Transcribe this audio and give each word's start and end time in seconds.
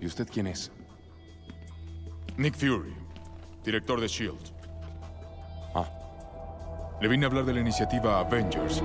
¿Y 0.00 0.06
usted 0.06 0.26
quién 0.32 0.46
es? 0.46 0.70
Nick 2.36 2.54
Fury, 2.54 2.94
director 3.64 4.00
de 4.00 4.08
SHIELD. 4.08 4.38
Ah, 5.74 5.88
Le 7.00 7.08
vine 7.08 7.26
a 7.26 7.28
hablar 7.28 7.44
de 7.44 7.54
la 7.54 7.60
iniciativa 7.60 8.18
Avengers. 8.20 8.82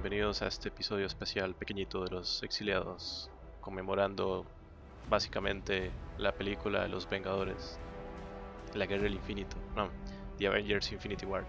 Bienvenidos 0.00 0.42
a 0.42 0.46
este 0.46 0.68
episodio 0.68 1.06
especial 1.06 1.56
pequeñito 1.56 2.04
de 2.04 2.10
los 2.12 2.40
exiliados, 2.44 3.28
conmemorando 3.60 4.46
básicamente 5.10 5.90
la 6.18 6.30
película 6.30 6.82
de 6.82 6.88
los 6.88 7.10
Vengadores, 7.10 7.80
la 8.74 8.86
Guerra 8.86 9.02
del 9.02 9.14
Infinito, 9.14 9.56
no, 9.74 9.88
The 10.38 10.46
Avengers 10.46 10.92
Infinity 10.92 11.26
War, 11.26 11.44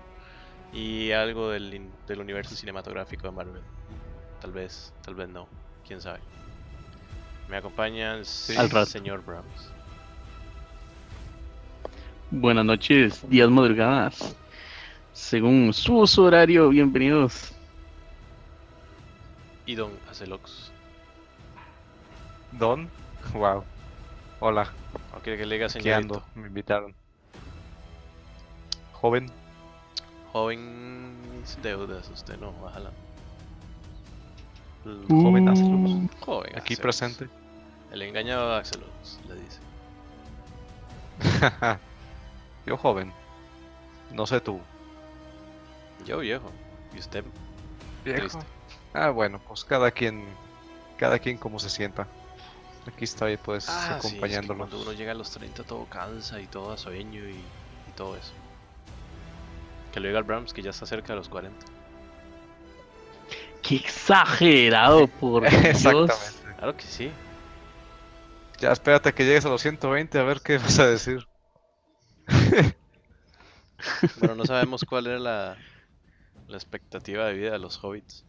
y 0.73 1.12
algo 1.12 1.52
del, 1.52 1.91
universo 2.17 2.55
cinematográfico 2.55 3.27
de 3.27 3.31
Marvel. 3.34 3.62
Tal 4.41 4.52
vez, 4.52 4.95
tal 5.03 5.13
vez 5.13 5.30
no, 5.30 5.47
quién 5.88 6.02
sabe. 6.02 6.20
Me 7.50 7.58
acompaña 7.58 8.16
el 8.16 8.25
señor 8.25 9.23
Brahms 9.23 9.72
Buenas 12.31 12.66
noches, 12.66 13.30
días 13.30 13.52
madrugadas. 13.52 14.36
Según 15.13 15.72
su 15.72 16.00
uso 16.00 16.23
horario, 16.23 16.69
bienvenidos. 16.69 17.53
Y 19.70 19.75
Don 19.75 19.92
Acelox. 20.09 20.72
Don, 22.53 22.89
wow. 23.34 23.64
Hola, 24.39 24.73
¿O 25.16 25.20
quiere 25.20 25.38
que 25.38 25.45
le 25.45 25.56
diga 25.56 25.70
señorito? 25.70 26.16
ando, 26.16 26.23
me 26.34 26.48
invitaron. 26.48 26.95
Joven, 28.94 29.31
Joven 30.34 31.40
mis 31.40 31.62
deudas, 31.62 32.09
usted 32.09 32.40
no, 32.40 32.52
bájala. 32.53 32.92
Joven 35.08 35.44
Mm, 35.44 35.50
Azelux, 35.50 35.92
joven 36.20 36.58
aquí 36.58 36.75
presente. 36.75 37.30
El 37.92 38.02
engañado 38.02 38.56
Axelox, 38.56 39.20
le 39.28 39.36
dice. 39.36 39.59
Yo 42.66 42.75
joven, 42.75 43.14
no 44.12 44.25
sé 44.25 44.42
tú. 44.42 44.59
Yo 46.06 46.20
viejo. 46.20 46.50
Y 46.95 47.00
usted 47.00 47.23
Viejo. 48.03 48.20
triste. 48.20 48.58
Ah, 48.93 49.09
bueno, 49.11 49.39
pues 49.47 49.63
cada 49.63 49.91
quien, 49.91 50.25
cada 50.97 51.19
quien 51.19 51.37
como 51.37 51.59
se 51.59 51.69
sienta. 51.69 52.07
Aquí 52.87 53.03
estoy 53.03 53.37
pues 53.37 53.67
Ah, 53.69 53.81
sí, 53.83 53.93
es 53.93 54.01
que 54.01 54.07
acompañándolos. 54.07 54.69
cuando 54.69 54.81
uno 54.81 54.93
llega 54.97 55.11
a 55.11 55.15
los 55.15 55.29
30 55.31 55.63
todo 55.63 55.85
cansa 55.85 56.39
y 56.39 56.47
todo 56.47 56.71
a 56.71 56.77
sueño 56.77 57.21
y, 57.27 57.33
y 57.33 57.91
todo 57.95 58.15
eso. 58.15 58.31
Que 59.93 59.99
lo 59.99 60.07
diga 60.07 60.19
el 60.19 60.25
Brahms 60.25 60.53
que 60.53 60.61
ya 60.61 60.69
está 60.71 60.85
cerca 60.85 61.13
de 61.13 61.17
los 61.17 61.29
40. 61.29 61.65
Qué 63.61 63.75
exagerado, 63.75 65.07
por 65.19 65.43
Dios. 65.49 65.63
Exactamente. 65.65 66.55
Claro 66.57 66.75
que 66.77 66.83
sí. 66.83 67.11
Ya 68.59 68.71
espérate 68.71 69.13
que 69.13 69.23
llegues 69.25 69.45
a 69.45 69.49
los 69.49 69.61
120 69.61 70.17
a 70.19 70.23
ver 70.23 70.41
qué 70.41 70.57
vas 70.57 70.79
a 70.79 70.87
decir. 70.87 71.25
Bueno, 74.19 74.35
no 74.35 74.45
sabemos 74.45 74.83
cuál 74.89 75.07
era 75.07 75.19
la, 75.19 75.57
la 76.47 76.57
expectativa 76.57 77.25
de 77.25 77.33
vida 77.33 77.51
de 77.51 77.59
los 77.59 77.81
hobbits. 77.81 78.25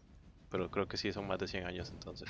Pero 0.50 0.70
creo 0.70 0.86
que 0.88 0.96
sí 0.96 1.12
son 1.12 1.26
más 1.26 1.38
de 1.38 1.48
100 1.48 1.66
años 1.66 1.90
entonces. 1.90 2.28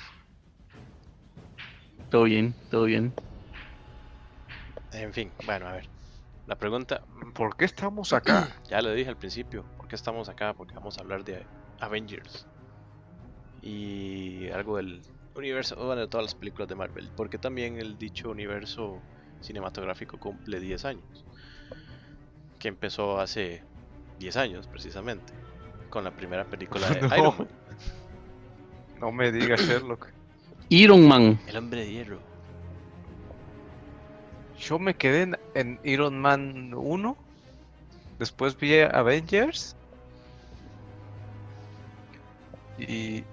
Todo 2.09 2.23
bien, 2.23 2.53
todo 2.69 2.85
bien. 2.85 3.13
En 4.93 5.13
fin, 5.13 5.31
bueno, 5.45 5.67
a 5.67 5.73
ver. 5.73 5.87
La 6.47 6.55
pregunta, 6.55 7.01
¿Por 7.33 7.55
qué 7.55 7.65
estamos 7.65 8.13
acá? 8.13 8.49
Ya 8.69 8.81
lo 8.81 8.91
dije 8.91 9.09
al 9.09 9.17
principio, 9.17 9.63
¿por 9.77 9.87
qué 9.87 9.95
estamos 9.95 10.29
acá? 10.29 10.53
Porque 10.53 10.73
vamos 10.75 10.97
a 10.97 11.01
hablar 11.01 11.23
de 11.23 11.45
Avengers. 11.79 12.45
Y 13.61 14.49
algo 14.49 14.77
del 14.77 15.01
universo, 15.35 15.75
bueno, 15.75 16.01
de 16.01 16.07
todas 16.07 16.25
las 16.25 16.35
películas 16.35 16.67
de 16.67 16.75
Marvel. 16.75 17.09
Porque 17.15 17.37
también 17.37 17.77
el 17.77 17.97
dicho 17.97 18.29
universo 18.29 19.01
cinematográfico 19.41 20.19
cumple 20.19 20.59
10 20.59 20.85
años. 20.85 21.25
Que 22.59 22.67
empezó 22.67 23.19
hace 23.19 23.63
10 24.19 24.37
años, 24.37 24.67
precisamente. 24.67 25.33
Con 25.89 26.03
la 26.03 26.11
primera 26.11 26.45
película 26.45 26.89
de 26.89 27.01
No. 27.01 27.15
Iron 27.15 27.37
Man, 27.37 27.47
No 29.01 29.11
me 29.11 29.31
digas 29.31 29.59
Sherlock. 29.61 30.07
Iron 30.69 31.07
Man. 31.07 31.39
El 31.47 31.57
Hombre 31.57 31.81
de 31.81 31.91
Hierro. 31.91 32.19
Yo 34.59 34.77
me 34.77 34.93
quedé 34.93 35.23
en, 35.23 35.37
en 35.55 35.79
Iron 35.83 36.19
Man 36.21 36.71
1. 36.75 37.17
Después 38.19 38.55
vi 38.57 38.79
Avengers. 38.79 39.75
Y, 42.77 43.23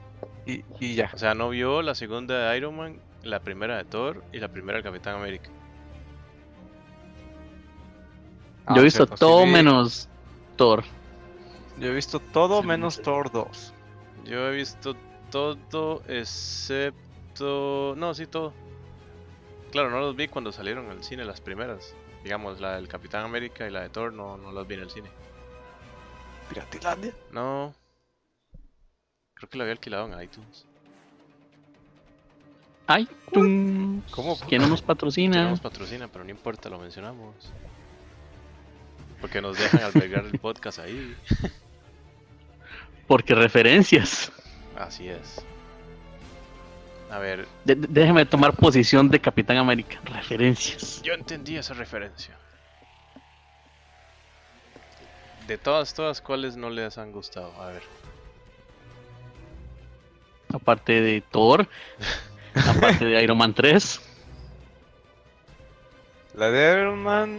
y, 0.46 0.64
y 0.80 0.94
ya. 0.94 1.10
O 1.12 1.18
sea, 1.18 1.34
no 1.34 1.50
vio 1.50 1.82
la 1.82 1.94
segunda 1.94 2.50
de 2.50 2.56
Iron 2.56 2.76
Man, 2.76 2.96
la 3.22 3.40
primera 3.40 3.76
de 3.76 3.84
Thor 3.84 4.24
y 4.32 4.38
la 4.38 4.48
primera 4.48 4.78
del 4.78 4.84
Capitán 4.84 5.16
América. 5.16 5.50
Ah, 8.66 8.74
Yo 8.74 8.80
he 8.80 8.84
visto 8.84 9.06
sí 9.06 9.12
todo 9.18 9.46
menos 9.46 10.08
Thor. 10.56 10.82
Yo 11.78 11.88
he 11.88 11.94
visto 11.94 12.20
todo 12.20 12.62
menos 12.62 13.00
Thor 13.02 13.30
2. 13.30 13.74
Yo 14.24 14.48
he 14.48 14.56
visto 14.56 14.96
todo 15.30 16.02
excepto... 16.08 17.94
No, 17.96 18.14
sí, 18.14 18.26
todo. 18.26 18.52
Claro, 19.70 19.90
no 19.90 20.00
los 20.00 20.16
vi 20.16 20.28
cuando 20.28 20.52
salieron 20.52 20.90
al 20.90 21.04
cine 21.04 21.24
las 21.24 21.40
primeras. 21.40 21.94
Digamos, 22.24 22.60
la 22.60 22.76
del 22.76 22.88
Capitán 22.88 23.24
América 23.24 23.66
y 23.66 23.70
la 23.70 23.82
de 23.82 23.90
Thor 23.90 24.12
no, 24.12 24.36
no 24.36 24.52
las 24.52 24.66
vi 24.66 24.74
en 24.74 24.80
el 24.80 24.90
cine. 24.90 25.10
Piratilandia. 26.48 27.14
No. 27.30 27.74
Creo 29.34 29.48
que 29.48 29.58
la 29.58 29.64
había 29.64 29.72
alquilado 29.72 30.12
en 30.12 30.20
iTunes. 30.22 30.66
Tum. 33.32 34.00
¿Cómo? 34.10 34.38
que 34.48 34.58
no 34.58 34.66
nos 34.66 34.80
Que 34.80 34.86
no 34.86 34.86
patrocina. 34.86 35.50
nos 35.50 35.60
patrocina, 35.60 36.08
pero 36.08 36.24
no 36.24 36.30
importa, 36.30 36.70
lo 36.70 36.78
mencionamos. 36.78 37.34
Porque 39.20 39.42
nos 39.42 39.58
dejan 39.58 39.82
albergar 39.82 40.24
el 40.24 40.38
podcast 40.38 40.78
ahí. 40.78 41.14
Porque 43.06 43.34
referencias. 43.34 44.32
Así 44.78 45.08
es. 45.08 45.44
A 47.10 47.18
ver, 47.18 47.46
De- 47.64 47.74
déjeme 47.74 48.24
tomar 48.26 48.52
posición 48.54 49.08
de 49.08 49.20
Capitán 49.20 49.56
América. 49.56 49.98
Referencias. 50.04 51.00
Yo 51.02 51.14
entendí 51.14 51.56
esa 51.56 51.74
referencia. 51.74 52.36
De 55.46 55.56
todas, 55.56 55.94
todas, 55.94 56.20
¿cuáles 56.20 56.56
no 56.56 56.68
les 56.68 56.98
han 56.98 57.10
gustado? 57.12 57.50
A 57.62 57.68
ver. 57.68 57.82
Aparte 60.52 61.00
de 61.00 61.22
Thor. 61.22 61.66
aparte 62.54 63.04
de 63.06 63.22
Iron 63.22 63.38
Man 63.38 63.54
3. 63.54 64.00
La 66.34 66.50
de 66.50 66.72
Iron 66.80 67.02
Man. 67.02 67.38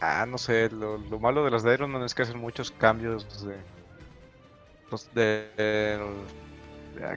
Ah, 0.00 0.26
no 0.28 0.36
sé. 0.38 0.68
Lo, 0.70 0.98
lo 0.98 1.18
malo 1.18 1.44
de 1.44 1.50
las 1.50 1.62
de 1.62 1.72
Iron 1.74 1.90
Man 1.90 2.02
es 2.02 2.14
que 2.14 2.22
hacen 2.22 2.38
muchos 2.38 2.70
cambios 2.70 3.44
de. 3.46 3.56
Los 4.90 5.12
de. 5.14 5.48
de- 5.56 5.98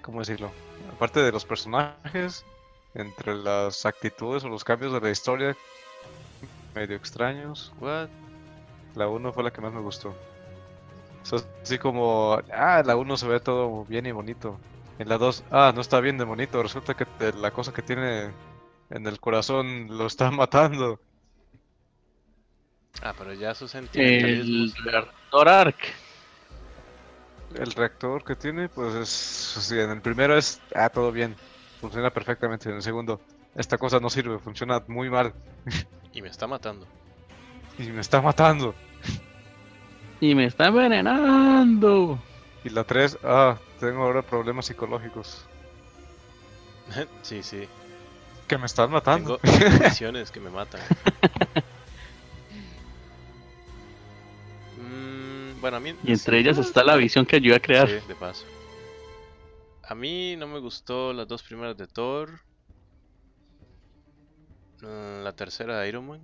¿Cómo 0.01 0.19
decirlo? 0.19 0.51
Aparte 0.95 1.21
de 1.21 1.31
los 1.31 1.45
personajes. 1.45 2.45
Entre 2.95 3.33
las 3.33 3.85
actitudes 3.87 4.43
o 4.43 4.49
los 4.49 4.63
cambios 4.63 4.93
de 4.93 5.01
la 5.01 5.09
historia. 5.09 5.55
Medio 6.75 6.95
extraños. 6.95 7.73
What? 7.79 8.09
La 8.95 9.07
1 9.07 9.33
fue 9.33 9.43
la 9.43 9.51
que 9.51 9.61
más 9.61 9.73
me 9.73 9.81
gustó. 9.81 10.09
O 10.09 11.25
sea, 11.25 11.39
así 11.63 11.79
como, 11.79 12.37
ah, 12.53 12.83
la 12.85 12.95
1 12.95 13.17
se 13.17 13.27
ve 13.27 13.39
todo 13.39 13.85
bien 13.85 14.05
y 14.05 14.11
bonito. 14.11 14.59
En 14.99 15.09
la 15.09 15.17
2, 15.17 15.43
ah, 15.49 15.71
no 15.73 15.81
está 15.81 15.99
bien 16.01 16.17
de 16.19 16.23
bonito. 16.25 16.61
Resulta 16.61 16.93
que 16.93 17.05
te- 17.05 17.33
la 17.33 17.49
cosa 17.51 17.73
que 17.73 17.81
tiene 17.81 18.29
en 18.91 19.07
el 19.07 19.19
corazón 19.19 19.87
lo 19.97 20.05
está 20.05 20.29
matando. 20.31 20.99
Ah, 23.01 23.13
pero 23.17 23.33
ya 23.33 23.55
sus 23.55 23.73
El 23.73 23.89
sentimentalismos. 23.89 24.75
El 27.55 27.71
reactor 27.71 28.23
que 28.23 28.35
tiene, 28.35 28.69
pues 28.69 28.95
es, 28.95 29.09
sí, 29.09 29.79
en 29.79 29.91
el 29.91 30.01
primero 30.01 30.37
es, 30.37 30.61
ah, 30.75 30.89
todo 30.89 31.11
bien. 31.11 31.35
Funciona 31.79 32.09
perfectamente. 32.11 32.69
En 32.69 32.75
el 32.75 32.81
segundo, 32.81 33.21
esta 33.55 33.77
cosa 33.77 33.99
no 33.99 34.09
sirve, 34.09 34.39
funciona 34.39 34.83
muy 34.87 35.09
mal. 35.09 35.33
Y 36.13 36.21
me 36.21 36.29
está 36.29 36.47
matando. 36.47 36.87
Y 37.77 37.83
me 37.83 38.01
está 38.01 38.21
matando. 38.21 38.73
Y 40.19 40.35
me 40.35 40.45
está 40.45 40.67
envenenando. 40.67 42.19
Y 42.63 42.69
la 42.69 42.83
3, 42.83 43.19
ah, 43.23 43.57
tengo 43.79 44.03
ahora 44.03 44.21
problemas 44.21 44.65
psicológicos. 44.67 45.45
sí, 47.21 47.43
sí. 47.43 47.67
Que 48.47 48.57
me 48.57 48.65
están 48.65 48.91
matando. 48.91 49.37
Tengo 49.39 50.23
que 50.33 50.39
me 50.39 50.49
matan. 50.49 50.81
bueno, 55.63 55.77
a 55.77 55.79
mí. 55.79 55.95
Y 56.03 56.11
entre 56.11 56.39
ellas 56.39 56.57
está 56.57 56.83
la 56.83 56.97
visión 56.97 57.25
que 57.25 57.37
ayuda 57.37 57.55
a 57.55 57.59
crear. 57.61 57.87
Sí, 57.87 57.95
de 58.05 58.15
paso. 58.15 58.45
A 59.81 59.95
mí 59.95 60.35
no 60.35 60.45
me 60.45 60.59
gustó 60.59 61.13
las 61.13 61.25
dos 61.25 61.41
primeras 61.41 61.77
de 61.77 61.87
Thor. 61.87 62.41
mm, 64.81 65.23
La 65.23 65.31
tercera 65.33 65.79
de 65.79 65.87
Iron 65.87 66.05
Man. 66.05 66.19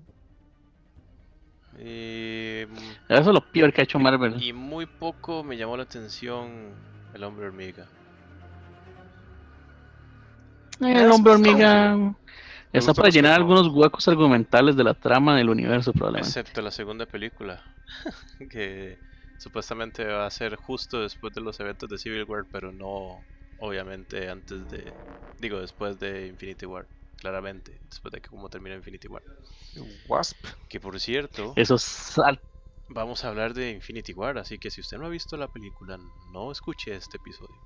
Y, 1.80 2.66
mm, 2.68 3.14
Eso 3.14 3.22
es 3.22 3.28
lo 3.28 3.40
peor 3.50 3.72
que 3.72 3.80
ha 3.80 3.86
hecho 3.86 3.98
Marvel. 3.98 4.44
y 4.44 4.52
muy 4.52 4.86
poco 4.86 5.42
me 5.42 5.56
llamó 5.56 5.78
la 5.78 5.84
atención 5.84 6.74
el 7.14 7.24
hombre 7.24 7.46
hormiga. 7.46 7.88
El 10.82 11.10
hombre 11.12 11.32
hormiga 11.32 12.14
está 12.74 12.94
para 12.94 13.08
llenar 13.08 13.34
algunos 13.36 13.70
huecos 13.70 14.06
argumentales 14.10 14.76
de 14.76 14.84
la 14.84 14.94
trama 14.94 15.38
del 15.38 15.50
universo, 15.50 15.94
probablemente. 15.94 16.28
Excepto 16.28 16.62
la 16.62 16.72
segunda 16.72 17.06
película. 17.06 17.64
que 18.52 18.98
supuestamente 19.40 20.06
va 20.06 20.26
a 20.28 20.32
ser 20.32 20.56
justo 20.56 21.02
después 21.02 21.34
de 21.34 21.42
los 21.42 21.60
eventos 21.60 21.90
de 21.90 21.98
Civil 21.98 22.26
War, 22.26 22.46
pero 22.52 22.72
no 22.72 23.26
obviamente 23.58 24.30
antes 24.30 24.68
de. 24.70 24.94
Digo, 25.40 25.60
después 25.60 25.98
de 26.00 26.28
Infinity 26.28 26.66
War. 26.66 26.88
Claramente, 27.18 27.80
después 27.90 28.12
de 28.14 28.22
que 28.22 28.30
como 28.30 28.50
termina 28.50 28.76
Infinity 28.76 29.08
War. 29.08 29.24
Wasp. 30.08 30.38
Que 30.70 30.80
por 30.80 31.00
cierto, 31.00 31.54
Eso 31.56 31.78
sal- 31.78 32.42
vamos 32.90 33.24
a 33.24 33.30
hablar 33.30 33.54
de 33.54 33.72
Infinity 33.72 34.14
War, 34.14 34.38
así 34.38 34.58
que 34.58 34.72
si 34.72 34.82
usted 34.82 34.98
no 34.98 35.06
ha 35.06 35.10
visto 35.10 35.36
la 35.38 35.48
película, 35.48 36.00
no 36.28 36.52
escuche 36.52 36.96
este 36.96 37.18
episodio. 37.18 37.60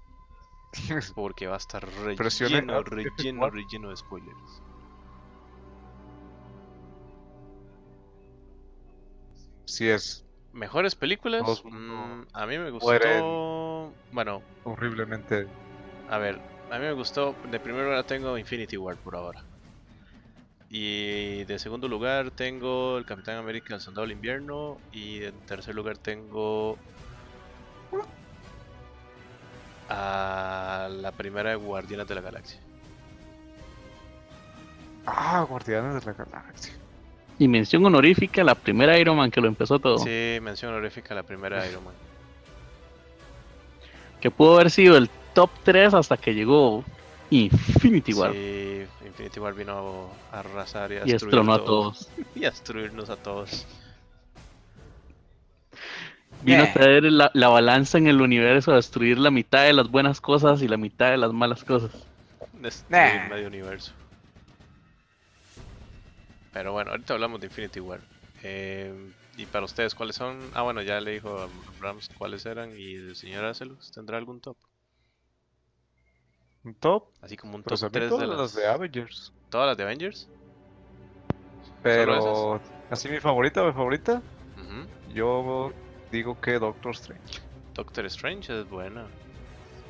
Porque 1.15 1.47
va 1.47 1.55
a 1.55 1.57
estar 1.57 1.83
relleno, 1.85 2.77
Alt 2.77 2.87
F4. 2.87 2.95
relleno, 3.17 3.49
relleno 3.49 3.89
de 3.89 3.97
spoilers. 3.97 4.63
Sí 9.65 9.89
es 9.89 10.25
¿Mejores 10.53 10.95
películas? 10.95 11.63
Mm, 11.65 12.21
a 12.31 12.45
mí 12.45 12.57
me 12.59 12.69
gustó. 12.69 13.91
Bueno, 14.11 14.43
horriblemente. 14.63 15.47
a 16.07 16.17
ver, 16.19 16.39
a 16.69 16.77
mí 16.77 16.85
me 16.85 16.93
gustó. 16.93 17.35
De 17.49 17.59
primer 17.59 17.85
lugar 17.85 18.03
tengo 18.05 18.37
Infinity 18.37 18.77
War 18.77 18.95
por 18.97 19.15
ahora. 19.15 19.43
Y 20.69 21.43
de 21.45 21.59
segundo 21.59 21.87
lugar 21.87 22.31
tengo 22.31 22.97
el 22.97 23.05
Capitán 23.05 23.37
América, 23.37 23.75
el 23.75 23.81
Soldado 23.81 24.03
del 24.03 24.13
Invierno. 24.13 24.77
Y 24.91 25.23
en 25.23 25.39
tercer 25.45 25.75
lugar 25.75 25.97
tengo. 25.97 26.77
A 29.89 30.87
la 30.91 31.11
primera 31.11 31.49
de 31.51 31.55
Guardianes 31.55 32.07
de 32.07 32.15
la 32.15 32.21
Galaxia. 32.21 32.59
Ah, 35.05 35.45
Guardianes 35.47 36.03
de 36.03 36.11
la 36.11 36.13
Galaxia. 36.13 36.82
Y 37.39 37.47
mención 37.47 37.85
honorífica, 37.85 38.43
la 38.43 38.55
primera 38.55 38.97
Iron 38.99 39.17
Man 39.17 39.31
que 39.31 39.41
lo 39.41 39.47
empezó 39.47 39.79
todo. 39.79 39.97
Sí, 39.97 40.37
mención 40.41 40.71
honorífica 40.73 41.13
a 41.13 41.17
la 41.17 41.23
primera 41.23 41.67
Iron 41.67 41.83
Man. 41.83 41.93
Que 44.21 44.31
pudo 44.31 44.55
haber 44.55 44.69
sido 44.71 44.95
el 44.97 45.09
top 45.33 45.49
3 45.63 45.93
hasta 45.95 46.15
que 46.15 46.33
llegó 46.33 46.83
Infinity 47.29 48.13
War. 48.13 48.31
Sí, 48.33 48.83
Infinity 49.05 49.39
War 49.39 49.53
vino 49.53 50.09
a 50.31 50.39
arrasar 50.39 50.91
y 50.91 50.95
a 50.97 51.05
y 51.05 51.11
destruir 51.11 51.35
a 51.39 51.43
todo. 51.57 51.63
todos. 51.65 52.09
Y 52.35 52.45
a 52.45 52.51
destruirnos 52.51 53.09
a 53.09 53.15
todos. 53.17 53.65
Vino 56.43 56.63
Eh. 56.63 56.67
a 56.67 56.73
traer 56.73 57.03
la, 57.05 57.31
la 57.33 57.47
balanza 57.49 57.97
en 57.97 58.07
el 58.07 58.21
universo 58.21 58.71
a 58.71 58.75
destruir 58.75 59.17
la 59.17 59.31
mitad 59.31 59.63
de 59.63 59.73
las 59.73 59.89
buenas 59.89 60.21
cosas 60.21 60.61
y 60.61 60.67
la 60.67 60.77
mitad 60.77 61.09
de 61.11 61.17
las 61.17 61.33
malas 61.33 61.63
cosas. 61.63 61.91
Destruir 62.61 62.91
Nah. 62.91 63.29
medio 63.29 63.47
universo. 63.47 63.91
Pero 66.53 66.71
bueno, 66.71 66.91
ahorita 66.91 67.15
hablamos 67.15 67.39
de 67.41 67.47
Infinity 67.47 67.79
War. 67.79 67.99
Eh, 68.43 68.93
y 69.35 69.45
para 69.47 69.65
ustedes, 69.65 69.95
¿cuáles 69.95 70.15
son? 70.15 70.51
Ah, 70.53 70.61
bueno, 70.61 70.81
ya 70.81 71.01
le 71.01 71.11
dijo 71.11 71.29
a 71.41 71.49
Rams 71.79 72.09
cuáles 72.09 72.45
eran. 72.45 72.69
Y 72.77 72.93
el 72.93 73.15
señor 73.15 73.43
Acelus, 73.45 73.91
¿tendrá 73.91 74.17
algún 74.17 74.39
top? 74.39 74.55
Un 76.63 76.75
top. 76.75 77.05
Así 77.21 77.35
como 77.35 77.55
un 77.55 77.63
Pues 77.63 77.79
top 77.81 77.87
mí 77.87 77.93
3 77.93 78.03
de 78.03 78.09
todas 78.09 78.29
las... 78.29 78.37
las 78.37 78.55
de 78.55 78.67
Avengers. 78.67 79.33
¿Todas 79.49 79.67
las 79.67 79.77
de 79.77 79.83
Avengers? 79.83 80.27
Pero 81.81 82.61
así 82.89 83.09
mi 83.09 83.19
favorita, 83.19 83.63
mi 83.65 83.73
favorita, 83.73 84.21
yo 85.13 85.71
digo 86.11 86.39
que 86.39 86.59
Doctor 86.59 86.91
Strange. 86.91 87.41
Doctor 87.75 88.05
Strange 88.05 88.61
es 88.61 88.69
buena. 88.69 89.07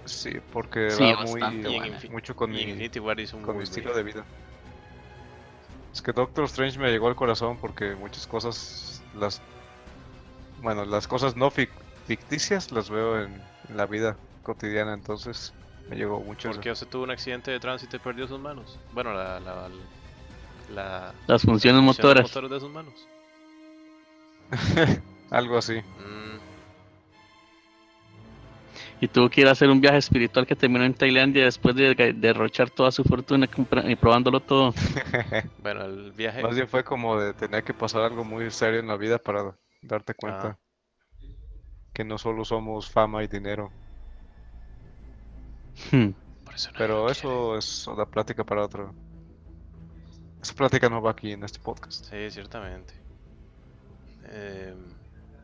Sí, 0.06 0.32
porque 0.52 0.90
Sí, 0.90 1.04
va 1.04 1.24
muy 1.24 1.42
mucho 2.10 2.36
con 2.36 2.52
y 2.52 2.66
mi, 2.66 3.00
War 3.00 3.20
hizo 3.20 3.38
un 3.38 3.44
con 3.44 3.58
mi 3.58 3.64
estilo 3.64 3.96
de 3.96 4.04
vida. 4.04 4.26
Es 5.94 6.02
que 6.02 6.12
Doctor 6.12 6.46
Strange 6.46 6.80
me 6.80 6.90
llegó 6.92 7.08
al 7.08 7.16
corazón 7.16 7.58
porque 7.60 7.96
muchas 7.96 8.26
cosas 8.28 9.04
las 9.14 9.42
bueno, 10.58 10.86
las 10.86 11.08
cosas 11.08 11.36
no 11.36 11.52
fic- 11.52 11.70
ficticias 12.06 12.72
las 12.72 12.90
veo 12.90 13.20
en, 13.22 13.42
en 13.70 13.78
la 13.78 13.86
vida 13.86 14.18
cotidiana, 14.44 14.94
entonces 14.94 15.54
me 15.88 15.96
llegó 15.96 16.20
mucho. 16.20 16.50
Porque 16.52 16.72
usted 16.72 16.88
tuvo 16.88 17.04
un 17.04 17.12
accidente 17.12 17.52
de 17.52 17.60
tránsito 17.60 17.96
y 17.98 18.00
perdió 18.00 18.28
sus 18.28 18.40
manos. 18.40 18.80
Bueno, 18.92 19.14
la... 19.14 19.40
la, 19.40 19.70
la 20.70 21.14
Las 21.28 21.42
funciones 21.44 21.84
las 21.84 21.98
motoras. 21.98 22.24
motores 22.24 22.50
de 22.52 22.60
sus 22.60 22.70
manos. 22.70 22.94
Algo 25.32 25.58
así. 25.58 25.80
Mm, 26.00 26.33
Y 29.02 29.08
tuvo 29.08 29.30
que 29.30 29.42
ir 29.42 29.48
a 29.48 29.52
hacer 29.52 29.70
un 29.70 29.82
viaje 29.82 29.98
espiritual 29.98 30.48
que 30.48 30.56
terminó 30.56 30.86
en 30.86 30.94
Tailandia 30.94 31.46
después 31.46 31.76
de 31.76 32.14
derrochar 32.16 32.70
toda 32.70 32.92
su 32.92 33.04
fortuna 33.04 33.50
y 33.86 33.96
probándolo 33.96 34.40
todo. 34.40 34.74
bueno, 35.62 35.84
el 35.84 36.12
viaje... 36.14 36.42
Más 36.42 36.56
bien 36.56 36.68
fue 36.68 36.84
como 36.84 37.20
de 37.20 37.34
tener 37.34 37.64
que 37.64 37.74
pasar 37.74 38.02
algo 38.04 38.24
muy 38.24 38.50
serio 38.52 38.80
en 38.80 38.88
la 38.88 38.96
vida 38.96 39.18
para 39.18 39.56
darte 39.82 40.14
cuenta 40.14 40.58
que 41.94 42.04
no 42.04 42.18
solo 42.18 42.44
somos 42.44 42.90
fama 42.90 43.24
y 43.24 43.28
dinero. 43.28 43.72
Hmm. 45.92 46.10
por 46.44 46.54
eso 46.54 46.72
no 46.72 46.78
Pero 46.78 47.10
eso 47.10 47.58
es 47.58 47.88
otra 47.88 48.06
plática 48.06 48.44
para 48.44 48.64
otro. 48.64 48.94
Esa 50.42 50.54
plática 50.56 50.90
no 50.90 51.02
va 51.02 51.12
aquí 51.12 51.32
en 51.32 51.44
este 51.44 51.60
podcast. 51.60 52.06
Sí, 52.06 52.30
ciertamente. 52.30 52.94
Em, 54.26 54.78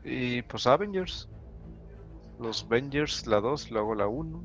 Y 0.03 0.41
pues 0.41 0.67
Avengers. 0.67 1.29
Los 2.39 2.63
Avengers, 2.63 3.27
la 3.27 3.39
2, 3.41 3.69
luego 3.71 3.95
la 3.95 4.07
1. 4.07 4.41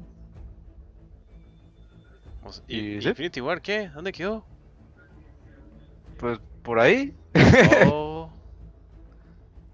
o 2.45 2.53
sea, 2.53 2.65
¿Y. 2.69 2.97
Infinity 3.07 3.41
War 3.41 3.63
qué? 3.63 3.89
¿Dónde 3.89 4.13
quedó? 4.13 4.45
Pues 6.19 6.39
por 6.63 6.79
ahí, 6.81 7.15
Oh, 7.87 8.31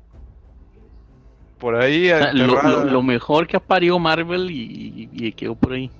por 1.58 1.74
ahí. 1.76 2.10
O 2.10 2.18
sea, 2.18 2.32
lo, 2.32 2.44
enterrada. 2.44 2.84
lo- 2.84 2.90
lo 2.92 3.02
mejor 3.02 3.46
que 3.46 3.56
ha 3.56 3.60
parido 3.60 3.98
Marvel 3.98 4.50
y, 4.50 5.08
y- 5.12 5.26
y 5.26 5.32
quedó 5.32 5.54
por 5.54 5.72
ahí. 5.72 5.90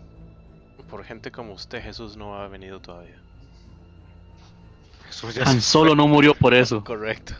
por 0.89 1.05
gente 1.05 1.31
como 1.31 1.53
usted, 1.53 1.83
Jesús 1.83 2.17
no 2.17 2.35
ha 2.37 2.49
venido 2.49 2.81
todavía. 2.81 3.17
Jesús, 5.07 5.35
ya 5.35 5.43
Han 5.45 5.55
se- 5.55 5.61
Solo 5.61 5.95
no 5.95 6.09
murió 6.09 6.35
por 6.35 6.53
eso. 6.55 6.83
Correcto. 6.85 7.35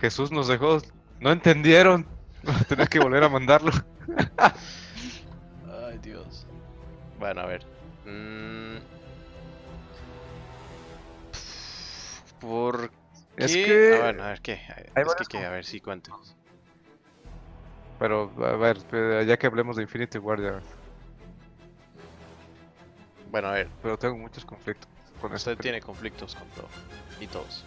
Jesús 0.00 0.30
nos 0.30 0.48
dejó. 0.48 0.78
No 1.20 1.30
entendieron. 1.32 2.06
Tenés 2.68 2.88
que 2.88 2.98
volver 2.98 3.22
a 3.24 3.28
mandarlo. 3.28 3.70
Ay, 5.86 5.98
Dios. 6.02 6.46
Bueno, 7.18 7.40
a 7.42 7.46
ver. 7.46 7.64
Mm. 8.04 8.76
¿Por 12.40 12.90
qué? 12.90 12.96
Es 13.44 13.56
que- 13.56 13.92
A 13.94 13.98
ver, 14.06 14.20
a 14.20 14.26
ver, 14.28 14.40
¿qué? 14.40 14.60
Es 15.20 15.28
que. 15.28 15.38
A 15.44 15.50
ver, 15.50 15.64
sí, 15.64 15.80
cuéntenos. 15.80 16.34
Pero 17.98 18.32
a 18.44 18.56
ver, 18.56 18.78
eh, 18.92 19.24
ya 19.26 19.36
que 19.36 19.46
hablemos 19.48 19.76
de 19.76 19.82
Infinity 19.82 20.18
War, 20.18 20.40
ya. 20.40 20.60
Bueno, 23.30 23.48
a 23.48 23.52
ver. 23.52 23.68
Pero 23.82 23.98
tengo 23.98 24.16
muchos 24.16 24.44
conflictos 24.44 24.88
con 25.20 25.34
esto. 25.34 25.50
Usted 25.50 25.60
tiene 25.62 25.80
conflictos 25.80 26.34
con 26.36 26.48
todo. 26.50 26.68
Y 27.20 27.26
todos. 27.26 27.64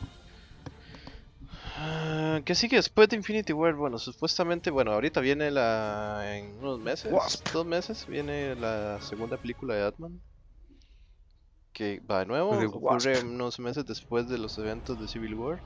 ¿Qué 2.46 2.56
sigue 2.56 2.76
después 2.78 3.10
de 3.10 3.16
Infinity 3.16 3.54
War? 3.54 3.76
Bueno, 3.76 3.98
supuestamente, 3.98 4.70
bueno, 4.72 4.92
ahorita 4.94 5.20
viene 5.22 5.52
la. 5.52 6.38
En 6.38 6.58
unos 6.60 6.80
meses, 6.80 7.12
Wasp. 7.12 7.48
dos 7.54 7.66
meses, 7.66 8.06
viene 8.08 8.56
la 8.56 9.00
segunda 9.02 9.38
película 9.38 9.76
de 9.76 9.84
Batman. 9.84 10.22
Que 11.74 12.00
va 12.10 12.20
de 12.20 12.26
nuevo, 12.28 12.58
The 12.60 12.66
ocurre 12.68 13.14
Wasp. 13.14 13.26
unos 13.26 13.60
meses 13.60 13.86
después 13.86 14.28
de 14.30 14.38
los 14.38 14.58
eventos 14.58 15.00
de 15.00 15.08
Civil 15.08 15.36
War. 15.36 15.62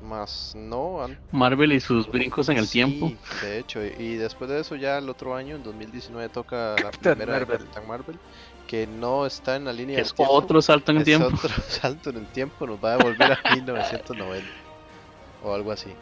Más 0.00 0.52
no, 0.54 1.02
an- 1.02 1.18
Marvel 1.32 1.72
y 1.72 1.80
sus 1.80 2.06
brincos 2.10 2.48
en 2.50 2.58
el 2.58 2.66
sí, 2.66 2.72
tiempo. 2.72 3.10
De 3.40 3.58
hecho, 3.58 3.84
y, 3.84 3.94
y 3.98 4.16
después 4.16 4.50
de 4.50 4.60
eso, 4.60 4.76
ya 4.76 4.98
el 4.98 5.08
otro 5.08 5.34
año, 5.34 5.56
en 5.56 5.62
2019, 5.62 6.28
toca 6.28 6.74
la 6.82 6.82
Captain 6.82 7.14
primera 7.14 7.32
de 7.34 7.46
Marvel. 7.46 7.58
Capitán 7.58 7.86
Marvel. 7.86 8.20
Que 8.66 8.86
no 8.86 9.24
está 9.26 9.56
en 9.56 9.64
la 9.64 9.72
línea 9.72 9.96
Que 9.96 10.02
del 10.02 10.06
es 10.08 10.14
tiempo. 10.14 10.34
otro 10.34 10.60
salto 10.60 10.90
en 10.90 10.98
el 10.98 11.02
Es 11.02 11.06
tiempo. 11.06 11.26
otro 11.26 11.48
salto 11.68 12.10
en 12.10 12.16
el 12.18 12.30
tiempo, 12.30 12.66
nos 12.66 12.78
va 12.82 12.94
a 12.94 12.96
devolver 12.98 13.32
a 13.32 13.40
1990 13.54 14.65
o 15.42 15.54
algo 15.54 15.72
así. 15.72 15.92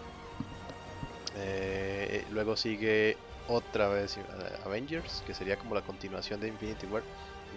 Eh, 1.37 2.25
luego 2.31 2.57
sigue 2.57 3.17
otra 3.49 3.89
vez 3.89 4.19
Avengers, 4.65 5.23
que 5.27 5.35
sería 5.35 5.59
como 5.59 5.75
la 5.75 5.83
continuación 5.83 6.41
de 6.41 6.49
Infinity 6.49 6.87
War. 6.87 7.03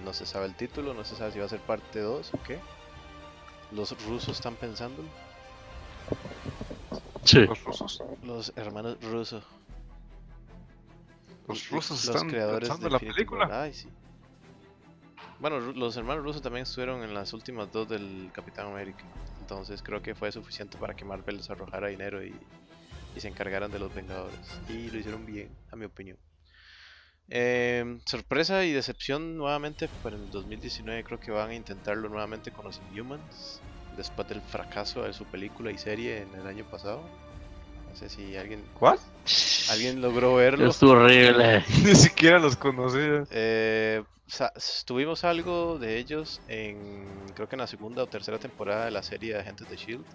No 0.04 0.14
se 0.14 0.26
sabe 0.26 0.46
el 0.46 0.56
título, 0.56 0.94
no 0.94 1.04
se 1.04 1.16
sabe 1.16 1.32
si 1.32 1.40
va 1.40 1.46
a 1.46 1.50
ser 1.50 1.60
parte 1.62 2.00
2 2.00 2.34
o 2.34 2.44
qué. 2.44 2.60
Los 3.72 3.92
rusos 4.06 4.36
están 4.38 4.56
pensando, 4.56 5.04
Sí. 7.24 7.46
Los 7.46 7.62
rusos. 7.64 8.02
los 8.24 8.54
hermanos 8.56 8.98
rusos. 9.02 9.44
Los 11.48 11.70
rusos 11.70 12.06
los 12.06 12.16
están 12.16 12.30
creadores 12.30 12.70
pensando 12.70 12.88
de 12.88 12.88
en 12.88 12.92
la 12.94 12.98
Infinity 12.98 13.34
War. 13.36 13.48
película. 13.48 13.62
Ay, 13.64 13.74
sí. 13.74 13.90
Bueno, 15.40 15.60
los 15.60 15.96
hermanos 15.98 16.24
rusos 16.24 16.42
también 16.42 16.64
estuvieron 16.64 17.04
en 17.04 17.14
las 17.14 17.34
últimas 17.34 17.72
dos 17.72 17.88
del 17.90 18.30
Capitán 18.34 18.68
América. 18.68 19.04
Entonces 19.50 19.82
creo 19.82 20.02
que 20.02 20.14
fue 20.14 20.30
suficiente 20.30 20.78
para 20.78 20.94
que 20.94 21.06
Marvel 21.06 21.38
les 21.38 21.50
arrojara 21.50 21.88
dinero 21.88 22.22
y, 22.22 22.36
y 23.16 23.20
se 23.22 23.30
encargaran 23.30 23.72
de 23.72 23.80
los 23.80 23.96
Vengadores. 23.96 24.38
Y 24.68 24.90
lo 24.92 25.00
hicieron 25.00 25.26
bien, 25.26 25.48
a 25.72 25.78
mi 25.78 25.86
opinión. 25.86 26.18
Em, 27.30 28.02
sorpresa 28.06 28.66
y 28.66 28.74
decepción 28.74 29.38
nuevamente 29.38 29.88
para 30.04 30.18
el 30.18 30.30
2019. 30.32 31.02
Creo 31.06 31.20
que 31.22 31.32
van 31.32 31.52
a 31.52 31.56
intentarlo 31.56 32.10
nuevamente 32.10 32.52
con 32.52 32.66
los 32.66 32.82
Inhumans. 32.92 33.62
Después 33.96 34.28
del 34.28 34.42
fracaso 34.42 35.04
de 35.04 35.14
su 35.14 35.24
película 35.24 35.72
y 35.72 35.78
serie 35.78 36.24
en 36.24 36.36
el 36.36 36.46
año 36.46 36.66
pasado. 36.66 37.02
No 37.90 37.96
sé 37.96 38.10
si 38.10 38.36
alguien, 38.36 38.66
¿Cuál? 38.78 39.00
alguien 39.72 40.02
logró 40.02 40.36
verlo. 40.36 40.70
Estuvo 40.70 40.92
horrible. 40.92 41.64
Ni 41.86 41.96
siquiera 41.96 42.38
los 42.38 42.58
conocía. 42.58 43.24
Eh, 43.32 44.04
sa- 44.28 44.52
tuvimos 44.86 45.24
algo 45.24 45.80
de 45.80 45.98
ellos 45.98 46.42
en 46.48 47.06
creo 47.34 47.48
que 47.48 47.56
en 47.56 47.62
la 47.62 47.68
segunda 47.68 48.04
o 48.04 48.08
tercera 48.08 48.38
temporada 48.38 48.86
de 48.86 48.92
la 48.92 49.02
serie 49.04 49.34
de 49.34 49.40
Agentes 49.40 49.70
de 49.70 49.76
Shield, 49.78 50.06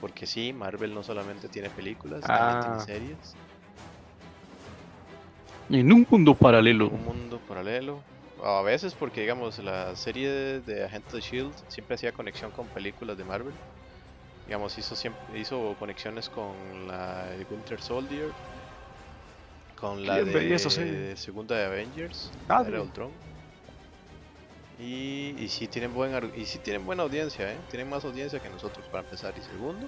porque 0.00 0.26
sí, 0.26 0.52
Marvel 0.52 0.94
no 0.94 1.02
solamente 1.02 1.48
tiene 1.48 1.70
películas, 1.70 2.22
Ah. 2.24 2.60
también 2.60 2.84
tiene 2.86 3.00
series, 3.08 3.34
En 5.70 5.92
un 5.92 6.04
mundo 6.10 6.34
paralelo. 6.34 6.88
un 6.88 7.04
mundo 7.04 7.40
paralelo. 7.48 8.02
A 8.42 8.62
veces 8.62 8.94
porque 8.94 9.20
digamos 9.20 9.58
la 9.58 9.94
serie 9.94 10.28
de, 10.30 10.60
de 10.62 10.84
Agentes 10.84 11.12
de 11.12 11.20
Shield 11.20 11.52
siempre 11.68 11.94
hacía 11.94 12.10
conexión 12.10 12.50
con 12.50 12.66
películas 12.68 13.16
de 13.18 13.24
Marvel. 13.24 13.52
Digamos, 14.46 14.76
hizo 14.78 14.96
siempre 14.96 15.38
hizo 15.38 15.76
conexiones 15.78 16.28
con 16.28 16.88
la 16.88 17.26
de 17.26 17.44
Winter 17.48 17.80
Soldier, 17.80 18.32
con 19.76 20.04
la 20.06 20.14
¿Quién 20.14 20.32
veía 20.32 20.56
esa 20.56 20.70
de 20.80 21.14
segunda 21.16 21.54
de 21.56 21.66
Avengers, 21.66 22.32
Nadie. 22.48 22.68
era 22.70 22.82
Ultron. 22.82 23.10
Y, 24.80 25.34
y 25.38 25.48
sí 25.48 25.68
tienen 25.68 25.92
buen 25.92 26.32
y 26.34 26.46
sí 26.46 26.58
tienen 26.58 26.86
buena 26.86 27.02
audiencia, 27.02 27.52
¿eh? 27.52 27.58
Tienen 27.70 27.88
más 27.90 28.04
audiencia 28.04 28.40
que 28.40 28.48
nosotros 28.48 28.86
para 28.86 29.02
empezar. 29.04 29.34
Y 29.36 29.42
segundo, 29.42 29.86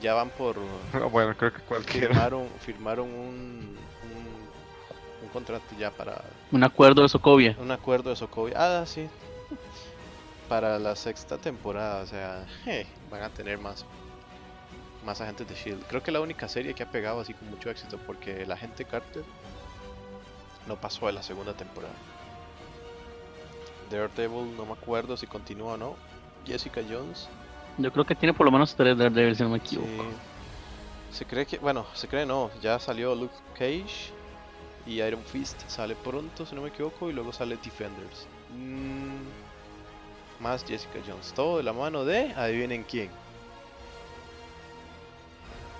ya 0.00 0.14
van 0.14 0.30
por 0.30 0.56
bueno, 1.10 1.36
creo 1.36 1.52
que 1.52 1.60
cualquiera. 1.62 2.08
firmaron 2.08 2.48
firmaron 2.60 3.08
un, 3.08 3.76
un, 4.02 4.50
un 5.22 5.28
contrato 5.32 5.74
ya 5.78 5.90
para 5.90 6.22
Un 6.52 6.62
acuerdo 6.64 7.02
de 7.02 7.08
Sokovia. 7.08 7.56
un 7.58 7.70
acuerdo 7.72 8.10
de 8.10 8.16
Sokovia. 8.16 8.54
Ah, 8.56 8.86
sí. 8.86 9.08
Para 10.48 10.78
la 10.78 10.96
sexta 10.96 11.38
temporada, 11.38 12.02
o 12.02 12.06
sea, 12.06 12.46
je, 12.64 12.86
van 13.10 13.22
a 13.22 13.30
tener 13.30 13.58
más 13.58 13.84
más 15.04 15.20
agentes 15.20 15.48
de 15.48 15.54
Shield. 15.54 15.86
Creo 15.86 16.02
que 16.02 16.12
la 16.12 16.20
única 16.20 16.46
serie 16.48 16.74
que 16.74 16.82
ha 16.82 16.90
pegado 16.90 17.20
así 17.20 17.32
con 17.34 17.48
mucho 17.50 17.70
éxito 17.70 17.98
porque 18.06 18.42
el 18.42 18.52
agente 18.52 18.84
Carter 18.84 19.24
no 20.66 20.76
pasó 20.76 21.06
de 21.06 21.12
la 21.12 21.22
segunda 21.22 21.54
temporada. 21.54 21.94
Daredevil 23.90 24.56
no 24.56 24.64
me 24.64 24.72
acuerdo 24.72 25.16
si 25.16 25.26
continúa 25.26 25.74
o 25.74 25.76
no. 25.76 25.96
Jessica 26.46 26.80
Jones. 26.88 27.28
Yo 27.76 27.92
creo 27.92 28.04
que 28.04 28.14
tiene 28.14 28.32
por 28.32 28.46
lo 28.46 28.52
menos 28.52 28.74
tres 28.74 28.96
Daredevil, 28.96 29.36
si 29.36 29.42
no 29.42 29.50
me 29.50 29.58
sí. 29.58 29.76
equivoco. 29.76 30.10
Se 31.10 31.24
cree 31.24 31.44
que, 31.44 31.58
bueno, 31.58 31.86
se 31.94 32.06
cree 32.08 32.24
no, 32.24 32.50
ya 32.62 32.78
salió 32.78 33.14
Luke 33.14 33.34
Cage 33.54 34.12
y 34.86 35.02
Iron 35.02 35.22
Fist 35.24 35.60
sale 35.68 35.96
pronto, 35.96 36.46
si 36.46 36.54
no 36.54 36.62
me 36.62 36.68
equivoco, 36.68 37.10
y 37.10 37.12
luego 37.12 37.32
sale 37.32 37.56
Defenders. 37.56 38.26
Mm, 38.50 39.24
más 40.40 40.64
Jessica 40.64 41.00
Jones, 41.06 41.32
todo 41.34 41.58
de 41.58 41.64
la 41.64 41.72
mano 41.72 42.04
de, 42.04 42.32
adivinen 42.34 42.84
quién. 42.84 43.10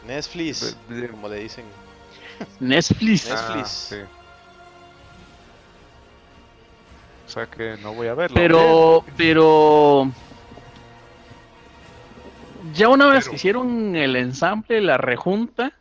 Netflix, 0.07 0.77
como 1.11 1.29
le 1.29 1.37
dicen. 1.37 1.65
Netflix. 2.59 3.29
Netflix. 3.29 3.31
Ah, 3.31 3.65
sí. 3.65 4.20
O 7.31 7.33
sea 7.33 7.47
que 7.47 7.77
no 7.81 7.95
voy 7.95 8.09
a 8.09 8.15
verlo. 8.15 8.35
Pero, 8.35 9.05
pero. 9.17 10.11
Ya 12.75 12.89
una 12.89 13.07
vez 13.07 13.21
Pero- 13.21 13.31
que 13.31 13.37
hicieron 13.37 13.95
el 13.95 14.17
ensamble, 14.17 14.81
la 14.81 14.99
rejunta, 14.99 15.73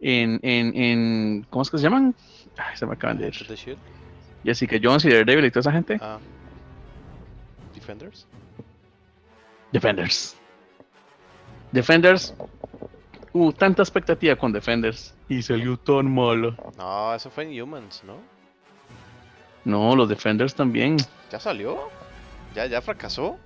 en, 0.00 0.40
en, 0.42 0.74
en. 0.74 1.46
¿Cómo 1.50 1.60
es 1.62 1.70
que 1.70 1.76
se 1.76 1.82
llaman? 1.84 2.14
Ay, 2.56 2.74
se 2.74 2.86
me 2.86 2.94
acaban 2.94 3.18
de 3.18 3.26
ir. 3.28 3.76
Jessica 4.44 4.76
Jones 4.82 5.04
y 5.04 5.10
Daredevil 5.10 5.44
y 5.44 5.50
toda 5.50 5.60
esa 5.60 5.72
gente. 5.72 5.98
Ah. 6.00 6.18
Defenders. 7.74 8.26
Defenders. 9.72 10.36
Defenders. 11.70 12.34
Hubo 13.34 13.52
tanta 13.52 13.82
expectativa 13.82 14.36
con 14.36 14.52
Defenders. 14.54 15.14
Y 15.28 15.42
salió 15.42 15.76
tan 15.76 16.14
malo. 16.14 16.56
No, 16.78 17.14
eso 17.14 17.28
fue 17.30 17.44
en 17.44 17.60
Humans, 17.60 18.04
¿no? 18.06 18.31
No, 19.64 19.94
los 19.96 20.08
Defenders 20.08 20.54
también. 20.54 20.96
¿Ya 21.30 21.40
salió? 21.40 21.78
¿Ya, 22.54 22.66
ya 22.66 22.80
fracasó? 22.82 23.38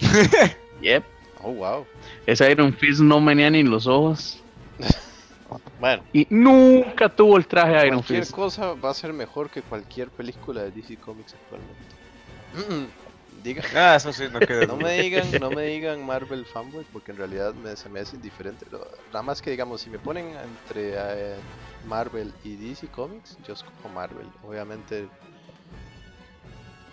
Yep. 0.80 1.04
Oh, 1.40 1.52
wow. 1.52 1.86
Ese 2.26 2.50
Iron 2.50 2.72
Fist 2.72 3.00
no 3.00 3.20
menea 3.20 3.50
ni 3.50 3.62
los 3.62 3.86
ojos. 3.86 4.42
Bueno, 5.78 6.02
Y 6.12 6.26
nunca 6.30 7.08
tuvo 7.08 7.36
el 7.36 7.46
traje 7.46 7.74
de 7.76 7.86
Iron 7.86 7.98
cualquier 7.98 8.22
Fist. 8.22 8.32
cosa 8.32 8.74
va 8.74 8.90
a 8.90 8.94
ser 8.94 9.12
mejor 9.12 9.50
que 9.50 9.62
cualquier 9.62 10.10
película 10.10 10.62
de 10.62 10.70
DC 10.72 10.96
Comics 10.98 11.34
actualmente. 11.34 11.96
Diga, 13.42 13.62
Ah, 13.74 13.96
eso 13.96 14.12
sí, 14.12 14.24
no 14.30 14.40
queda. 14.40 14.66
no 14.66 14.76
me 14.76 14.98
digan, 15.02 15.38
no 15.38 15.50
me 15.50 15.62
digan 15.64 16.04
Marvel 16.06 16.46
fanboy 16.46 16.84
porque 16.90 17.10
en 17.12 17.18
realidad 17.18 17.54
me- 17.54 17.76
se 17.76 17.88
me 17.88 18.00
es 18.00 18.12
indiferente. 18.14 18.66
Nada 19.12 19.22
más 19.22 19.42
que 19.42 19.50
digamos, 19.50 19.80
si 19.82 19.90
me 19.90 19.98
ponen 19.98 20.36
entre 20.36 20.92
eh, 20.96 21.42
Marvel 21.86 22.32
y 22.44 22.56
DC 22.56 22.88
Comics, 22.88 23.38
yo 23.46 23.54
escojo 23.54 23.88
Marvel. 23.88 24.26
Obviamente 24.42 25.08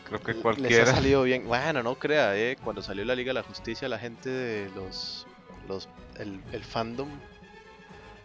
Creo 0.06 0.20
que 0.22 0.34
les 0.34 0.40
ha 0.40 0.44
cualquiera. 0.44 0.86
salido 0.94 1.24
bien. 1.24 1.46
Bueno, 1.48 1.82
no 1.82 1.96
crea, 1.96 2.36
eh. 2.38 2.58
Cuando 2.64 2.82
salió 2.82 3.04
la 3.06 3.16
Liga 3.16 3.30
de 3.30 3.36
la 3.36 3.44
Justicia, 3.44 3.88
la 3.88 4.00
gente 4.00 4.30
de 4.30 4.70
los, 4.72 5.26
los 5.68 5.88
el, 6.18 6.42
el 6.52 6.64
fandom 6.64 7.10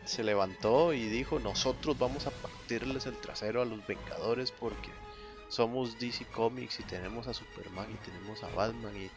se 0.04 0.24
levantó 0.24 0.92
y 0.92 1.06
dijo, 1.08 1.38
nosotros 1.38 1.98
vamos 1.98 2.26
a 2.26 2.30
partirles 2.30 3.06
el 3.06 3.16
trasero 3.18 3.62
a 3.62 3.64
los 3.66 3.86
Vengadores 3.86 4.50
porque 4.52 4.90
somos 5.48 5.98
DC 5.98 6.24
Comics 6.26 6.80
y 6.80 6.82
tenemos 6.84 7.26
a 7.28 7.34
Superman 7.34 7.90
y 7.90 7.96
tenemos 8.10 8.42
a 8.42 8.48
Batman 8.48 8.94
y, 8.96 9.10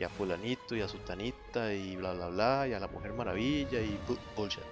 y 0.00 0.04
a 0.04 0.08
fulanito 0.08 0.76
y 0.76 0.82
a 0.82 0.88
sutanita 0.88 1.72
y 1.74 1.96
bla 1.96 2.12
bla 2.12 2.28
bla 2.28 2.68
y 2.68 2.74
a 2.74 2.80
la 2.80 2.88
Mujer 2.88 3.12
Maravilla 3.12 3.80
y 3.80 3.98
bu- 4.06 4.18
bullshit. 4.36 4.62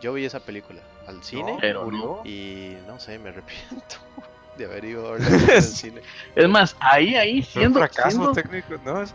Yo 0.00 0.12
vi 0.12 0.24
esa 0.24 0.40
película 0.40 0.80
al 1.08 1.22
cine 1.24 1.56
Pero 1.60 1.84
murió. 1.84 2.20
y 2.24 2.74
no 2.86 3.00
sé, 3.00 3.18
me 3.18 3.30
arrepiento 3.30 3.96
de 4.56 4.64
haber 4.66 4.84
ido 4.84 5.08
a 5.08 5.12
verla 5.12 5.28
al 5.56 5.62
cine. 5.62 6.00
Es 6.36 6.48
más, 6.48 6.76
ahí, 6.80 7.14
ahí, 7.16 7.42
siendo, 7.42 7.80
fracaso 7.80 8.10
siendo, 8.10 8.32
técnico, 8.32 8.74
¿no? 8.84 9.02
Es- 9.02 9.14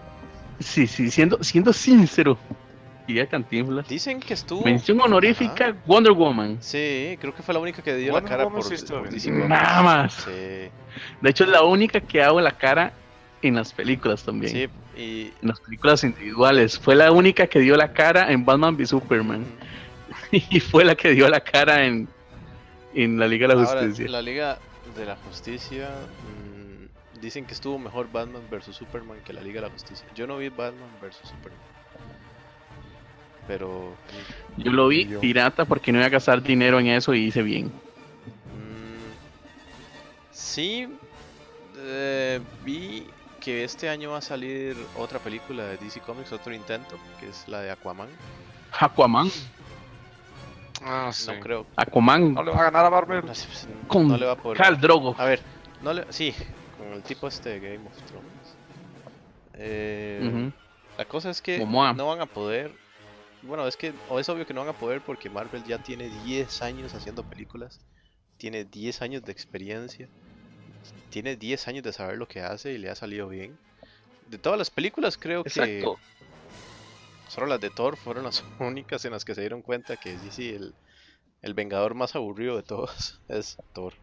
sí, 0.60 0.88
sí, 0.88 1.10
siendo, 1.12 1.42
siendo 1.44 1.72
sincero. 1.74 2.38
Y 3.06 3.16
ya 3.16 3.28
Cantinflas. 3.28 3.86
Dicen 3.88 4.22
que 4.22 4.34
estuvo 4.34 4.64
Mención 4.64 5.02
honorífica, 5.02 5.76
Wonder 5.86 6.14
Woman. 6.14 6.58
Sí, 6.62 7.18
creo 7.20 7.36
que 7.36 7.44
fue 7.44 7.54
la 7.54 7.60
única 7.60 7.82
que 7.82 7.94
dio 7.96 8.14
Wonder 8.14 8.32
la 8.32 8.38
cara 8.38 8.44
Woman 8.46 8.62
por, 8.62 9.12
por. 9.12 9.50
Nada 9.50 9.82
más. 9.84 10.14
Sí, 10.14 10.32
De 10.32 11.30
hecho, 11.30 11.44
es 11.44 11.50
la 11.50 11.64
única 11.64 12.00
que 12.00 12.24
hago 12.24 12.40
la 12.40 12.52
cara 12.58 12.94
en 13.42 13.56
las 13.56 13.74
películas 13.74 14.24
también. 14.24 14.54
sí, 14.54 14.70
y 14.98 15.34
En 15.42 15.50
las 15.50 15.60
películas 15.60 16.02
individuales. 16.06 16.80
Fue 16.80 16.96
la 16.96 17.12
única 17.12 17.46
que 17.48 17.60
dio 17.60 17.76
la 17.76 17.92
cara 17.92 18.32
en 18.32 18.46
Batman 18.46 18.76
v 18.76 18.86
Superman. 18.86 19.44
Y 20.50 20.60
fue 20.60 20.84
la 20.84 20.96
que 20.96 21.12
dio 21.12 21.28
la 21.30 21.40
cara 21.42 21.86
en, 21.86 22.08
en 22.94 23.20
la 23.20 23.28
Liga 23.28 23.48
de 23.48 23.56
la 23.56 23.62
ahora 23.64 23.82
Justicia. 23.82 24.10
la 24.10 24.22
Liga 24.22 24.60
de 24.98 25.06
la 25.06 25.16
Justicia 25.16 25.90
mm, 25.90 27.20
dicen 27.22 27.46
que 27.46 27.54
estuvo 27.54 27.78
mejor 27.80 28.12
Batman 28.12 28.42
vs 28.50 28.76
Superman 28.76 29.20
que 29.26 29.34
la 29.34 29.42
Liga 29.42 29.62
de 29.62 29.68
la 29.68 29.74
Justicia. 29.74 30.06
Yo 30.16 30.28
no 30.28 30.38
vi 30.38 30.50
Batman 30.50 30.90
vs 31.02 31.18
Superman. 31.24 31.60
Pero 33.48 33.98
Yo 34.58 34.72
lo 34.72 34.88
vi 34.88 35.06
Yo. 35.08 35.20
pirata 35.20 35.66
porque 35.66 35.92
no 35.92 35.98
iba 36.00 36.08
a 36.08 36.10
gastar 36.10 36.42
dinero 36.42 36.80
en 36.80 36.88
eso 36.88 37.14
y 37.14 37.26
hice 37.26 37.44
bien. 37.44 37.68
mm, 38.46 39.14
sí 40.32 40.88
eh, 41.78 42.40
vi 42.64 43.08
que 43.42 43.64
este 43.66 43.90
año 43.90 44.12
va 44.12 44.20
a 44.20 44.22
salir 44.22 44.78
otra 44.96 45.20
película 45.20 45.66
de 45.66 45.78
DC 45.78 46.00
Comics, 46.02 46.32
otro 46.32 46.54
intento, 46.54 46.98
que 47.20 47.28
es 47.28 47.46
la 47.50 47.62
de 47.62 47.72
Aquaman. 47.72 48.08
Aquaman. 48.80 49.30
Ah, 50.84 51.12
sí. 51.14 51.32
No 51.32 51.40
creo. 51.40 51.66
Aquaman. 51.76 52.34
No 52.34 52.44
le 52.44 52.52
va 52.52 52.60
a 52.60 52.64
ganar 52.66 52.86
a 52.86 52.90
Marvel. 52.90 53.22
No, 53.22 53.28
pues, 53.28 53.68
Con 53.88 54.08
no 54.08 54.18
le 54.18 54.26
va 54.26 54.34
a 54.34 54.38
poder. 54.38 54.58
Khal 54.58 54.80
Drogo. 54.80 55.16
A 55.18 55.26
ver, 55.26 55.42
no 55.82 55.94
le, 55.94 56.06
sí, 56.12 56.34
con 56.78 56.94
el 56.94 57.02
tipo 57.04 57.28
este 57.28 57.58
de 57.58 57.60
Game 57.60 57.88
of 57.88 57.96
Thrones. 58.04 58.58
Eh. 59.56 60.52
La 60.98 61.06
cosa 61.06 61.30
es 61.30 61.42
que 61.42 61.58
Momoa. 61.60 61.94
no 61.94 62.08
van 62.08 62.22
a 62.22 62.26
poder. 62.26 62.72
Bueno, 63.42 63.68
es 63.68 63.76
que 63.76 63.94
o 64.10 64.20
es 64.20 64.30
obvio 64.30 64.46
que 64.46 64.54
no 64.54 64.62
van 64.62 64.70
a 64.70 64.78
poder 64.78 65.02
porque 65.02 65.30
Marvel 65.30 65.64
ya 65.64 65.78
tiene 65.80 66.10
10 66.24 66.62
años 66.62 66.94
haciendo 66.94 67.24
películas. 67.24 67.82
Tiene 68.38 68.64
10 68.64 69.02
años 69.02 69.24
de 69.24 69.32
experiencia. 69.32 70.08
Tiene 71.10 71.36
10 71.36 71.68
años 71.68 71.84
de 71.84 71.94
saber 71.94 72.18
lo 72.18 72.28
que 72.28 72.42
hace 72.42 72.74
y 72.74 72.78
le 72.78 72.90
ha 72.90 72.96
salido 72.96 73.28
bien. 73.28 73.58
De 74.28 74.38
todas 74.38 74.58
las 74.58 74.70
películas 74.70 75.18
creo 75.18 75.44
que 75.44 75.50
Exacto. 75.50 76.00
Solo 77.34 77.48
las 77.48 77.60
de 77.60 77.70
Thor 77.72 77.98
fueron 77.98 78.24
las 78.26 78.44
únicas 78.60 79.06
en 79.06 79.12
las 79.14 79.26
que 79.26 79.36
se 79.36 79.42
dieron 79.42 79.62
cuenta 79.62 79.98
que 79.98 80.18
sí, 80.20 80.32
sí, 80.32 80.50
el, 80.52 80.76
el 81.42 81.54
vengador 81.56 81.96
más 81.96 82.16
aburrido 82.16 82.58
de 82.58 82.64
todos 82.64 83.22
es 83.30 83.58
Thor. 83.74 83.96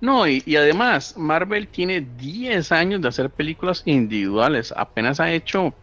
No, 0.00 0.26
y, 0.28 0.42
y 0.46 0.56
además, 0.56 1.16
Marvel 1.16 1.68
tiene 1.68 2.00
10 2.00 2.70
años 2.72 3.00
de 3.00 3.08
hacer 3.08 3.30
películas 3.30 3.82
individuales. 3.84 4.72
Apenas 4.76 5.18
ha 5.20 5.32
hecho 5.32 5.74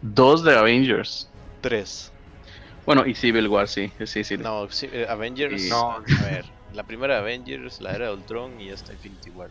dos 0.00 0.42
de 0.44 0.56
Avengers. 0.56 1.30
Tres. 1.60 2.12
Bueno, 2.84 3.06
y 3.06 3.14
Civil 3.14 3.48
War, 3.48 3.68
sí. 3.68 3.92
Sí, 4.06 4.24
sí. 4.24 4.36
No, 4.36 4.68
eh, 4.82 5.06
Avengers. 5.08 5.64
Y- 5.64 5.68
No. 5.70 5.96
A 5.96 6.24
ver, 6.24 6.44
la 6.70 6.84
primera 6.84 7.14
de 7.14 7.20
Avengers, 7.20 7.80
la 7.80 7.94
era 7.94 8.06
de 8.08 8.12
Ultron 8.12 8.60
y 8.60 8.70
esta 8.70 8.92
Infinity 8.92 9.30
War. 9.30 9.50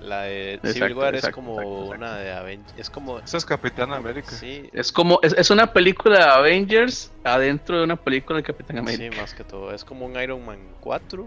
La 0.00 0.22
de 0.22 0.58
Civil 0.62 0.70
Exacto, 0.76 0.98
War 0.98 1.14
es 1.14 1.18
exacto, 1.20 1.34
como 1.36 1.52
exacto, 1.52 1.72
exacto. 1.84 1.96
una 2.04 2.16
de 2.18 2.32
Avengers. 2.32 2.74
Es 2.78 2.90
como. 2.90 3.18
Esa 3.20 3.36
es 3.36 3.44
Capitán 3.46 3.92
América. 3.92 4.30
Sí, 4.30 4.68
Es 4.72 4.92
como, 4.92 5.18
es, 5.22 5.32
es 5.38 5.50
una 5.50 5.72
película 5.72 6.18
de 6.18 6.24
Avengers 6.24 7.10
adentro 7.22 7.78
de 7.78 7.84
una 7.84 7.96
película 7.96 8.38
de 8.38 8.42
Capitán 8.42 8.76
sí, 8.76 8.94
América. 8.94 9.20
más 9.22 9.32
que 9.34 9.44
todo. 9.44 9.72
Es 9.72 9.84
como 9.84 10.04
un 10.06 10.20
Iron 10.20 10.44
Man 10.44 10.58
4 10.80 11.26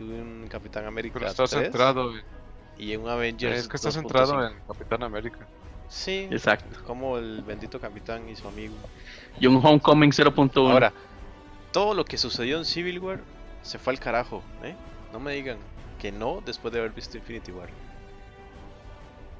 y 0.00 0.02
un 0.02 0.46
Capitán 0.50 0.84
América 0.86 1.14
Pero 1.18 1.30
está 1.30 1.46
3 1.46 1.62
centrado 1.62 2.12
en, 2.12 2.22
y 2.78 2.94
un 2.96 3.08
Avengers. 3.08 3.60
es 3.60 3.68
que 3.68 3.76
está 3.76 3.88
2.5. 3.88 3.92
centrado 3.92 4.46
en 4.46 4.54
Capitán 4.66 5.02
América. 5.02 5.38
Sí, 5.88 6.28
Exacto. 6.30 6.82
como 6.86 7.16
el 7.16 7.42
bendito 7.42 7.80
capitán 7.80 8.28
y 8.28 8.36
su 8.36 8.46
amigo. 8.46 8.74
Y 9.40 9.46
un 9.46 9.56
Homecoming 9.64 10.10
0.1. 10.10 10.70
Ahora, 10.70 10.92
todo 11.72 11.94
lo 11.94 12.04
que 12.04 12.18
sucedió 12.18 12.58
en 12.58 12.66
Civil 12.66 12.98
War 12.98 13.20
se 13.62 13.78
fue 13.78 13.94
al 13.94 13.98
carajo, 13.98 14.42
¿eh? 14.62 14.74
No 15.14 15.18
me 15.18 15.32
digan 15.32 15.56
que 15.98 16.12
no 16.12 16.42
después 16.44 16.74
de 16.74 16.80
haber 16.80 16.92
visto 16.92 17.16
Infinity 17.16 17.52
War. 17.52 17.70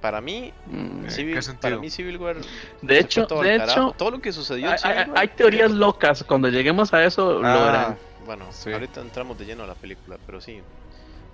Para 0.00 0.21
mí, 0.21 0.52
Mm, 0.67 1.05
¿En 1.05 1.11
Civil, 1.11 1.35
qué 1.35 1.40
para 1.40 1.43
sentido? 1.43 1.81
mí 1.81 1.90
Civil 1.90 2.17
War 2.19 2.37
De 2.83 2.99
hecho, 3.00 3.26
todo 3.26 3.43
de 3.43 3.57
hecho, 3.57 3.95
todo 3.99 4.12
lo 4.12 4.21
que 4.21 4.33
sucedió 4.33 4.71
hay, 4.71 4.76
hay- 4.85 4.97
War. 5.09 5.19
hay 5.19 5.28
teorías 5.28 5.71
locas. 5.73 6.23
Cuando 6.23 6.49
lleguemos 6.49 6.95
a 6.95 7.02
eso, 7.05 7.40
lo 7.43 7.47
Ah, 7.47 7.64
verán. 7.67 7.99
Bueno, 8.25 8.52
Sí. 8.52 8.71
ahorita 8.73 9.00
entramos 9.00 9.37
de 9.38 9.47
lleno 9.47 9.64
a 9.64 9.67
la 9.67 9.75
película, 9.75 10.19
pero 10.26 10.40
sí. 10.40 10.61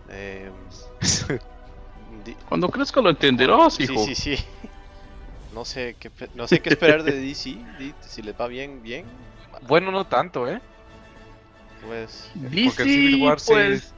Eh, 0.08 0.50
Cuando 2.48 2.68
crezca 2.68 3.00
lo 3.00 3.10
entenderás, 3.10 3.74
sí, 3.74 3.84
hijo. 3.84 4.04
sí, 4.04 4.14
sí. 4.14 4.36
No 5.52 5.64
sé 5.64 5.96
qué, 5.98 6.10
no 6.34 6.46
sé 6.48 6.60
qué 6.60 6.70
esperar 6.70 7.02
de 7.02 7.12
DC. 7.20 7.58
Si 8.00 8.22
les 8.22 8.34
va 8.38 8.46
bien, 8.48 8.82
bien. 8.82 9.06
bueno, 9.68 9.90
no 9.90 10.04
tanto, 10.06 10.48
¿eh? 10.48 10.60
Pues, 11.86 12.30
DC, 12.34 12.64
Porque 12.66 12.84
Civil 12.84 13.22
War 13.22 13.38
sí- 13.40 13.52
pues, 13.52 13.94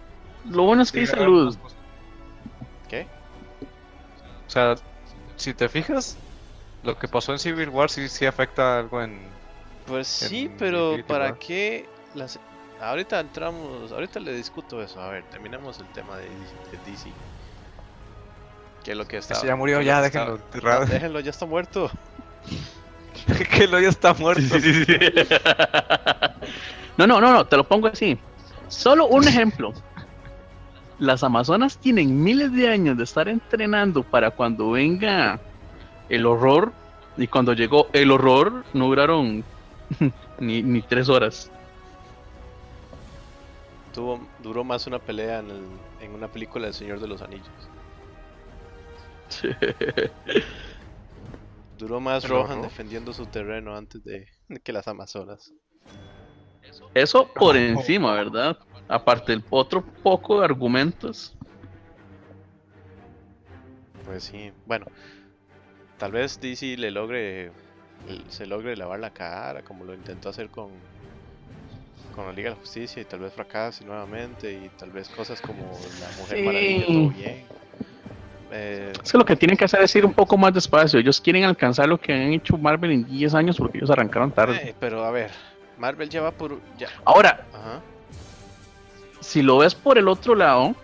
lo 0.51 0.65
bueno 0.65 0.83
es 0.83 0.91
que 0.93 1.01
hay 1.01 1.07
Sí, 1.07 1.13
salud. 1.17 1.57
cosas. 1.59 1.76
Sea, 4.57 4.75
si 5.37 5.55
te 5.55 5.69
fijas, 5.69 6.17
lo 6.83 6.99
que 6.99 7.09
pasó 7.09 7.33
en 7.33 7.39
Civil 7.39 7.69
War 7.69 7.91
sí, 7.91 8.09
sí 8.09 8.27
afecta 8.27 8.79
algo 8.79 9.03
en... 9.03 9.19
Pues 9.87 10.07
sí, 10.09 10.47
en 10.47 10.57
pero 10.57 10.91
Infinity 10.93 11.09
¿para 11.09 11.27
War. 11.27 11.39
qué 11.39 11.87
las 12.15 12.39
ahorita 12.81 13.21
entramos, 13.21 13.93
ahorita 13.93 14.21
le 14.21 14.33
discuto 14.33 14.83
eso, 14.83 15.01
a 15.01 15.11
ver, 15.11 15.25
terminamos 15.31 15.79
el 15.79 15.87
tema 15.89 16.17
de, 16.17 16.25
de 16.25 16.91
DC. 16.91 17.11
Que 18.85 18.93
es 18.93 18.97
lo 18.97 19.07
que 19.07 19.17
está 19.19 19.35
ya 19.45 19.57
murió, 19.57 19.81
ya, 19.83 19.97
lo 20.01 20.03
que 20.03 20.07
está- 20.19 20.25
déjenlo. 20.53 20.81
No, 20.81 20.87
déjenlo, 20.87 21.21
ya 21.21 21.31
está 21.31 21.47
muerto. 21.47 21.91
que 23.51 23.67
lo 23.67 23.81
ya 23.81 23.89
está 23.89 24.15
muerto. 24.15 24.43
Sí, 24.43 24.61
sí, 24.61 24.85
sí, 24.85 24.85
sí. 24.85 24.99
no, 26.97 27.07
no, 27.07 27.21
no, 27.21 27.33
no, 27.33 27.47
te 27.47 27.57
lo 27.57 27.65
pongo 27.65 27.89
así. 27.89 28.19
Solo 28.69 29.07
un 29.07 29.27
ejemplo. 29.27 29.73
Las 30.99 31.23
Amazonas 31.23 31.79
tienen 31.79 32.23
miles 32.23 32.53
de 32.53 32.69
años 32.69 32.97
de 32.97 33.05
estar 33.05 33.29
entrenando 33.29 34.03
para 34.03 34.31
cuando 34.31 34.71
venga 34.71 35.41
el 36.09 36.27
horror. 36.27 36.73
Y 37.19 37.27
cuando 37.27 37.53
llegó 37.55 37.89
el 37.93 38.11
horror, 38.11 38.65
no 38.75 38.87
duraron 38.87 39.45
ni, 40.41 40.63
ni 40.63 40.83
tres 40.83 41.09
horas. 41.09 41.51
Tuvo, 43.93 44.21
duró 44.43 44.65
más 44.65 44.87
una 44.87 44.99
pelea 44.99 45.39
en, 45.41 45.51
el- 45.51 45.79
en 46.01 46.15
una 46.15 46.29
película 46.29 46.67
del 46.67 46.75
Señor 46.75 47.01
de 47.01 47.09
los 47.09 47.23
Anillos. 47.23 47.49
Duró 51.79 52.01
más 52.01 52.25
¿El 52.25 52.31
Rohan 52.31 52.63
defendiendo 52.63 53.13
su 53.13 53.27
terreno 53.27 53.77
antes 53.77 54.03
de 54.05 54.27
que 54.65 54.73
las 54.73 54.89
Amazonas. 54.89 55.53
Eso 56.95 57.29
por 57.35 57.57
encima, 57.57 58.15
¿verdad? 58.15 58.57
Aparte 58.89 59.33
del 59.33 59.43
otro 59.51 59.85
poco 60.03 60.39
de 60.41 60.45
argumentos. 60.45 61.35
Pues 64.05 64.25
sí, 64.25 64.53
bueno. 64.67 64.87
Tal 65.99 66.13
vez 66.13 66.39
DC 66.41 66.77
le 66.77 66.91
logre 66.91 67.51
se 68.29 68.47
logre 68.47 68.77
lavar 68.77 69.01
la 69.01 69.11
cara 69.11 69.63
como 69.63 69.85
lo 69.85 69.93
intentó 69.95 70.29
hacer 70.29 70.49
con 70.51 70.69
con 72.15 72.27
la 72.27 72.33
Liga 72.33 72.51
de 72.51 72.55
la 72.57 72.61
Justicia 72.61 73.03
y 73.03 73.05
tal 73.05 73.21
vez 73.21 73.33
fracase 73.33 73.85
nuevamente 73.85 74.53
y 74.53 74.69
tal 74.79 74.91
vez 74.91 75.09
cosas 75.09 75.41
como 75.41 75.63
la 76.01 76.17
Mujer 76.19 76.39
Sí. 76.39 76.43
Maravilla 76.45 76.87
todo 76.87 77.09
bien. 77.11 77.45
Eh, 78.53 78.93
Es 79.03 79.13
que 79.13 79.19
lo 79.19 79.25
que 79.25 79.37
tienen 79.37 79.57
que 79.57 79.65
hacer 79.65 79.83
es 79.83 79.97
ir 79.97 80.07
un 80.07 80.13
poco 80.15 80.37
más 80.39 80.55
despacio. 80.55 81.01
Ellos 81.01 81.21
quieren 81.21 81.45
alcanzar 81.45 81.89
lo 81.89 81.99
que 81.99 82.13
han 82.13 82.33
hecho 82.33 82.57
Marvel 82.57 82.93
en 82.93 83.05
10 83.05 83.35
años 83.35 83.57
porque 83.57 83.79
ellos 83.79 83.91
arrancaron 83.91 84.31
tarde. 84.31 84.69
eh, 84.71 84.75
pero 84.79 85.05
a 85.05 85.11
ver, 85.11 85.31
Marvel 85.79 86.09
ya 86.09 86.23
va 86.23 86.31
por 86.31 86.61
ya. 86.79 86.89
Ahora, 87.05 87.45
Ajá. 87.53 87.81
Si 89.27 89.43
lo 89.43 89.59
ves 89.59 89.75
por 89.75 89.99
el 89.99 90.07
otro 90.07 90.37
lado, 90.37 90.77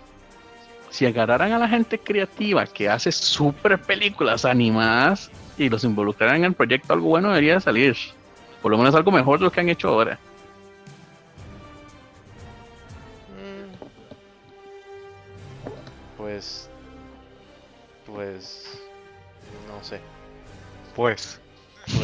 si 0.91 1.07
agarraran 1.07 1.53
a 1.53 1.59
la 1.59 1.69
gente 1.69 1.97
creativa 1.97 2.67
que 2.67 2.89
hace 2.89 3.13
super 3.13 3.81
películas 3.81 4.45
animadas 4.45 5.31
y 5.57 5.69
los 5.69 5.85
involucraran 5.85 6.37
en 6.39 6.45
el 6.47 6.55
proyecto, 6.55 6.93
algo 6.93 7.09
bueno 7.09 7.29
debería 7.29 7.55
de 7.55 7.61
salir. 7.61 7.97
Por 8.61 8.73
lo 8.73 8.79
menos 8.79 8.97
algo 8.97 9.13
mejor 9.13 9.39
de 9.39 9.45
lo 9.45 9.53
que 9.53 9.61
han 9.61 9.69
hecho 9.69 9.89
ahora. 9.91 10.19
Mm. 13.31 13.87
Pues 16.17 16.69
pues 18.07 18.81
no 19.69 19.85
sé. 19.85 20.01
Pues. 20.97 21.41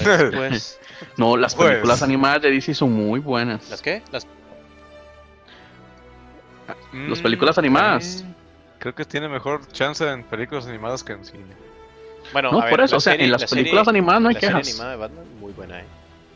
Pues, 0.03 0.35
pues 0.35 0.81
No, 1.17 1.37
las 1.37 1.55
Pues. 1.57 1.69
películas 1.69 2.03
animadas 2.03 2.43
de 2.43 2.51
DC 2.53 2.75
son 2.75 2.93
muy 2.93 3.19
buenas. 3.19 3.69
¿las 3.71 3.83
qué? 3.83 4.03
Las 4.13 4.25
Las 6.93 7.21
películas 7.21 7.59
animadas. 7.59 8.23
eh, 8.27 8.35
Creo 8.79 8.95
que 8.95 9.05
tiene 9.05 9.29
mejor 9.29 9.67
chance 9.73 10.09
en 10.09 10.23
películas 10.25 10.67
animadas 10.67 11.03
que 11.03 11.13
en 11.13 11.25
cine. 11.25 11.45
Bueno, 12.33 12.53
No, 12.53 12.61
a 12.61 12.65
ver, 12.65 12.71
por 12.71 12.81
eso, 12.83 12.95
la 12.95 12.99
o 12.99 13.01
sea, 13.01 13.13
serie- 13.15 13.25
en 13.27 13.33
las 13.33 13.41
la 13.43 13.47
serie- 13.49 13.65
películas 13.65 13.89
animadas 13.89 14.21
no 14.23 14.29
hay 14.29 14.35
la 14.35 14.41
serie 14.41 14.55
quejas. 14.57 14.69
animada 14.71 14.91
de 14.93 14.97
Batman 14.99 15.25
muy 15.41 15.53
buena, 15.53 15.81
eh. 15.81 15.85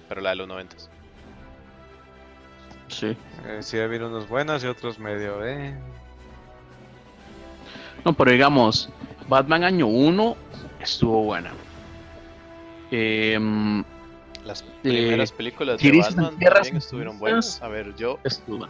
Pero 0.09 0.21
la 0.21 0.31
de 0.31 0.37
los 0.37 0.49
noventas. 0.49 0.91
Sí. 2.89 3.17
Eh, 3.47 3.59
sí, 3.61 3.79
ha 3.79 3.85
habido 3.85 4.09
unas 4.09 4.29
buenas 4.29 4.63
y 4.65 4.67
otras 4.67 4.99
medio, 4.99 5.45
eh. 5.47 5.75
No, 8.05 8.13
pero 8.13 8.31
digamos, 8.33 8.89
Batman 9.29 9.65
año 9.65 9.87
1 9.87 10.37
estuvo 10.81 11.23
buena. 11.23 11.53
Em, 12.91 13.85
Las 14.45 14.63
primeras 14.83 15.31
películas 15.33 15.81
de 15.81 15.93
Batman 15.99 16.37
también 16.39 16.77
estuvieron 16.77 17.19
buenas. 17.19 17.63
A 17.63 17.69
ver, 17.69 17.95
yo 17.95 18.19
estuvo. 18.25 18.67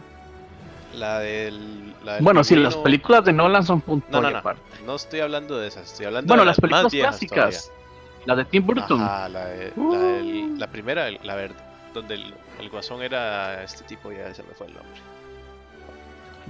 La 0.95 1.19
del, 1.19 1.93
la 2.03 2.15
del 2.15 2.23
Bueno, 2.23 2.43
sí, 2.43 2.55
las 2.55 2.75
películas 2.77 3.25
de 3.25 3.33
Nolan 3.33 3.63
son 3.65 3.81
punto 3.81 4.07
No, 4.11 4.21
no, 4.21 4.29
y 4.29 4.33
no. 4.33 4.39
aparte. 4.39 4.61
No 4.85 4.95
estoy 4.95 5.19
hablando 5.21 5.57
de 5.57 5.67
esas, 5.67 5.91
estoy 5.91 6.05
hablando 6.07 6.27
Bueno, 6.27 6.43
de 6.43 6.47
las 6.47 6.57
películas 6.59 6.83
más 6.83 6.91
viejas 6.91 7.17
clásicas. 7.19 7.71
La 8.25 8.35
de 8.35 8.45
Tim 8.45 8.65
Burton. 8.65 9.01
Ajá, 9.01 9.27
la, 9.29 9.45
de- 9.45 9.73
la, 9.75 9.97
del- 9.99 10.59
la 10.59 10.67
primera, 10.67 11.09
la 11.11 11.35
verde, 11.35 11.55
donde 11.93 12.15
el, 12.15 12.33
el 12.59 12.69
guasón 12.69 13.01
era 13.01 13.63
este 13.63 13.83
tipo, 13.83 14.11
ya 14.11 14.33
se 14.33 14.43
me 14.43 14.53
fue 14.53 14.67
el 14.67 14.73
nombre. 14.75 14.93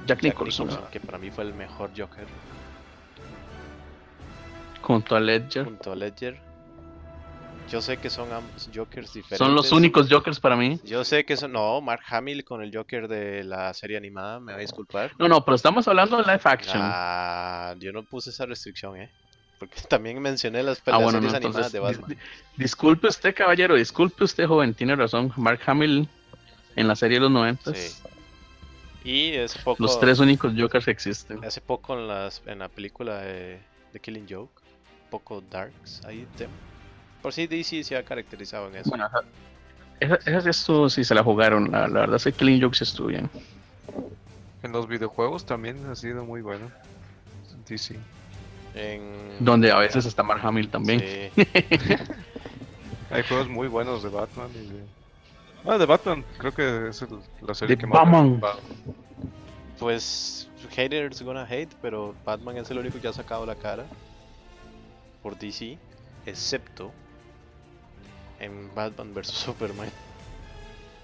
Jack 0.06 0.08
Jack 0.20 0.24
Nicholson. 0.24 0.68
Nicholson, 0.68 0.92
que 0.92 1.00
para 1.00 1.18
mí 1.18 1.32
fue 1.32 1.44
el 1.46 1.54
mejor 1.54 1.90
Joker 1.98 2.26
Junto 4.82 5.16
a 5.16 5.20
Ledger. 5.20 5.64
junto 5.66 5.92
a 5.94 5.96
Ledger. 5.96 6.38
Yo 7.68 7.82
sé 7.82 7.98
que 7.98 8.10
son 8.10 8.32
ambos 8.34 8.70
Jokers 8.74 9.14
diferentes. 9.14 9.38
Son 9.38 9.56
los 9.56 9.72
únicos 9.72 10.08
Jokers 10.10 10.40
para 10.40 10.56
mí. 10.56 10.80
Yo 10.84 11.04
sé 11.04 11.26
que 11.26 11.38
son. 11.38 11.54
No, 11.54 11.80
Mark 11.82 12.02
Hamill 12.10 12.44
con 12.44 12.62
el 12.62 12.76
Joker 12.76 13.08
de 13.08 13.44
la 13.44 13.74
serie 13.74 13.98
animada, 13.98 14.40
me 14.40 14.52
va 14.52 14.58
a 14.58 14.62
disculpar. 14.62 15.12
No, 15.18 15.28
no, 15.28 15.44
pero 15.46 15.56
estamos 15.56 15.88
hablando 15.88 16.18
de 16.18 16.24
live 16.24 16.42
action. 16.44 16.78
Ah, 16.82 17.74
yo 17.80 17.92
no 17.94 18.04
puse 18.04 18.32
esa 18.32 18.46
restricción, 18.46 18.98
eh. 19.00 19.10
Porque 19.60 19.80
también 19.90 20.22
mencioné 20.22 20.62
las, 20.62 20.82
Ah, 20.88 20.98
bueno, 20.98 21.22
no, 21.22 21.30
series 21.30 21.34
animadas 21.36 21.68
entonces. 21.68 21.72
de 21.74 21.80
Batman. 21.80 22.10
dis- 22.12 22.18
dis- 22.18 22.58
disculpe 22.58 23.08
usted, 23.08 23.34
caballero, 23.34 23.76
disculpe 23.76 24.24
usted, 24.26 24.46
joven, 24.46 24.74
tiene 24.74 24.96
razón. 24.96 25.32
Mark 25.38 25.62
Hamill 25.66 26.08
en 26.76 26.88
la 26.88 26.96
serie 26.96 27.18
de 27.18 27.22
los 27.22 27.32
90 27.32 27.74
Sí. 27.74 27.96
Y 29.06 29.36
hace 29.38 29.60
poco. 29.60 29.82
Los 29.84 30.00
tres 30.00 30.20
únicos 30.20 30.54
Jokers 30.58 30.86
que 30.86 30.92
existen. 30.92 31.44
Hace 31.44 31.62
poco 31.62 31.98
en, 31.98 32.08
las, 32.08 32.42
en 32.46 32.60
la 32.60 32.70
película 32.70 33.20
de, 33.22 33.62
de 33.92 34.00
Killing 34.00 34.26
Joke, 34.30 34.62
poco 35.10 35.42
darks 35.50 36.02
ahí. 36.06 36.26
te- 36.38 36.48
por 37.24 37.34
sí, 37.34 37.48
DC 37.48 37.84
se 37.84 37.98
ha 37.98 38.04
caracterizado 38.04 38.68
en 38.68 38.76
eso. 38.76 38.90
Bueno, 38.92 39.10
esa, 40.00 40.16
esa 40.26 40.42
sí 40.42 40.50
estuvo, 40.50 40.90
sí 40.90 41.04
se 41.04 41.16
la 41.16 41.24
jugaron. 41.24 41.72
La, 41.72 41.88
la 41.88 42.02
verdad 42.02 42.18
es 42.18 42.24
que 42.26 42.34
Killing 42.34 42.62
Joke 42.62 42.76
sí 42.76 42.84
estuvo 42.84 43.08
bien. 43.08 43.28
En 44.62 44.72
los 44.72 44.88
videojuegos 44.88 45.46
también 45.46 45.84
ha 45.90 45.96
sido 45.96 46.24
muy 46.26 46.42
bueno. 46.42 46.70
DC. 47.68 47.96
En, 48.76 49.38
Donde 49.40 49.72
a 49.72 49.78
veces 49.78 50.06
está 50.06 50.22
Mark 50.24 50.42
Hamill 50.44 50.70
también. 50.70 51.00
Sí. 51.00 51.42
Hay 53.12 53.24
juegos 53.24 53.48
muy 53.48 53.68
buenos 53.68 54.04
de 54.04 54.10
Batman 54.10 54.50
y 54.56 54.68
de 54.68 54.84
Ah, 55.66 55.78
de 55.78 55.86
Batman, 55.86 56.26
creo 56.40 56.54
que 56.54 56.90
es 56.90 57.02
el- 57.04 57.20
la 57.48 57.54
serie 57.54 57.76
De 57.78 57.80
que 57.80 57.88
más 57.88 58.02
Batman. 58.02 58.32
ocupado. 58.34 58.60
Pues 59.80 60.50
haters 60.76 61.22
gonna 61.22 61.46
hate, 61.50 61.72
pero 61.82 62.14
Batman 62.26 62.58
es 62.58 62.70
el 62.72 62.80
único 62.80 63.00
que 63.00 63.08
ha 63.08 63.14
sacado 63.14 63.46
la 63.46 63.56
cara 63.56 63.86
por 65.22 65.38
DC, 65.38 65.78
excepto 66.26 66.92
en 68.44 68.74
Batman 68.76 69.14
vs 69.14 69.28
Superman 69.46 69.90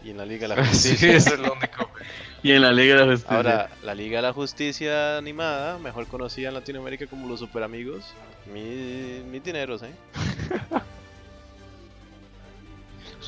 y 0.03 0.11
en 0.11 0.17
la 0.17 0.25
Liga 0.25 0.47
de 0.47 0.55
la 0.55 0.65
Sí, 0.73 0.89
Justicia. 0.89 1.15
es 1.15 1.27
el 1.27 1.41
único. 1.41 1.89
Y 2.41 2.53
en 2.53 2.61
la 2.61 2.71
Liga 2.71 2.95
de 2.95 3.05
la 3.05 3.11
Justicia. 3.11 3.35
Ahora, 3.35 3.69
la 3.83 3.93
Liga 3.93 4.19
de 4.19 4.21
la 4.21 4.31
Justicia 4.33 5.17
animada, 5.17 5.77
mejor 5.77 6.07
conocida 6.07 6.47
en 6.47 6.53
Latinoamérica 6.53 7.05
como 7.07 7.27
los 7.27 7.41
Super 7.41 7.63
Amigos, 7.63 8.05
mi, 8.53 9.21
mis 9.29 9.43
dineros, 9.43 9.83
¿eh? 9.83 9.93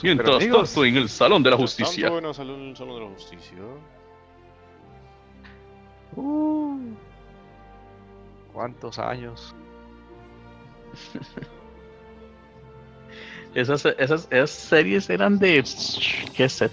Mientras 0.02 0.40
tanto, 0.40 0.86
en 0.86 0.96
el 0.98 1.10
Salón 1.10 1.44
de 1.44 1.50
la 1.52 1.58
Justicia. 1.58 2.06
tanto, 2.06 2.20
en 2.20 2.26
el 2.26 2.34
Salón, 2.34 2.62
el 2.70 2.78
Salón 2.78 2.96
de 2.96 3.02
la 3.02 3.10
Justicia. 3.12 3.58
Uh, 6.16 6.80
¿Cuántos 8.54 8.98
años? 8.98 9.54
Esas, 13.54 13.86
esas, 13.86 14.28
esas 14.32 14.50
series 14.50 15.10
eran 15.10 15.38
de. 15.38 15.62
¿Qué? 16.36 16.46
70s, 16.46 16.72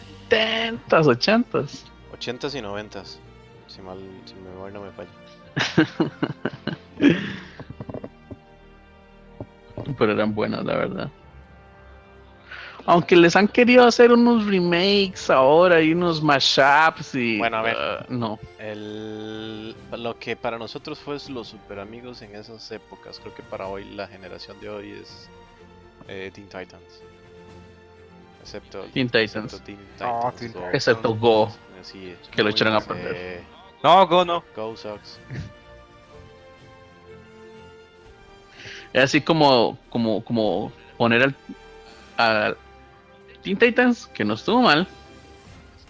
80s. 0.89 1.85
80s 2.13 2.55
y 2.55 2.61
90s, 2.61 3.19
si, 3.67 3.83
mal, 3.83 3.99
si 4.25 4.35
mi 4.35 4.43
memoria 4.43 4.79
no 4.79 4.85
me 4.85 4.93
falla. 4.93 5.11
Pero 9.99 10.13
eran 10.13 10.35
buenas, 10.35 10.65
la 10.65 10.77
verdad. 10.77 11.11
Aunque 12.87 13.17
les 13.17 13.37
han 13.37 13.49
querido 13.49 13.85
hacer 13.85 14.13
unos 14.13 14.47
remakes 14.47 15.29
ahora 15.29 15.83
y 15.83 15.93
unos 15.93 16.23
mashups 16.23 17.15
y. 17.15 17.37
Bueno, 17.39 17.59
a 17.59 17.63
ver. 17.63 17.77
ah, 17.79 18.07
no. 18.09 18.39
El, 18.59 19.77
lo 19.93 20.19
que 20.19 20.37
para 20.37 20.59
nosotros 20.59 20.99
fue 20.99 21.19
los 21.29 21.49
super 21.49 21.81
amigos 21.81 22.23
en 22.23 22.35
esas 22.35 22.71
épocas, 22.71 23.21
creo 23.21 23.35
que 23.35 23.43
para 23.43 23.67
hoy, 23.67 23.85
la 23.85 24.07
generación 24.07 24.59
de 24.61 24.71
hoy 24.71 24.93
es 24.93 25.29
eh, 26.09 26.31
Teen 26.35 26.47
Titans. 26.49 27.03
Excepto 28.41 28.83
Teen 28.93 29.09
Titans. 29.09 29.53
excepto 29.53 29.61
Teen 29.61 29.79
Titans 29.93 30.37
Teen 30.37 30.53
Go. 30.53 30.63
Titans. 30.63 30.75
Excepto 30.75 31.15
Go. 31.15 31.53
Sí, 31.83 32.17
Que 32.33 32.43
lo 32.43 32.51
echaron 32.51 32.75
a 32.75 32.79
eh, 32.79 32.83
perder. 32.87 33.45
No, 33.83 34.07
Go 34.07 34.25
no. 34.25 34.45
Go 34.57 34.77
sucks. 34.77 35.21
Es 38.93 39.05
así 39.05 39.21
como, 39.21 39.79
como, 39.91 40.25
como 40.25 40.73
poner 40.97 41.23
al, 41.23 41.35
al 42.17 42.57
Teen 43.43 43.59
Titans, 43.59 44.07
que 44.07 44.25
no 44.25 44.35
estuvo 44.35 44.63
mal, 44.63 44.89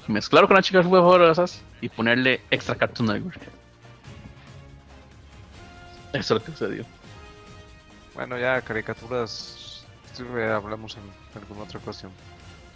mezclarlo 0.08 0.48
con 0.48 0.56
las 0.56 0.66
chicas 0.66 0.84
superpoderosas 0.84 1.62
y 1.80 1.88
ponerle 1.88 2.40
extra 2.50 2.74
Cartoon 2.74 3.08
Network. 3.08 3.40
Eso 6.12 6.18
es 6.18 6.30
lo 6.30 6.42
que 6.42 6.52
sucedió. 6.52 6.84
Bueno, 8.14 8.38
ya 8.38 8.60
caricaturas. 8.62 9.67
Sí, 10.12 10.22
hablamos 10.22 10.96
en 10.96 11.02
alguna 11.40 11.62
otra 11.64 11.78
ocasión. 11.78 12.12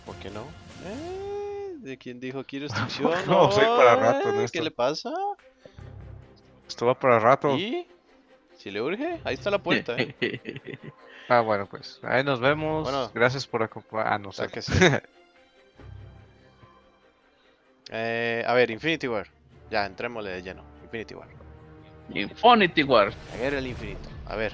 ¿Por 0.07 0.17
qué 0.17 0.31
no? 0.31 0.43
Eh, 0.85 1.75
¿De 1.79 1.99
quién 1.99 2.21
dijo 2.21 2.39
aquí 2.41 2.59
restricción? 2.59 3.13
No, 3.27 3.51
soy 3.51 3.65
para 3.65 3.97
rato 3.97 4.29
en 4.31 4.41
Eh, 4.41 4.45
esto. 4.45 4.59
¿Qué 4.59 4.65
le 4.65 4.71
pasa? 4.71 5.11
Esto 6.69 6.87
va 6.87 6.95
para 6.99 7.19
rato. 7.19 7.57
¿Y? 7.57 7.87
Si 8.57 8.71
le 8.71 8.81
urge, 8.81 9.21
ahí 9.25 9.35
está 9.35 9.51
la 9.51 9.59
puerta. 9.59 9.97
¿eh? 9.99 10.15
Ah, 11.29 11.41
bueno, 11.41 11.67
pues 11.67 11.99
ahí 12.03 12.23
nos 12.25 12.41
vemos. 12.41 12.83
Bueno. 12.83 13.11
Gracias 13.15 13.47
por 13.47 13.63
acompañar. 13.63 14.13
Ah, 14.13 14.19
no 14.19 14.33
sé. 14.33 14.43
Sáquese. 14.45 15.03
Eh, 17.95 18.43
a 18.47 18.55
ver, 18.55 18.71
Infinity 18.71 19.07
War. 19.07 19.27
Ya, 19.71 19.85
entrémosle 19.85 20.31
de 20.31 20.43
lleno. 20.43 20.65
Infinity 20.83 21.15
War. 21.15 21.29
Infinity 22.09 22.83
War. 22.85 23.13
La 23.33 23.37
guerra 23.37 23.57
del 23.57 23.67
infinito. 23.67 24.09
A 24.27 24.37
ver, 24.37 24.53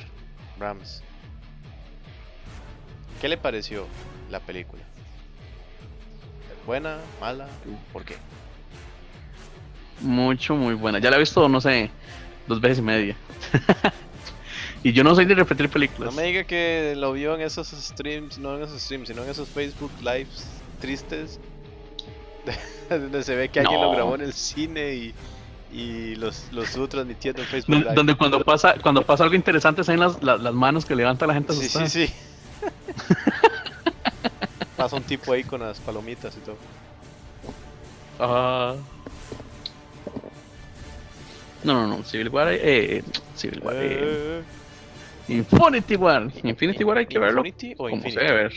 Rams. 0.59 1.03
¿Qué 3.21 3.29
le 3.29 3.37
pareció 3.37 3.87
la 4.31 4.41
película? 4.41 4.83
¿Buena? 6.67 6.99
¿Mala? 7.21 7.49
¿Por 7.93 8.05
qué? 8.05 8.17
Mucho, 10.01 10.55
muy 10.55 10.75
buena. 10.75 10.99
Ya 10.99 11.11
la 11.11 11.17
he 11.17 11.19
visto, 11.21 11.49
no 11.49 11.61
sé, 11.61 11.91
dos 12.47 12.61
veces 12.61 12.79
y 12.79 12.83
media. 12.83 13.17
y 14.85 14.93
yo 14.93 15.03
no 15.03 15.15
soy 15.15 15.25
de 15.25 15.35
repetir 15.35 15.67
No 15.67 15.73
películas. 15.73 16.15
me 16.15 16.23
diga 16.25 16.45
que 16.45 16.95
lo 16.97 17.13
vio 17.13 17.35
en 17.35 17.41
esos 17.41 17.69
streams, 17.69 18.39
no 18.39 18.57
en 18.57 18.63
esos 18.65 18.81
streams, 18.83 19.09
sino 19.09 19.25
en 19.25 19.31
esos 19.31 19.49
Facebook 19.49 19.91
Lives 20.01 20.47
tristes. 20.81 21.41
donde 22.89 23.23
se 23.25 23.35
ve 23.35 23.49
que 23.49 23.61
alguien 23.61 23.81
lo 23.81 23.89
No. 23.89 23.93
grabó 23.97 24.15
en 24.15 24.21
el 24.23 24.33
cine 24.33 24.95
y, 24.95 25.15
y 25.73 26.15
los, 26.17 26.47
los 26.53 26.67
estuvo 26.69 26.89
transmitiendo 26.89 27.43
en 27.43 27.49
Facebook 27.49 27.77
Live. 27.79 27.95
Donde 27.95 28.15
cuando 28.15 28.45
pasa, 28.45 28.75
cuando 28.81 29.03
pasa 29.05 29.25
algo 29.25 29.35
interesante 29.35 29.83
se 29.85 29.91
ven 29.93 30.01
las, 30.01 30.23
las, 30.23 30.41
las 30.41 30.55
manos 30.55 30.85
que 30.87 30.95
levanta 30.95 31.27
la 31.27 31.35
gente 31.35 31.53
Sí, 31.55 31.61
asustada. 31.61 31.89
sí, 31.89 32.07
sí. 32.07 32.15
Pasa 34.77 34.97
un 34.97 35.03
tipo 35.03 35.33
ahí 35.33 35.45
con 35.45 35.61
las 35.61 35.79
palomitas 35.81 36.37
y 36.37 36.41
todo. 36.41 36.57
Ah. 38.19 38.77
No, 41.65 41.87
no, 41.87 41.99
no. 41.99 42.05
Civil 42.05 42.29
War, 42.29 42.49
eh, 42.51 43.03
Civil 43.35 43.61
War, 43.63 43.77
eh, 43.77 43.89
Eh, 43.89 44.43
Infinity 45.29 45.97
War. 45.97 46.31
Infinity 46.43 46.85
War 46.85 46.99
hay 46.99 47.07
que 47.07 47.19
verlo 47.19 47.45
¿Infinity 47.45 47.75
o 47.79 47.91
como 47.91 48.03
se 48.03 48.21
debe 48.21 48.33
ver. 48.33 48.53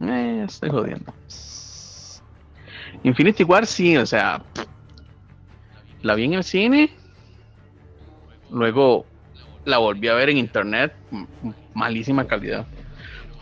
Eh, 0.00 0.44
estoy 0.46 0.70
jodiendo. 0.70 1.12
Infinity 3.02 3.44
War 3.44 3.66
sí, 3.66 3.96
o 3.96 4.06
sea, 4.06 4.42
la 6.02 6.14
vi 6.14 6.24
en 6.24 6.34
el 6.34 6.44
cine, 6.44 6.90
luego 8.50 9.04
la 9.66 9.78
volví 9.78 10.08
a 10.08 10.14
ver 10.14 10.30
en 10.30 10.38
internet, 10.38 10.94
malísima 11.74 12.24
calidad, 12.24 12.66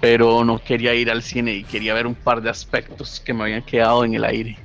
pero 0.00 0.42
no 0.42 0.58
quería 0.58 0.94
ir 0.94 1.10
al 1.10 1.22
cine 1.22 1.52
y 1.52 1.64
quería 1.64 1.94
ver 1.94 2.06
un 2.06 2.14
par 2.14 2.40
de 2.40 2.50
aspectos 2.50 3.20
que 3.20 3.34
me 3.34 3.44
habían 3.44 3.62
quedado 3.62 4.04
en 4.04 4.14
el 4.14 4.24
aire. 4.24 4.58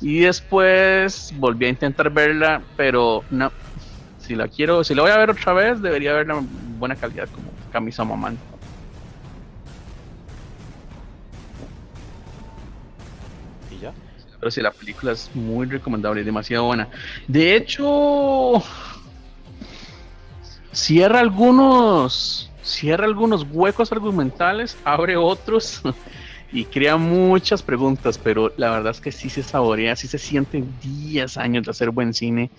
Y 0.00 0.20
después 0.20 1.30
volví 1.36 1.66
a 1.66 1.68
intentar 1.68 2.10
verla, 2.10 2.64
pero 2.76 3.22
no, 3.30 3.52
si 4.18 4.34
la 4.34 4.48
quiero, 4.48 4.82
si 4.82 4.94
la 4.94 5.02
voy 5.02 5.10
a 5.10 5.18
ver 5.18 5.30
otra 5.30 5.52
vez, 5.52 5.80
debería 5.80 6.14
verla 6.14 6.38
en 6.38 6.78
buena 6.78 6.96
calidad 6.96 7.28
como 7.30 7.52
camisa 7.70 8.02
mamán. 8.02 8.38
Y 13.70 13.78
ya. 13.78 13.92
Pero 14.40 14.50
sí, 14.50 14.60
la 14.60 14.72
película 14.72 15.12
es 15.12 15.32
muy 15.36 15.66
recomendable 15.66 16.22
y 16.22 16.24
demasiado 16.24 16.64
buena. 16.64 16.88
De 17.28 17.54
hecho, 17.54 18.60
cierra 20.72 21.20
algunos, 21.20 22.50
cierra 22.62 23.04
algunos 23.04 23.44
huecos 23.48 23.92
argumentales, 23.92 24.78
abre 24.84 25.16
otros 25.16 25.80
y 26.52 26.64
crea 26.64 26.96
muchas 26.96 27.62
preguntas, 27.62 28.18
pero 28.18 28.52
la 28.56 28.70
verdad 28.70 28.90
es 28.92 29.00
que 29.00 29.12
sí 29.12 29.30
se 29.30 29.42
saborea, 29.42 29.96
sí 29.96 30.08
se 30.08 30.18
sienten 30.18 30.78
10 30.80 31.36
años 31.36 31.64
de 31.64 31.70
hacer 31.70 31.90
buen 31.90 32.12
cine, 32.12 32.50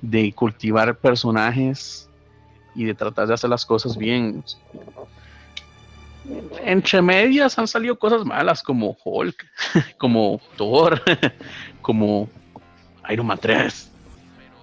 de 0.00 0.32
cultivar 0.32 0.98
personajes 0.98 2.08
y 2.74 2.84
de 2.84 2.94
tratar 2.94 3.26
de 3.26 3.34
hacer 3.34 3.50
las 3.50 3.64
cosas 3.64 3.96
bien. 3.96 4.44
Entre 6.62 7.02
medias 7.02 7.58
han 7.58 7.66
salido 7.66 7.98
cosas 7.98 8.24
malas 8.24 8.62
como 8.62 8.96
Hulk, 9.04 9.46
como 9.98 10.40
Thor, 10.56 11.00
como 11.82 12.28
Iron 13.08 13.26
Man 13.26 13.38
3. 13.40 13.90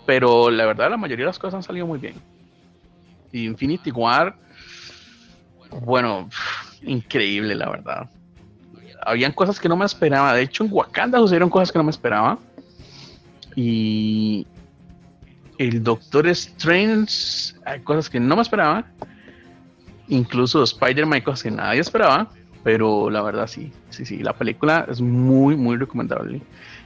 Pero 0.06 0.50
la 0.50 0.66
verdad, 0.66 0.90
la 0.90 0.98
mayoría 0.98 1.26
de 1.26 1.30
las 1.30 1.40
cosas 1.40 1.56
han 1.56 1.64
salido 1.64 1.86
muy 1.86 2.00
bien. 2.00 2.16
Infinity 3.32 3.92
War, 3.92 4.36
bueno, 5.82 6.30
increíble, 6.82 7.56
la 7.56 7.70
verdad. 7.70 8.10
Habían 9.06 9.32
cosas 9.32 9.60
que 9.60 9.70
no 9.70 9.76
me 9.78 9.86
esperaba. 9.86 10.34
De 10.34 10.42
hecho, 10.42 10.64
en 10.64 10.72
Wakanda 10.72 11.20
sucedieron 11.20 11.50
cosas 11.50 11.72
que 11.72 11.78
no 11.78 11.84
me 11.84 11.92
esperaba. 11.92 12.40
Y 13.56 14.46
el 15.58 15.84
Doctor 15.84 16.28
Strange, 16.28 17.56
hay 17.66 17.80
cosas 17.82 18.10
que 18.10 18.20
no 18.20 18.36
me 18.36 18.42
esperaba. 18.42 18.86
Incluso 20.10 20.64
Spider-Man, 20.64 21.16
hay 21.16 21.22
cosas 21.22 21.44
que 21.44 21.52
nadie 21.52 21.82
esperaba. 21.82 22.30
Pero 22.64 23.10
la 23.10 23.22
verdad, 23.22 23.48
sí, 23.48 23.72
sí, 23.90 24.06
sí. 24.06 24.18
La 24.18 24.34
película 24.34 24.86
es 24.90 25.00
muy, 25.00 25.56
muy 25.56 25.78
recomendable. 25.78 26.42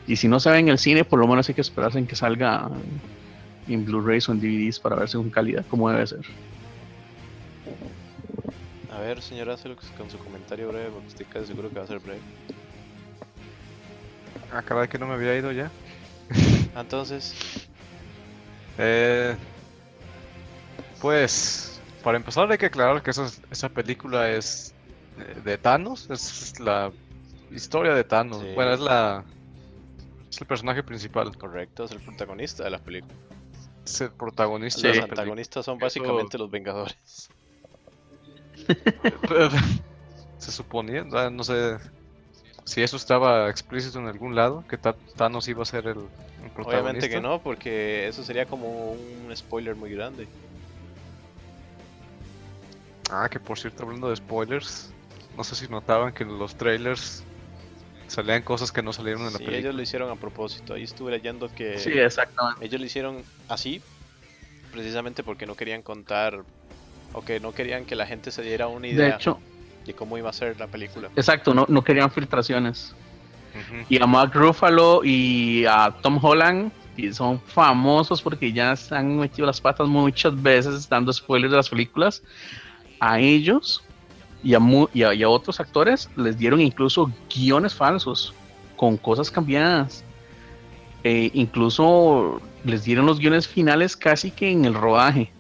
Y 0.05 0.15
si 0.15 0.27
no 0.27 0.39
se 0.39 0.51
ve 0.51 0.59
en 0.59 0.69
el 0.69 0.77
cine, 0.77 1.03
por 1.03 1.19
lo 1.19 1.27
menos 1.27 1.47
hay 1.49 1.55
que 1.55 1.61
esperarse 1.61 1.97
en 1.97 2.07
que 2.07 2.15
salga 2.15 2.69
en 3.67 3.85
Blu-rays 3.85 4.27
o 4.29 4.31
en 4.31 4.39
DVDs 4.39 4.79
para 4.79 4.95
verse 4.95 5.17
con 5.17 5.29
calidad 5.29 5.65
como 5.69 5.89
debe 5.89 6.05
ser. 6.07 6.25
A 8.91 8.99
ver, 8.99 9.21
señor 9.21 9.49
Azelux, 9.49 9.87
con 9.97 10.09
su 10.09 10.17
comentario 10.19 10.67
breve, 10.69 10.89
porque 10.91 11.07
estoy 11.07 11.25
casi 11.25 11.47
seguro 11.47 11.69
que 11.69 11.75
va 11.79 11.83
a 11.85 11.87
ser 11.87 11.99
breve. 11.99 12.19
Ah, 14.51 14.61
caray, 14.61 14.87
que 14.87 14.99
no 14.99 15.07
me 15.07 15.13
había 15.13 15.37
ido 15.37 15.51
ya. 15.51 15.71
Ah, 16.75 16.81
Entonces, 16.81 17.33
Eh, 18.77 19.35
pues, 21.01 21.79
para 22.03 22.17
empezar 22.17 22.51
hay 22.51 22.57
que 22.57 22.67
aclarar 22.67 23.01
que 23.01 23.11
esa, 23.11 23.27
esa 23.49 23.69
película 23.69 24.29
es 24.29 24.73
de, 25.17 25.41
de 25.41 25.57
Thanos, 25.57 26.09
es 26.09 26.59
la 26.59 26.91
historia 27.51 27.93
de 27.93 28.03
Thanos. 28.03 28.41
Sí. 28.41 28.51
Bueno, 28.55 28.73
es 28.73 28.79
la. 28.79 29.23
Es 30.29 30.39
el 30.39 30.47
personaje 30.47 30.83
principal. 30.83 31.35
Correcto, 31.37 31.83
es 31.83 31.91
el 31.91 31.99
protagonista 31.99 32.63
de 32.63 32.69
la 32.69 32.79
película. 32.79 33.13
Es 33.91 33.99
el 34.01 34.11
protagonista 34.11 34.87
Los 34.87 34.99
antagonistas 34.99 35.65
son 35.65 35.75
Eso- 35.77 35.85
básicamente 35.85 36.37
los 36.37 36.49
Vengadores. 36.49 37.29
Se 40.37 40.51
suponía, 40.51 41.03
no 41.03 41.43
sé 41.43 41.77
si 42.65 42.81
eso 42.81 42.95
estaba 42.97 43.49
explícito 43.49 43.99
en 43.99 44.07
algún 44.07 44.35
lado, 44.35 44.65
que 44.67 44.77
Thanos 44.77 45.47
iba 45.47 45.61
a 45.63 45.65
ser 45.65 45.87
el, 45.87 45.97
el 45.97 46.49
protagonista. 46.51 46.79
Obviamente 46.79 47.09
que 47.09 47.21
no, 47.21 47.41
porque 47.41 48.07
eso 48.07 48.23
sería 48.23 48.45
como 48.45 48.91
un 48.91 49.35
spoiler 49.35 49.75
muy 49.75 49.91
grande. 49.91 50.27
Ah, 53.11 53.27
que 53.29 53.39
por 53.39 53.59
cierto, 53.59 53.83
hablando 53.83 54.09
de 54.09 54.15
spoilers, 54.15 54.89
no 55.35 55.43
sé 55.43 55.55
si 55.55 55.67
notaban 55.67 56.13
que 56.13 56.23
en 56.23 56.39
los 56.39 56.55
trailers 56.55 57.23
salían 58.11 58.41
cosas 58.43 58.71
que 58.71 58.83
no 58.83 58.91
salieron 58.93 59.21
en 59.21 59.27
la 59.27 59.31
Sí, 59.31 59.37
película. 59.39 59.57
ellos 59.57 59.75
lo 59.75 59.81
hicieron 59.81 60.09
a 60.11 60.15
propósito. 60.15 60.73
Ahí 60.73 60.83
estuve 60.83 61.11
leyendo 61.11 61.49
que 61.53 61.77
Sí, 61.79 61.91
exactamente. 61.93 62.65
ellos 62.65 62.79
lo 62.79 62.85
hicieron 62.85 63.23
así 63.47 63.81
precisamente 64.71 65.23
porque 65.23 65.45
no 65.45 65.55
querían 65.55 65.81
contar 65.81 66.43
o 67.13 67.21
que 67.23 67.39
no 67.39 67.53
querían 67.53 67.85
que 67.85 67.95
la 67.95 68.05
gente 68.05 68.31
se 68.31 68.41
diera 68.41 68.67
una 68.67 68.87
De 68.87 68.93
idea 68.93 69.15
hecho, 69.15 69.39
de 69.85 69.93
cómo 69.93 70.17
iba 70.17 70.29
a 70.29 70.33
ser 70.33 70.59
la 70.59 70.67
película. 70.67 71.09
exacto, 71.15 71.53
no, 71.53 71.65
no 71.69 71.83
querían 71.83 72.11
filtraciones. 72.11 72.93
Ujú. 73.53 73.85
Y 73.89 74.01
a 74.01 74.05
Mark 74.05 74.31
Ruffalo 74.33 75.01
y 75.03 75.65
a 75.65 75.93
Tom 76.01 76.19
Holland, 76.23 76.71
y 76.95 77.11
son 77.13 77.41
famosos 77.41 78.21
porque 78.21 78.51
ya 78.51 78.75
se 78.75 78.95
han 78.95 79.17
metido 79.17 79.45
las 79.45 79.59
patas 79.59 79.87
muchas 79.87 80.39
veces 80.41 80.87
dando 80.87 81.11
spoilers 81.11 81.51
de 81.51 81.57
las 81.57 81.69
películas. 81.69 82.21
A 82.99 83.19
ellos 83.19 83.83
y 84.43 84.53
a, 84.53 84.59
mu- 84.59 84.87
y 84.93 85.03
a- 85.03 85.13
y 85.13 85.23
a 85.23 85.29
otros 85.29 85.59
actores 85.59 86.09
les 86.15 86.37
dieron 86.37 86.61
incluso 86.61 87.11
guiones 87.33 87.73
falsos 87.75 88.33
con 88.75 88.97
cosas 88.97 89.29
cambiadas. 89.29 90.03
Eh, 91.03 91.31
incluso 91.33 92.39
les 92.63 92.83
dieron 92.83 93.05
los 93.05 93.19
guiones 93.19 93.47
finales 93.47 93.95
casi 93.95 94.31
que 94.31 94.51
en 94.51 94.65
el 94.65 94.73
rodaje 94.73 95.31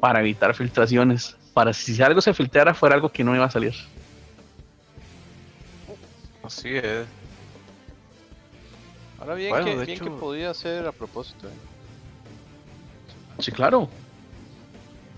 para 0.00 0.20
evitar 0.20 0.54
filtraciones. 0.54 1.36
Para 1.52 1.72
si 1.72 2.00
algo 2.02 2.20
se 2.20 2.34
filtrara 2.34 2.74
fuera 2.74 2.96
algo 2.96 3.08
que 3.10 3.22
no 3.22 3.34
iba 3.34 3.44
a 3.44 3.50
salir. 3.50 3.74
Así 6.42 6.76
es. 6.76 7.06
Ahora 9.18 9.34
bien, 9.34 9.50
Bueno, 9.50 9.64
que, 9.66 9.84
bien 9.86 9.98
que 9.98 10.10
podía 10.10 10.52
ser 10.52 10.86
a 10.86 10.92
propósito. 10.92 11.48
¿eh? 11.48 11.52
Sí, 13.38 13.52
claro. 13.52 13.88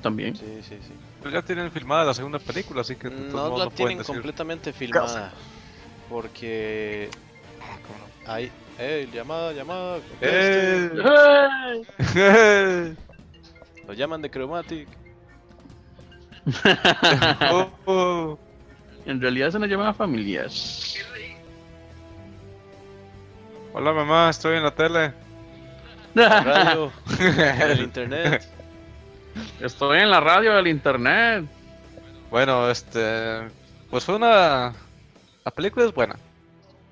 También. 0.03 0.37
Sí, 0.37 0.62
sí, 0.62 0.77
sí. 0.87 0.94
Pero 1.22 1.31
ya 1.35 1.42
tienen 1.42 1.70
filmada 1.72 2.05
la 2.05 2.14
segunda 2.14 2.38
película, 2.38 2.83
así 2.83 2.94
que 2.96 3.09
No 3.11 3.59
la 3.59 3.64
no 3.64 3.70
tienen 3.70 3.70
pueden 3.76 3.98
decir. 3.98 4.14
completamente 4.14 4.72
filmada. 4.72 5.33
Porque 6.09 7.09
¿Cómo 7.59 7.98
no? 7.98 8.33
hay. 8.33 8.50
¡Eh! 8.79 9.09
Llamada, 9.12 9.52
llamada. 9.52 9.98
conteste. 10.20 11.02
¡Eh! 12.14 12.94
Lo 13.88 13.92
llaman 13.94 14.22
de 14.22 14.31
Chromatic. 14.31 14.88
Oh, 17.50 17.70
oh. 17.87 18.38
En 19.05 19.20
realidad 19.20 19.48
es 19.48 19.55
una 19.57 19.66
llamada 19.66 19.92
familiar. 19.94 20.48
Hola 23.72 23.92
mamá, 23.92 24.31
estoy 24.31 24.57
en 24.57 24.62
la 24.62 24.74
tele. 24.74 25.12
La 26.14 26.40
radio. 26.40 26.92
en 27.18 27.70
el 27.70 27.81
internet. 27.83 28.48
Estoy 29.61 30.01
en 30.01 30.11
la 30.11 30.20
radio 30.20 30.55
del 30.55 30.68
internet. 30.68 31.44
Bueno, 32.31 32.70
este. 32.70 33.49
Pues 33.90 34.05
fue 34.05 34.16
una. 34.16 34.75
La 35.44 35.51
película 35.51 35.87
es 35.87 35.94
buena. 35.94 36.16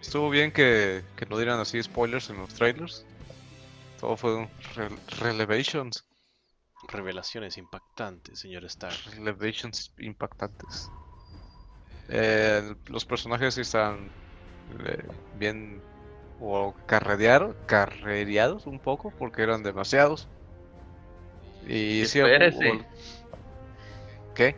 Estuvo 0.01 0.31
bien 0.31 0.53
que, 0.53 1.03
que 1.17 1.27
no 1.27 1.37
dieran 1.39 1.61
así 1.61 1.83
spoilers 1.83 2.31
en 2.31 2.37
los 2.39 2.53
trailers. 2.55 3.05
Todo 4.01 4.17
fue 4.17 4.35
un 4.37 4.49
re- 4.75 4.91
relevations. 5.21 6.05
Revelaciones 6.89 7.57
impactantes, 7.57 8.39
señor 8.41 8.65
Stark. 8.67 8.97
Relevations 9.17 9.93
impactantes. 9.99 10.91
Eh, 12.09 12.75
los 12.87 13.05
personajes 13.07 13.55
sí 13.55 13.63
están 13.63 14.11
eh, 14.87 15.03
bien. 15.39 15.81
O 16.41 16.75
carrereados 16.87 18.67
un 18.67 18.79
poco 18.81 19.13
porque 19.19 19.43
eran 19.43 19.63
demasiados. 19.63 20.29
Y 21.69 22.05
sí, 22.07 22.19
Espérese. 22.21 22.85
¿Qué? 24.35 24.57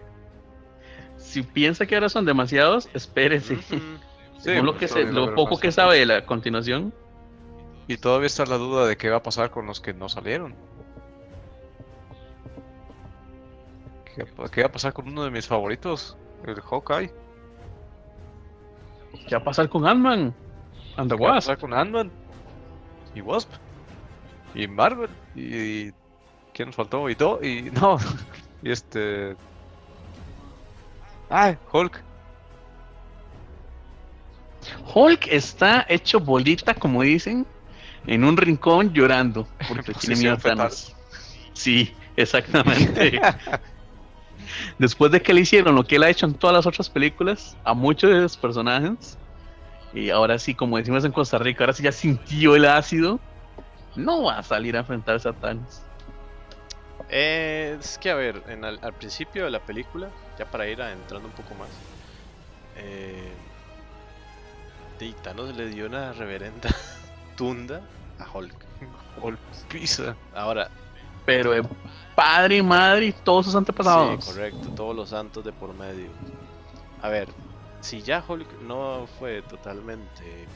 Si 1.19 1.43
piensa 1.43 1.87
que 1.87 1.95
ahora 1.95 2.09
son 2.09 2.25
demasiados, 2.25 2.89
espérese. 2.95 3.59
Sí, 4.39 4.55
lo, 4.55 4.67
pues 4.75 4.77
que 4.81 4.89
se- 4.89 5.05
lo 5.13 5.35
poco 5.35 5.59
que 5.59 5.73
sabe 5.73 5.99
de 5.99 6.07
la 6.07 6.25
continuación. 6.27 6.93
Y 7.89 7.97
todavía 7.97 8.27
está 8.27 8.45
la 8.45 8.59
duda 8.59 8.87
de 8.87 8.97
qué 8.97 9.09
va 9.09 9.17
a 9.17 9.23
pasar 9.23 9.51
con 9.51 9.67
los 9.67 9.81
que 9.81 9.95
no 9.95 10.09
salieron. 10.11 10.55
¿Qué, 14.15 14.25
qué 14.53 14.61
va 14.63 14.67
a 14.69 14.73
pasar 14.73 14.93
con 14.93 15.09
uno 15.09 15.25
de 15.25 15.31
mis 15.31 15.47
favoritos? 15.47 16.17
El 16.47 16.61
Hawkeye. 16.61 17.11
¿Qué 19.27 19.35
va 19.35 19.41
a 19.41 19.45
pasar 19.45 19.69
con 19.69 19.87
Ant-Man? 19.87 20.35
¿Qué 20.97 21.25
va 21.25 21.31
a 21.33 21.35
pasar 21.37 21.59
con 21.59 21.73
Ant-Man? 21.75 22.11
Y 23.15 23.21
Wasp. 23.23 23.51
Y 24.55 24.69
Marvel. 24.69 25.11
Y... 25.35 25.91
¿Quién 26.57 26.71
nos 26.71 26.77
faltó? 26.77 27.11
Y 27.11 27.15
Do... 27.15 27.39
Y... 27.43 27.71
No. 27.81 27.99
Y 28.63 28.71
este... 28.71 29.37
Ah, 31.29 31.55
Hulk. 31.71 32.03
Hulk 34.95 35.27
está 35.27 35.85
hecho 35.87 36.19
bolita, 36.19 36.73
como 36.73 37.03
dicen, 37.03 37.47
en 38.07 38.25
un 38.25 38.39
rincón 38.39 38.93
llorando. 38.95 39.47
Porque 39.69 39.93
tiene 40.01 40.17
miedo 40.17 40.35
a. 40.35 40.39
Thanos. 40.39 40.97
Sí, 41.53 41.93
exactamente. 42.17 43.21
Después 44.79 45.13
de 45.13 45.21
que 45.21 45.35
le 45.35 45.43
hicieron 45.43 45.75
lo 45.75 45.85
que 45.85 45.97
él 45.97 46.05
ha 46.05 46.09
hecho 46.09 46.25
en 46.25 46.35
todas 46.35 46.57
las 46.57 46.67
otras 46.67 46.89
películas, 46.89 47.55
a 47.65 47.75
muchos 47.75 48.11
de 48.11 48.21
los 48.21 48.37
personajes, 48.37 49.19
y 49.93 50.09
ahora 50.09 50.39
sí, 50.39 50.55
como 50.55 50.79
decimos 50.79 51.05
en 51.05 51.13
Costa 51.13 51.39
Rica, 51.39 51.65
ahora 51.65 51.75
sí 51.75 51.83
ya 51.83 51.93
sintió 51.93 52.57
el 52.57 52.65
ácido, 52.65 53.21
no 53.95 54.25
va 54.25 54.39
a 54.39 54.43
salir 54.43 54.77
a 54.77 54.81
enfrentarse 54.81 55.29
a 55.29 55.33
Thanos. 55.33 55.86
Eh, 57.09 57.77
es 57.79 57.99
que 57.99 58.11
a 58.11 58.15
ver, 58.15 58.43
en 58.49 58.65
al, 58.65 58.79
al 58.83 58.95
principio 58.95 59.45
de 59.45 59.51
la 59.51 59.61
película, 59.61 60.11
ya 60.39 60.45
para 60.45 60.67
ir 60.69 60.83
a- 60.83 60.93
entrando 60.93 61.29
un 61.29 61.35
poco 61.35 61.55
más, 61.55 61.71
eh, 62.77 63.33
Thanos 65.23 65.55
le 65.57 65.67
dio 65.69 65.87
una 65.87 66.13
reverenda 66.13 66.69
tunda 67.37 67.83
a 68.19 68.37
Hulk. 68.37 68.55
Hulk 69.21 69.41
pisa. 69.69 70.17
Ahora, 70.35 70.71
Pero 71.25 71.53
padre 72.15 72.57
y 72.59 72.63
madre 72.63 73.07
y 73.07 73.13
todos 73.13 73.47
sus 73.47 73.55
antepasados. 73.57 74.25
sí, 74.25 74.33
correcto, 74.33 74.71
todos 74.75 74.97
los 74.97 75.11
santos 75.11 75.45
de 75.45 75.53
por 75.53 75.75
medio. 75.75 76.11
A 77.03 77.09
ver, 77.09 77.29
si 77.81 78.01
ya 78.03 78.25
Hulk 78.27 78.61
no 78.63 79.07
fue 79.19 79.43
totalmente 79.43 80.49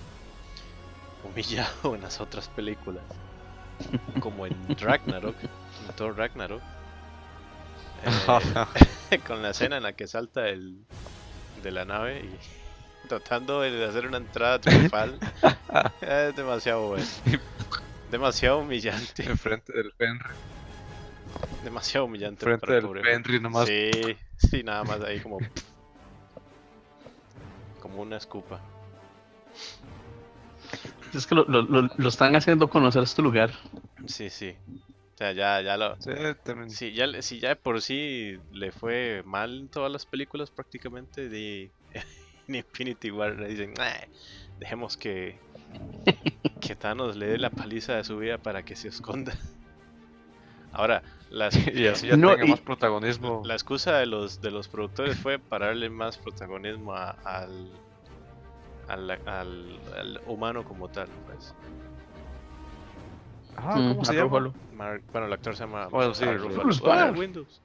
humillado 1.23 1.95
en 1.95 2.01
las 2.03 2.21
otras 2.21 2.49
películas, 2.49 3.05
como 4.21 4.47
en 4.47 4.77
Ragnarok, 4.79 5.37
Thor 5.92 6.16
Ragnarok, 6.16 6.62
eh, 9.11 9.18
con 9.26 9.42
la 9.42 9.50
escena 9.50 9.76
en 9.76 9.83
la 9.83 9.92
que 9.94 10.07
salta 10.07 10.48
el 10.48 10.79
de 11.62 11.70
la 11.70 11.85
nave 11.85 12.20
y 12.24 12.38
tratando 13.09 13.61
de 13.61 13.85
hacer 13.85 14.07
una 14.07 14.18
entrada 14.18 14.59
triunfal, 14.61 15.18
es 16.00 16.37
demasiado 16.37 16.88
bueno. 16.88 17.05
Demasiado 18.11 18.59
humillante, 18.59 19.24
Enfrente 19.24 19.72
del 19.72 19.92
Fenry. 19.92 20.31
demasiado 21.64 22.07
humillante 22.07 22.44
para 22.59 22.76
el 22.76 22.83
del 22.83 22.88
pobre 22.88 23.03
Fenry 23.05 23.40
nomás. 23.40 23.68
Sí, 23.68 23.90
sí, 24.37 24.62
nada 24.64 24.83
más 24.85 25.00
ahí 25.03 25.20
como. 25.20 25.38
como 27.81 28.03
una 28.03 28.16
escupa. 28.16 28.61
Es 31.14 31.26
que 31.26 31.35
lo, 31.35 31.44
lo- 31.44 31.62
lo- 31.62 31.88
lo 31.96 32.09
están 32.09 32.35
haciendo 32.37 32.68
conocer 32.68 33.03
este 33.05 33.22
lugar. 33.22 33.50
Sí, 34.07 34.29
sí. 34.31 34.57
O 35.20 35.22
sea, 35.22 35.33
ya, 35.33 35.61
ya 35.61 35.76
lo. 35.76 35.96
Sí. 36.00 36.12
Sí, 36.68 36.92
ya, 36.94 37.20
si 37.20 37.40
ya 37.40 37.50
de 37.50 37.56
por 37.56 37.83
sí 37.83 38.38
le 38.52 38.72
fue 38.72 39.22
mal 39.26 39.54
en 39.59 39.68
todas 39.68 39.92
las 39.92 40.06
películas 40.06 40.50
prácticamente 40.50 41.28
de 41.28 41.70
en 42.48 42.54
Infinity 42.54 43.11
War 43.11 43.37
le 43.38 43.48
dicen, 43.48 43.74
"Nah, 43.74 43.92
dejemos 44.59 44.96
que 44.96 45.38
que 46.61 46.74
Thanos 46.74 47.16
le 47.16 47.26
dé 47.26 47.37
la 47.38 47.50
paliza 47.50 47.96
de 47.96 48.04
su 48.04 48.16
vida 48.16 48.38
para 48.38 48.62
que 48.62 48.74
se 48.76 48.88
esconda. 48.88 49.35
Ahora, 50.72 51.02
las, 51.28 51.54
Y 51.66 51.87
así 51.87 52.06
ya 52.06 52.16
No, 52.16 52.30
tenga 52.30 52.46
y- 52.46 52.50
más 52.52 52.61
protagonismo. 52.62 53.42
La 53.44 53.52
excusa 53.52 53.98
de 53.98 54.06
los, 54.06 54.40
de 54.40 54.50
los 54.50 54.68
productores 54.68 55.18
fue 55.18 55.38
para 55.38 55.66
darle 55.66 55.90
más 55.90 56.16
protagonismo 56.16 56.94
a- 56.94 57.11
al, 57.11 57.70
al, 58.88 59.11
al, 59.11 59.80
al 59.98 60.20
humano 60.24 60.64
como 60.64 60.88
tal. 60.88 61.09
Pues. 61.26 61.54
Ah, 63.57 63.77
Mm, 63.77 63.89
¿cómo 63.93 64.05
se 64.05 64.13
a 64.13 64.15
llama? 64.15 64.53
Mark- 64.75 65.03
bueno, 65.13 65.27
el 65.27 65.33
actor 65.33 65.55
se 65.57 65.65
llama 65.65 65.89
Bueno, 65.89 66.15
sí, 66.15 66.25
Bruce. 66.25 66.81
Banner. 66.83 67.15
Ah, 67.15 67.19
Windows. 67.19 67.61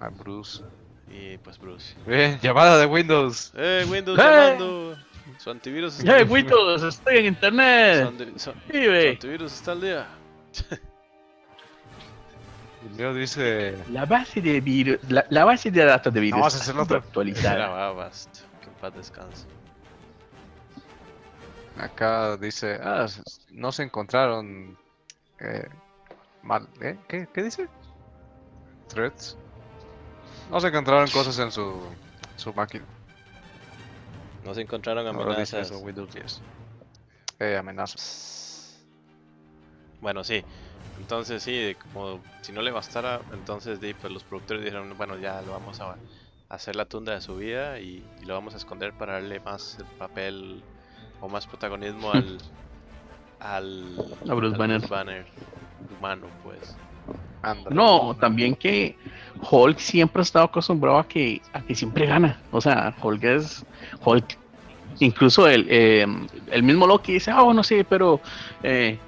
Ah, 0.00 0.08
Bruce. 0.10 0.62
Y 1.10 1.38
pues 1.38 1.58
Bruce. 1.58 1.94
Bien, 2.06 2.38
llamada 2.40 2.78
de 2.78 2.86
Windows. 2.86 3.52
¡Eh, 3.56 3.86
Windows 3.90 4.18
¡Eh! 4.18 4.22
llamando! 4.22 4.96
Su 5.38 5.50
antivirus 5.50 5.98
está, 5.98 6.18
¡Hey, 6.18 6.24
Windows! 6.28 6.82
¡Estoy 6.82 7.16
en 7.16 7.22
su, 7.22 7.28
internet! 7.28 8.08
andi- 8.08 8.32
su- 8.38 8.50
su 8.50 8.52
¡Vive! 8.72 9.10
antivirus 9.10 9.52
está 9.52 9.72
al 9.72 9.80
día. 9.80 10.06
Mío 12.96 13.12
dice. 13.14 13.76
La 13.90 14.04
base 14.06 14.40
de 14.40 14.60
virus, 14.60 14.98
la, 15.08 15.26
la 15.30 15.44
base 15.44 15.70
de 15.70 15.84
datos 15.84 16.12
de 16.14 16.20
virus 16.20 16.38
Vamos 16.40 16.54
a 16.54 16.58
hacerlo 16.58 16.82
actualizada. 16.82 17.92
Que 18.60 18.68
en 18.68 18.74
paz 18.80 18.94
descanse. 18.94 19.46
Acá 21.78 22.36
dice. 22.36 22.78
Ah, 22.82 23.06
no 23.50 23.72
se 23.72 23.82
encontraron. 23.84 24.76
Eh, 25.40 25.68
mal. 26.42 26.68
¿eh? 26.80 26.98
¿Qué, 27.08 27.28
¿Qué 27.32 27.42
dice? 27.42 27.68
Threads. 28.88 29.36
No 30.50 30.60
se 30.60 30.68
encontraron 30.68 31.08
cosas 31.10 31.38
en 31.38 31.52
su, 31.52 31.82
su 32.36 32.52
máquina. 32.54 32.84
No 34.44 34.54
se 34.54 34.62
encontraron 34.62 35.06
amenazas. 35.06 35.70
eso 35.70 35.78
Windows 35.80 36.12
10. 36.14 36.42
Eh, 37.40 37.56
amenazas. 37.56 38.80
Bueno, 40.00 40.24
sí. 40.24 40.42
Entonces 40.98 41.42
sí, 41.42 41.76
como 41.92 42.20
si 42.42 42.52
no 42.52 42.62
le 42.62 42.70
bastara, 42.70 43.20
entonces 43.32 43.78
pues, 44.00 44.12
los 44.12 44.24
productores 44.24 44.64
dijeron, 44.64 44.96
bueno, 44.96 45.16
ya 45.18 45.42
lo 45.42 45.52
vamos 45.52 45.80
a, 45.80 45.96
hacer 46.48 46.76
la 46.76 46.86
tunda 46.86 47.12
de 47.12 47.20
su 47.20 47.36
vida 47.36 47.78
y, 47.78 48.02
y 48.20 48.24
lo 48.24 48.34
vamos 48.34 48.54
a 48.54 48.56
esconder 48.56 48.94
para 48.94 49.14
darle 49.14 49.38
más 49.40 49.76
el 49.78 49.84
papel 49.98 50.64
o 51.20 51.28
más 51.28 51.46
protagonismo 51.46 52.10
al 52.12 52.38
al, 53.40 53.96
A 54.28 54.34
Bruce 54.34 54.54
al 54.54 54.58
Banner. 54.58 54.88
Banner 54.88 55.26
humano, 55.98 56.26
pues. 56.42 56.76
No, 57.70 58.16
también 58.20 58.54
que 58.56 58.96
Hulk 59.50 59.78
siempre 59.78 60.20
ha 60.20 60.22
estado 60.24 60.46
acostumbrado 60.46 60.98
a 60.98 61.06
que, 61.06 61.40
a 61.52 61.60
que 61.62 61.74
siempre 61.74 62.06
gana. 62.06 62.38
O 62.50 62.60
sea, 62.60 62.94
Hulk 63.00 63.24
es 63.24 63.64
Hulk. 64.04 64.36
Incluso 65.00 65.46
el, 65.46 65.66
eh, 65.70 66.06
el 66.50 66.62
mismo 66.62 66.86
Loki 66.86 67.12
dice, 67.14 67.30
ah, 67.30 67.42
bueno, 67.42 67.62
sí, 67.62 67.84
pero 67.88 68.20
eh, 68.64 68.98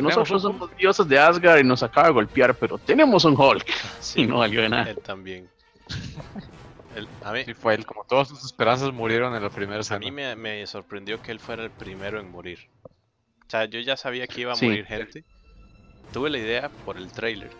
nosotros 0.00 0.44
un 0.44 0.52
somos 0.52 0.76
dioses 0.76 1.06
de 1.08 1.18
Asgard 1.18 1.60
y 1.60 1.64
nos 1.64 1.82
acaba 1.84 2.08
de 2.08 2.12
golpear, 2.14 2.54
pero 2.54 2.78
tenemos 2.78 3.24
un 3.24 3.34
Hulk. 3.38 3.64
Sí, 4.00 4.22
Y 4.22 4.26
no 4.26 4.38
valió 4.38 4.62
de 4.62 4.68
nada. 4.68 4.90
él 4.90 4.98
también. 4.98 5.48
Él- 6.96 7.06
a 7.24 7.32
mí, 7.32 7.44
Sí, 7.44 7.54
fue 7.54 7.74
él. 7.74 7.86
Como 7.86 8.02
todas 8.04 8.26
sus 8.28 8.44
esperanzas 8.44 8.92
murieron 8.92 9.32
en 9.36 9.42
la 9.44 9.50
primera 9.50 9.76
a 9.76 9.80
escena. 9.80 10.00
mí 10.00 10.10
me, 10.10 10.34
me 10.34 10.66
sorprendió 10.66 11.22
que 11.22 11.30
él 11.30 11.38
fuera 11.38 11.62
el 11.62 11.70
primero 11.70 12.18
en 12.18 12.28
morir. 12.28 12.58
O 13.50 13.52
sea, 13.52 13.64
yo 13.64 13.80
ya 13.80 13.96
sabía 13.96 14.28
que 14.28 14.42
iba 14.42 14.52
a 14.52 14.54
Sí. 14.54 14.66
morir 14.66 14.86
gente. 14.86 15.24
Tuve 16.12 16.30
la 16.30 16.38
idea 16.38 16.68
por 16.84 16.96
el 16.96 17.10
trailer. 17.10 17.50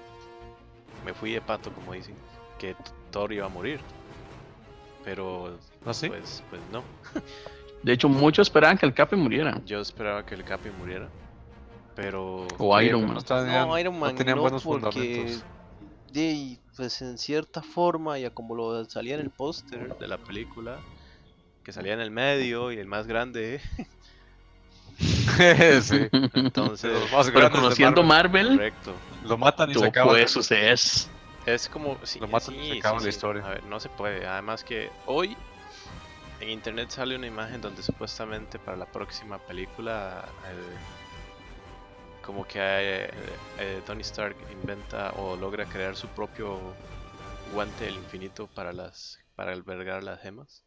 Me 1.05 1.13
fui 1.13 1.33
de 1.33 1.41
pato, 1.41 1.73
como 1.73 1.95
dicen, 1.95 2.15
que 2.61 2.77
Thor 3.11 3.33
iba 3.33 3.47
a 3.47 3.49
morir. 3.49 3.81
Pero, 5.05 5.59
¿Ah, 5.85 5.93
sí? 5.93 6.07
pues, 6.07 6.45
pues 6.49 6.63
no. 6.71 6.85
De 7.83 7.93
hecho, 7.93 8.09
muchos 8.09 8.47
esperaban 8.47 8.79
que 8.79 8.87
el 8.87 8.95
Capi 8.95 9.17
muriera. 9.17 9.61
Yo 9.67 9.81
esperaba 9.81 10.25
que 10.25 10.37
el 10.37 10.45
Capi 10.45 10.71
muriera. 10.71 11.09
Pero... 11.97 12.47
O 12.59 12.81
Iron 12.81 13.07
Man. 13.07 13.15
No, 13.15 13.23
tenían, 13.23 13.67
No, 13.67 13.77
Iron 13.77 13.95
no 13.95 14.01
Man 14.01 14.15
tenían 14.15 14.37
no, 14.37 14.43
buenos 14.43 14.63
porque 14.63 15.41
de, 16.13 16.61
pues 16.77 17.03
en 17.03 17.19
cierta 17.19 17.63
forma, 17.63 18.17
ya 18.17 18.31
como 18.31 18.55
lo 18.55 18.85
salía 18.85 19.17
en 19.17 19.23
el 19.23 19.31
póster, 19.31 19.97
de 19.99 20.07
la 20.07 20.19
película, 20.19 20.79
que 21.65 21.73
salía 21.73 21.95
en 21.95 22.01
el 22.01 22.13
medio 22.13 22.71
y 22.71 22.79
el 22.79 22.87
más 22.87 23.09
grande. 23.09 23.61
sí. 25.83 26.09
Entonces, 26.35 26.93
Los 26.93 27.11
más 27.11 27.31
Pero 27.31 27.51
conociendo 27.51 28.03
Marvel. 28.03 28.05
Marvel, 28.05 28.49
correcto. 28.49 29.03
Lo 29.23 29.39
matan 29.39 29.71
y 29.71 29.75
se 29.75 29.87
acaba. 29.87 30.13
puede 30.13 30.29
suceder. 30.29 30.79
Es 31.45 31.69
como. 31.69 31.99
Sí, 32.05 32.21
Lo 32.21 32.29
matan 32.29 32.57
y 32.57 32.65
se 32.65 32.73
sí, 32.73 32.79
acaba 32.79 32.99
sí, 32.99 33.01
la 33.01 33.09
sí. 33.11 33.11
historia. 33.11 33.45
A 33.45 33.49
ver, 33.51 33.65
no 33.65 33.81
se 33.81 33.89
puede. 33.91 34.27
Además 34.27 34.65
que 34.65 34.93
hoy 35.07 35.37
en 36.41 36.51
internet 36.51 36.91
sale 36.91 37.17
una 37.17 37.27
imagen 37.27 37.61
donde 37.61 37.83
supuestamente 37.83 38.59
para 38.59 38.77
la 38.77 38.87
próxima 38.93 39.39
película. 39.47 40.35
como 42.23 42.47
que 42.47 42.59
eh, 42.61 43.11
eh, 43.59 43.83
Tony 43.85 44.03
Stark 44.03 44.37
inventa 44.51 45.13
o 45.13 45.37
logra 45.37 45.67
crear 45.67 45.97
su 45.97 46.09
propio 46.09 46.79
guante 47.45 47.85
del 47.85 47.97
infinito 47.99 48.49
para 48.49 48.73
las 48.73 49.19
para 49.35 49.53
albergar 49.53 50.03
las 50.05 50.21
gemas. 50.21 50.65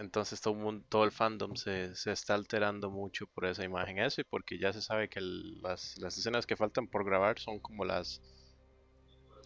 Entonces 0.00 0.40
todo, 0.40 0.54
el 0.54 0.60
mundo- 0.60 0.84
todo 0.88 1.04
el 1.04 1.12
fandom 1.12 1.54
se, 1.56 1.94
se 1.94 2.10
está 2.10 2.34
alterando 2.34 2.90
mucho 2.90 3.26
por 3.34 3.44
esa 3.44 3.62
imagen. 3.64 3.98
Eso 3.98 4.22
y 4.22 4.24
porque 4.24 4.58
ya 4.58 4.72
se 4.72 4.80
sabe 4.80 5.08
que 5.10 5.18
el- 5.18 5.60
las, 5.60 5.94
las 5.98 6.16
escenas 6.16 6.46
que 6.46 6.56
faltan 6.56 6.88
por 6.88 7.04
grabar 7.04 7.38
son 7.38 7.60
como 7.60 7.84
las 7.84 8.22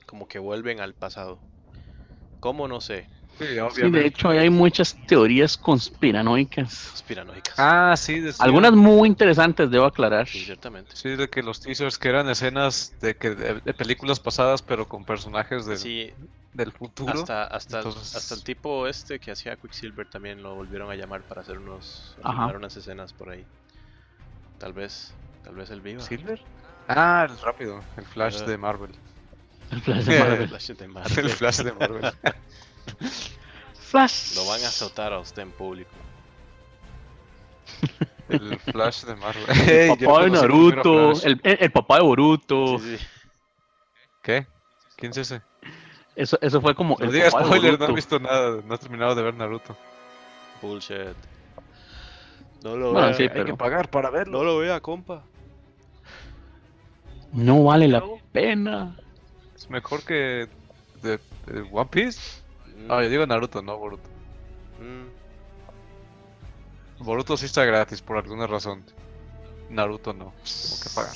como 0.07 0.29
que 0.29 0.39
vuelven 0.39 0.81
al 0.81 0.95
pasado. 0.95 1.41
¿Cómo? 2.41 2.69
No 2.69 2.81
sé. 2.81 3.09
Sí, 3.39 3.47
Sí, 3.75 3.91
de 3.91 4.07
hecho, 4.07 4.29
hay 4.29 4.49
muchas 4.49 4.97
teorías 5.09 5.57
conspiranoicas. 5.57 6.89
Conspiranoicas. 6.91 7.55
Ah, 7.59 7.95
sí, 7.97 8.21
decían- 8.21 8.47
Algunas 8.47 8.73
muy 8.75 9.09
interesantes, 9.09 9.69
debo 9.71 9.87
aclarar. 9.87 10.29
Sí, 10.29 10.45
ciertamente. 10.45 10.93
Sí, 10.95 11.17
de 11.17 11.29
que 11.29 11.43
los 11.43 11.61
teasers 11.61 11.99
que 11.99 12.11
eran 12.11 12.29
escenas 12.29 12.95
de 13.01 13.17
que 13.17 13.31
de, 13.31 13.61
de 13.61 13.75
películas 13.75 14.21
pasadas, 14.21 14.63
pero 14.63 14.87
con 14.87 15.05
personajes 15.05 15.67
del, 15.67 15.79
Sí, 15.79 16.13
del 16.55 16.73
futuro. 16.73 17.13
hasta, 17.13 17.45
hasta, 17.45 17.81
el- 17.81 17.87
Entonces- 17.87 18.17
hasta 18.17 18.35
el 18.35 18.45
tipo 18.45 18.87
este 18.87 19.19
que 19.19 19.31
hacía 19.33 19.57
Quicksilver 19.57 20.09
también 20.09 20.43
lo 20.43 20.55
volvieron 20.55 20.91
a 20.91 20.95
llamar 20.95 21.23
para 21.23 21.43
hacer 21.43 21.59
unos 21.59 22.15
filmar 22.17 22.57
unas 22.57 22.77
escenas 22.77 23.13
por 23.13 23.29
ahí. 23.31 23.45
Tal 24.59 24.73
vez, 24.73 25.13
tal 25.43 25.55
vez 25.57 25.69
él 25.71 25.81
viva. 25.81 26.01
¿Silver? 26.03 26.41
Ah, 26.89 27.27
el 27.29 27.39
rápido, 27.41 27.83
el 27.97 28.05
Flash 28.07 28.39
Ah. 28.43 28.47
de 28.47 28.57
Marvel. 28.59 28.91
El 29.71 29.81
Flash 29.83 30.05
de 30.05 30.17
El 30.17 30.29
Marvel. 30.29 30.49
Flash 30.49 30.67
de 30.73 30.85
El. 31.21 31.31
Flash 31.31 31.57
de 31.63 31.73
Marvel. 31.73 32.13
Flash. 33.75 34.37
Lo 34.37 34.47
van 34.47 34.63
a 34.63 34.69
azotar 34.69 35.13
a 35.13 35.19
usted 35.19 35.43
en 35.43 35.51
público. 35.53 35.91
El 38.29 38.59
Flash 38.59 39.05
de 39.05 39.17
Marvel. 39.17 39.45
El 39.69 39.99
papá 39.99 40.23
de 40.25 40.31
Naruto. 40.31 41.13
El, 41.23 41.41
el- 41.43 41.59
el 41.61 41.73
papá 41.73 41.97
de 41.97 42.03
Boruto. 42.03 42.79
Sí, 42.79 42.97
sí. 42.99 43.07
¿Qué? 44.23 44.47
¿Quién 44.97 45.11
es 45.11 45.19
ese? 45.19 45.43
Eso, 46.17 46.39
eso 46.41 46.61
fue 46.61 46.75
como. 46.75 46.97
No 46.99 47.05
el 47.07 47.13
digas 47.13 47.33
spoiler, 47.33 47.79
no 47.79 47.87
he 47.89 47.93
visto 47.93 48.19
nada, 48.21 48.61
no 48.65 48.75
he 48.75 48.79
terminado 48.79 49.15
de 49.15 49.23
ver 49.23 49.35
Naruto. 49.35 49.77
Bullshit. 50.63 51.17
No 52.63 52.77
lo 52.77 52.93
Bueno, 52.93 53.09
vea. 53.09 53.17
sí, 53.17 53.23
Hay 53.25 53.29
pero- 53.31 53.45
que 53.47 53.55
pagar 53.55 53.91
para 53.91 54.11
verlo. 54.11 54.39
No 54.39 54.45
lo 54.45 54.59
vea, 54.59 54.81
compa. 54.81 55.23
No 57.33 57.65
vale 57.65 57.89
la 57.89 58.03
pena. 58.33 58.97
Es 59.57 59.69
mejor 59.69 60.03
que 60.05 60.49
de, 61.03 61.19
de 61.47 61.69
One 61.73 61.89
Piece. 61.91 62.21
Mm, 62.77 62.91
Ah, 62.91 63.03
yo 63.03 63.09
digo 63.09 63.27
Naruto, 63.27 63.61
no 63.63 63.77
Boruto. 63.77 64.09
mm. 64.81 65.05
Boruto 67.05 67.37
sí 67.37 67.47
está 67.47 67.65
gratis 67.65 68.01
por 68.03 68.17
alguna 68.19 68.47
razón. 68.47 68.85
Naruto 69.69 70.13
no. 70.13 70.33
Tengo 70.45 70.77
que 70.83 70.91
pagar. 70.95 71.15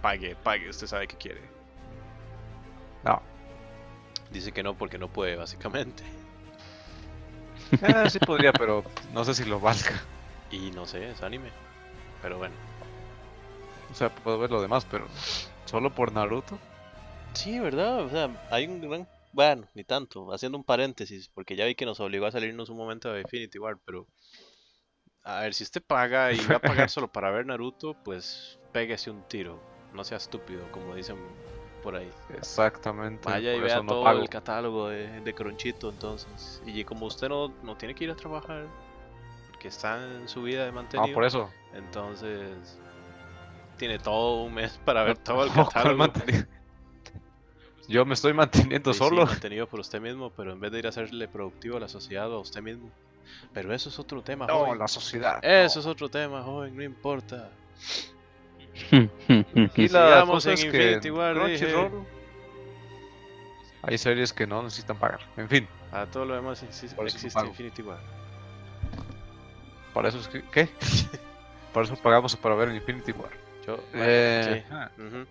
Pague, 0.00 0.36
pague, 0.36 0.68
usted 0.70 0.86
sabe 0.86 1.08
que 1.08 1.16
quiere. 1.16 1.40
No. 3.04 3.20
Dice 4.32 4.52
que 4.52 4.62
no 4.62 4.74
porque 4.76 4.98
no 4.98 5.08
puede, 5.08 5.36
básicamente. 5.36 6.02
Ah, 7.82 8.10
sí 8.10 8.18
podría, 8.18 8.52
pero 8.52 8.84
no 9.14 9.24
sé 9.24 9.34
si 9.34 9.46
lo 9.46 9.58
valga. 9.58 10.02
Y 10.50 10.70
no 10.72 10.84
sé, 10.84 11.10
es 11.10 11.22
anime. 11.22 11.50
Pero 12.20 12.36
bueno. 12.36 12.54
O 13.90 13.94
sea, 13.94 14.14
puedo 14.14 14.38
ver 14.38 14.50
lo 14.50 14.60
demás, 14.60 14.86
pero 14.90 15.06
solo 15.64 15.94
por 15.94 16.12
Naruto. 16.12 16.58
Sí, 17.32 17.58
¿verdad? 17.58 18.00
O 18.00 18.10
sea, 18.10 18.30
hay 18.50 18.66
un 18.66 18.80
gran... 18.80 19.08
Bueno, 19.32 19.66
ni 19.72 19.84
tanto, 19.84 20.30
haciendo 20.32 20.58
un 20.58 20.64
paréntesis, 20.64 21.30
Porque 21.30 21.56
ya 21.56 21.64
vi 21.64 21.74
que 21.74 21.86
nos 21.86 22.00
obligó 22.00 22.26
a 22.26 22.30
salirnos 22.30 22.68
un 22.68 22.76
momento 22.76 23.10
de 23.10 23.22
Infinity 23.22 23.58
War, 23.58 23.78
pero... 23.84 24.06
A 25.24 25.40
ver, 25.40 25.54
si 25.54 25.64
usted 25.64 25.82
paga 25.82 26.32
y 26.32 26.44
va 26.46 26.56
a 26.56 26.60
pagar 26.60 26.90
solo 26.90 27.10
para 27.10 27.30
ver 27.30 27.46
Naruto, 27.46 27.94
pues 28.04 28.58
pégese 28.72 29.10
un 29.10 29.26
tiro. 29.28 29.58
No 29.94 30.04
sea 30.04 30.18
estúpido, 30.18 30.70
como 30.72 30.94
dicen 30.94 31.16
por 31.82 31.96
ahí. 31.96 32.10
Exactamente. 32.36 33.28
Vaya 33.28 33.54
y 33.54 33.60
vea 33.60 33.76
no 33.82 33.86
todo 33.88 34.04
pago. 34.04 34.20
el 34.22 34.28
catálogo 34.28 34.88
de, 34.88 35.20
de 35.20 35.34
Cronchito, 35.34 35.90
entonces. 35.90 36.62
Y 36.66 36.84
como 36.84 37.06
usted 37.06 37.28
no, 37.28 37.52
no 37.62 37.76
tiene 37.76 37.94
que 37.94 38.04
ir 38.04 38.10
a 38.10 38.16
trabajar, 38.16 38.66
porque 39.50 39.68
está 39.68 40.02
en 40.04 40.28
su 40.28 40.42
vida 40.42 40.64
de 40.64 40.70
No, 40.70 40.76
mantenido, 40.76 41.14
por 41.14 41.24
eso. 41.24 41.50
entonces 41.74 42.78
tiene 43.78 43.98
todo 43.98 44.42
un 44.44 44.54
mes 44.54 44.78
para 44.84 45.02
ver 45.02 45.18
todo 45.18 45.44
el 45.44 45.50
No, 45.54 45.64
¿cuál 45.64 45.66
catálogo. 45.66 46.12
Yo 47.88 48.04
me 48.06 48.14
estoy 48.14 48.32
manteniendo 48.32 48.92
Sí, 48.92 48.98
sí, 49.00 49.04
solo. 49.04 49.26
mantenido 49.26 49.66
por 49.66 49.80
usted 49.80 50.00
mismo, 50.00 50.30
pero 50.30 50.52
en 50.52 50.60
vez 50.60 50.70
de 50.72 50.78
ir 50.78 50.86
a 50.86 50.90
hacerle 50.90 51.26
productivo 51.28 51.76
a 51.76 51.80
la 51.80 51.88
sociedad 51.88 52.30
o 52.30 52.36
a 52.36 52.40
usted 52.40 52.62
mismo. 52.62 52.90
Pero 53.52 53.74
eso 53.74 53.88
es 53.88 53.98
otro 53.98 54.22
tema, 54.22 54.46
No, 54.46 54.58
joven. 54.66 54.78
la 54.78 54.88
sociedad. 54.88 55.38
Eso 55.42 55.80
es 55.80 55.86
otro 55.86 56.08
tema, 56.08 56.42
joven, 56.42 56.76
no 56.76 56.82
importa. 56.82 57.50
Y 58.74 59.88
la 59.88 60.24
cosa 60.26 60.50
en 60.50 60.54
es 60.54 60.60
que 60.64 60.66
Infinity 60.66 61.10
War, 61.10 61.34
Crunchyroll 61.34 62.06
hay 63.82 63.98
series 63.98 64.32
que 64.32 64.46
no 64.46 64.62
necesitan 64.62 64.96
pagar. 64.98 65.20
En 65.36 65.48
fin, 65.48 65.68
A 65.90 66.06
todo 66.06 66.24
lo 66.24 66.34
demás 66.36 66.62
existe 66.62 66.96
pago. 67.32 67.48
Infinity 67.48 67.82
War. 67.82 67.98
para 69.92 70.08
eso 70.08 70.18
es 70.18 70.28
que... 70.28 70.42
¿Qué? 70.52 70.68
para 71.74 71.84
eso 71.86 71.96
pagamos 71.96 72.36
para 72.36 72.54
ver 72.54 72.72
Infinity 72.74 73.12
War. 73.12 73.30
Yo, 73.66 73.76
Eh, 73.94 74.64
sí. 74.68 75.02
ujú. 75.02 75.26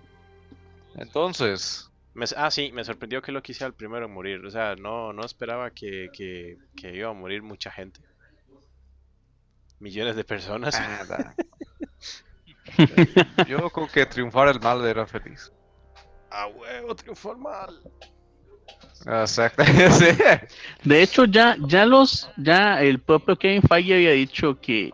Entonces, 0.96 1.90
Me- 2.14 2.26
ah, 2.36 2.52
sí, 2.52 2.72
me 2.74 2.84
sorprendió 2.84 3.22
que 3.22 3.32
lo 3.32 3.42
quisiera 3.42 3.68
el 3.68 3.74
primero 3.74 4.06
en 4.08 4.14
morir. 4.14 4.46
O 4.46 4.52
sea, 4.52 4.76
no, 4.76 5.14
no 5.14 5.24
esperaba 5.26 5.72
que, 5.72 6.10
que, 6.14 6.58
que 6.76 6.94
iba 6.94 7.10
a 7.10 7.14
morir 7.14 7.42
mucha 7.42 7.72
gente. 7.72 8.02
Millones 9.80 10.16
de 10.18 10.24
personas. 10.26 10.76
Ah. 10.78 11.34
Yo 13.48 13.70
con 13.70 13.88
que 13.88 14.06
triunfar 14.06 14.50
el 14.50 14.60
mal 14.60 14.86
era 14.86 15.06
feliz. 15.06 15.52
¡A 16.30 16.48
huevo, 16.48 16.96
triunfó 16.96 17.34
el 17.34 17.38
mal! 17.38 17.82
Exacto. 19.06 19.64
sí. 19.92 20.06
De 20.84 21.02
hecho, 21.02 21.26
ya, 21.26 21.58
ya 21.68 21.86
los, 21.86 22.30
ya 22.38 22.82
el 22.82 23.00
propio 23.00 23.36
Kevin 23.36 23.62
Feige 23.62 23.96
había 23.96 24.12
dicho 24.12 24.60
que 24.62 24.94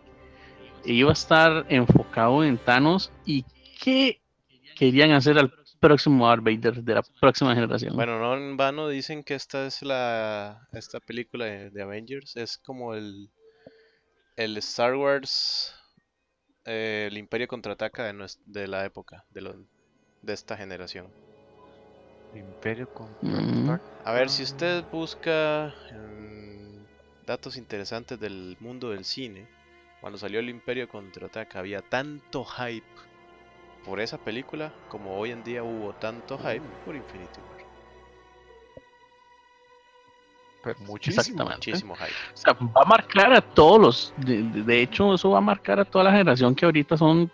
iba 0.84 1.10
a 1.10 1.12
estar 1.12 1.66
enfocado 1.68 2.42
en 2.42 2.56
Thanos 2.58 3.12
y 3.24 3.44
que 3.82 4.20
querían 4.76 5.12
hacer 5.12 5.38
al 5.38 5.52
próximo 5.80 6.26
Darth 6.26 6.42
Vader 6.42 6.82
de 6.82 6.94
la 6.94 7.02
próxima 7.20 7.54
generación. 7.54 7.94
Bueno, 7.94 8.18
no 8.18 8.36
en 8.36 8.56
vano 8.56 8.88
dicen 8.88 9.22
que 9.22 9.34
esta 9.34 9.66
es 9.66 9.82
la 9.82 10.66
esta 10.72 11.00
película 11.00 11.44
de, 11.44 11.70
de 11.70 11.82
Avengers 11.82 12.36
es 12.36 12.58
como 12.58 12.94
el 12.94 13.30
el 14.36 14.56
Star 14.58 14.94
Wars 14.94 15.74
eh, 16.68 17.08
el 17.10 17.16
Imperio 17.18 17.48
contraataca 17.48 18.04
de, 18.04 18.12
nues- 18.14 18.38
de 18.44 18.68
la 18.68 18.84
época 18.84 19.24
de 19.30 19.40
lo- 19.42 19.54
de 20.22 20.32
esta 20.32 20.56
generación. 20.56 21.12
Imperio 22.32 22.86
con 22.94 23.16
Mm. 23.22 23.70
A 24.04 24.12
ver, 24.12 24.30
si 24.30 24.42
usted 24.42 24.84
busca 24.90 25.74
mm, 25.92 26.84
datos 27.26 27.56
interesantes 27.56 28.18
del 28.20 28.56
mundo 28.60 28.90
del 28.90 29.04
cine, 29.04 29.46
cuando 30.00 30.18
salió 30.18 30.40
el 30.40 30.48
Imperio 30.48 30.88
contraataca 30.88 31.58
había 31.58 31.82
tanto 31.82 32.44
hype 32.44 32.86
por 33.84 34.00
esa 34.00 34.18
película 34.18 34.74
como 34.88 35.16
hoy 35.18 35.30
en 35.32 35.42
día 35.42 35.64
hubo 35.64 35.92
tanto 35.94 36.38
hype 36.38 36.68
por 36.84 36.96
Infinity 36.96 37.40
War. 37.40 37.57
Pero 40.62 40.78
muchísimo. 40.80 41.20
Exactamente. 41.20 41.70
Muchísimo 41.70 41.94
hype. 41.96 42.10
O 42.34 42.36
sea, 42.36 42.52
va 42.54 42.82
a 42.82 42.84
marcar 42.84 43.32
a 43.32 43.40
todos 43.40 43.80
los. 43.80 44.12
De, 44.16 44.42
de- 44.42 44.82
hecho, 44.82 45.14
eso 45.14 45.30
va 45.30 45.38
a 45.38 45.40
marcar 45.42 45.78
a 45.80 45.84
toda 45.84 46.04
la 46.04 46.10
generación 46.12 46.54
que 46.54 46.64
ahorita 46.64 46.96
son 46.96 47.30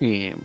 eh, 0.00 0.36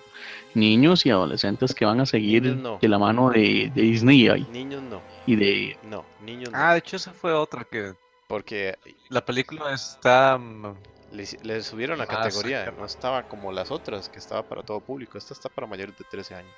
niños 0.56 1.06
y 1.06 1.12
adolescentes 1.12 1.74
que 1.76 1.86
van 1.86 2.00
a 2.02 2.06
seguir 2.06 2.44
no. 2.44 2.80
de 2.82 2.88
la 2.88 2.98
mano 2.98 3.30
de, 3.30 3.72
de 3.74 3.82
Disney 3.82 4.28
y, 4.28 4.42
Niños 4.52 4.82
no, 4.84 5.02
y 5.28 5.36
de. 5.36 5.78
no, 5.84 6.06
niños 6.22 6.52
no. 6.52 6.58
Ah, 6.58 6.74
de 6.74 6.80
hecho 6.80 6.96
esa 6.96 7.14
fue 7.14 7.32
otra 7.34 7.64
que 7.66 7.94
Porque 8.28 8.78
la 9.10 9.24
película 9.24 9.74
está 9.74 10.38
mm, 10.38 10.74
le, 11.12 11.26
le 11.44 11.62
subieron 11.62 11.98
la 11.98 12.06
Ah, 12.06 12.08
categoría, 12.08 12.66
saca- 12.66 12.78
no 12.80 12.86
estaba 12.86 13.24
como 13.24 13.52
las 13.52 13.70
otras, 13.72 14.10
que 14.10 14.20
estaba 14.20 14.42
para 14.44 14.64
todo 14.64 14.80
público. 14.80 15.18
Esta 15.18 15.34
está 15.34 15.50
para 15.50 15.68
mayores 15.68 15.98
de 15.98 16.06
13 16.06 16.34
años. 16.36 16.56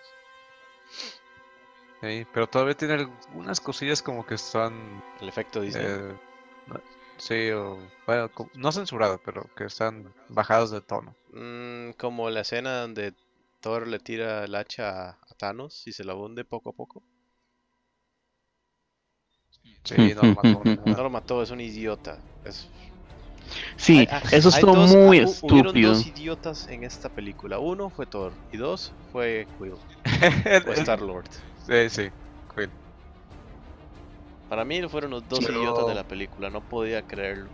Sí, 2.04 2.26
pero 2.32 2.47
todavía 2.47 2.76
tiene 2.76 2.93
algunas 2.95 3.60
cosillas 3.62 4.01
como 4.01 4.26
que 4.26 4.36
están 4.36 5.01
El 5.20 5.30
efecto 5.30 5.62
Disney. 5.62 5.86
eh, 5.86 6.18
no- 6.66 6.84
sí 7.18 7.51
o 7.51 7.91
bueno, 8.06 8.32
no 8.54 8.72
censuradas, 8.72 9.20
pero 9.24 9.49
que 9.56 9.66
están 9.66 10.14
bajadas 10.30 10.72
de 10.72 10.82
tono. 10.82 11.16
Mm, 11.34 11.91
como 11.97 12.30
la 12.30 12.41
escena 12.41 12.82
donde 12.82 13.14
Thor 13.62 13.88
le 13.88 13.99
tira 13.99 14.45
el 14.45 14.56
hacha 14.56 15.10
a, 15.10 15.20
Thanos 15.38 15.86
y 15.88 15.91
se 15.91 16.04
la 16.06 16.16
hunde 16.16 16.45
poco 16.45 16.70
a 16.70 16.74
poco. 16.74 17.04
Sí, 19.84 19.95
no 20.16 20.24
lo 20.26 20.34
mató 20.34 20.64
No 20.97 21.04
lo 21.04 21.10
mató, 21.10 21.41
es 21.43 21.51
un 21.51 21.62
idiota. 21.62 22.22
Es- 22.43 22.68
Sí, 23.78 23.99
Hay- 23.99 24.08
ah, 24.10 24.22
eso 24.32 24.49
hay 24.49 24.56
estuvo 24.56 24.76
dos- 24.76 24.95
muy 24.95 25.20
ah, 25.20 25.24
hu- 25.26 25.38
Hubieron 25.41 25.76
estúpido. 25.76 25.91
dos 25.91 26.06
idiotas 26.06 26.68
en 26.68 26.84
esta 26.84 27.10
película. 27.10 27.60
Uno 27.60 27.89
fue 27.89 28.06
Thor 28.08 28.38
y 28.51 28.58
dos 28.58 28.93
fue 29.12 29.47
Quill 29.58 29.74
o 30.68 30.72
Star 30.74 31.01
Lord. 31.01 31.28
Sí, 31.68 31.89
sí. 31.89 32.09
Quill. 32.55 32.70
Para 34.49 34.64
mí 34.66 34.82
fueron 34.88 35.11
los 35.11 35.28
dos 35.28 35.39
Pero- 35.45 35.59
idiotas 35.61 35.88
de 35.88 35.95
la 35.95 36.03
película, 36.03 36.49
no 36.49 36.61
podía 36.61 37.01
creerlo. 37.01 37.49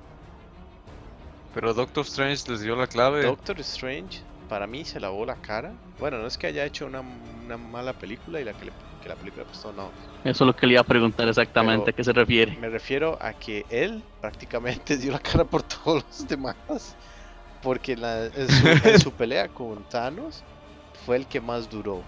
Pero 1.53 1.74
Doctor 1.74 2.05
Strange 2.05 2.51
les 2.51 2.62
dio 2.62 2.76
la 2.76 2.88
clave. 2.88 3.24
Doctor 3.24 3.60
Strange, 3.62 4.22
para 4.47 4.68
mí 4.68 4.86
se 4.86 4.99
lavó 4.99 5.26
la 5.26 5.36
cara. 5.36 5.74
Bueno, 5.99 6.18
no 6.20 6.28
es 6.28 6.38
que 6.38 6.47
haya 6.47 6.66
hecho 6.66 6.86
una, 6.86 7.01
una 7.45 7.57
mala 7.57 7.93
película 7.93 8.39
y 8.39 8.43
la 8.43 8.53
que, 8.53 8.66
le- 8.66 8.72
que 9.01 9.10
la 9.10 9.16
película 9.16 9.43
le 9.43 9.49
gustó, 9.49 9.72
no. 9.74 9.89
Eso 10.24 10.43
es 10.43 10.47
lo 10.47 10.55
que 10.55 10.68
le 10.68 10.74
iba 10.74 10.82
a 10.82 10.86
preguntar 10.86 11.28
exactamente 11.28 11.86
Pero- 11.86 11.93
a 11.93 11.95
qué 11.95 12.03
se 12.03 12.14
refiere. 12.14 12.57
Me 12.57 12.70
refiero 12.70 13.18
a 13.22 13.34
que 13.34 13.66
él 13.70 14.03
prácticamente 14.22 14.97
dio 14.97 15.12
la 15.14 15.20
cara 15.20 15.43
por 15.43 15.64
todos 15.64 16.03
los 16.05 16.28
demás. 16.28 16.55
Porque 17.64 17.95
la- 17.97 18.26
en, 18.26 18.49
su, 18.49 18.68
en 18.88 18.99
su 18.99 19.12
pelea 19.14 19.47
con 19.47 19.84
Thanos 19.89 20.43
fue 21.05 21.16
el 21.16 21.26
que 21.28 21.41
más 21.41 21.70
duró. 21.70 22.03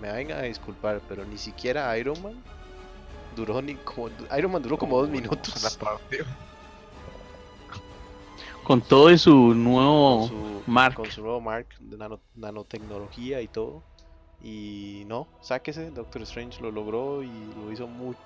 Me 0.00 0.12
vengan 0.12 0.38
a 0.38 0.42
disculpar, 0.42 1.00
pero 1.08 1.24
ni 1.24 1.38
siquiera 1.38 1.96
Iron 1.98 2.20
Man 2.22 2.42
duró 3.36 3.60
ni 3.62 3.74
como. 3.76 4.10
Iron 4.36 4.52
Man 4.52 4.62
duró 4.62 4.76
como 4.78 4.98
dos 4.98 5.08
minutos. 5.08 5.78
Con 8.64 8.80
todo 8.80 9.10
y 9.10 9.18
su 9.18 9.54
nuevo 9.54 10.20
con 10.20 10.28
su, 10.28 10.62
Mark. 10.70 10.94
con 10.94 11.10
su 11.10 11.20
nuevo 11.22 11.40
Mark 11.40 11.66
de 11.80 11.96
nano- 11.98 12.20
nanotecnología 12.36 13.40
y 13.40 13.48
todo. 13.48 13.82
Y 14.40 15.04
no, 15.06 15.28
sáquese, 15.40 15.90
Doctor 15.90 16.22
Strange 16.22 16.60
lo 16.62 16.70
logró 16.70 17.22
y 17.22 17.52
lo 17.54 17.70
hizo 17.72 17.86
muy 17.86 18.16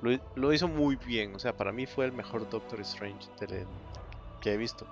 lo, 0.00 0.12
hi- 0.12 0.20
lo 0.36 0.52
hizo 0.52 0.68
muy 0.68 0.96
bien. 0.96 1.34
O 1.34 1.38
sea, 1.38 1.52
para 1.56 1.72
mí 1.72 1.86
fue 1.86 2.04
el 2.06 2.12
mejor 2.12 2.48
Doctor 2.48 2.80
Strange 2.80 3.28
de- 3.40 3.66
que 4.40 4.52
he 4.52 4.56
visto. 4.56 4.86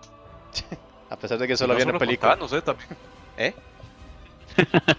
A 1.11 1.17
pesar 1.17 1.39
de 1.39 1.47
que 1.47 1.57
solo 1.57 1.75
No 1.75 1.81
había 1.81 1.91
una 1.91 1.99
película. 1.99 2.33
Thanos, 2.33 2.53
eh, 2.53 2.63
también. 2.63 2.89
¿Eh? 3.37 3.55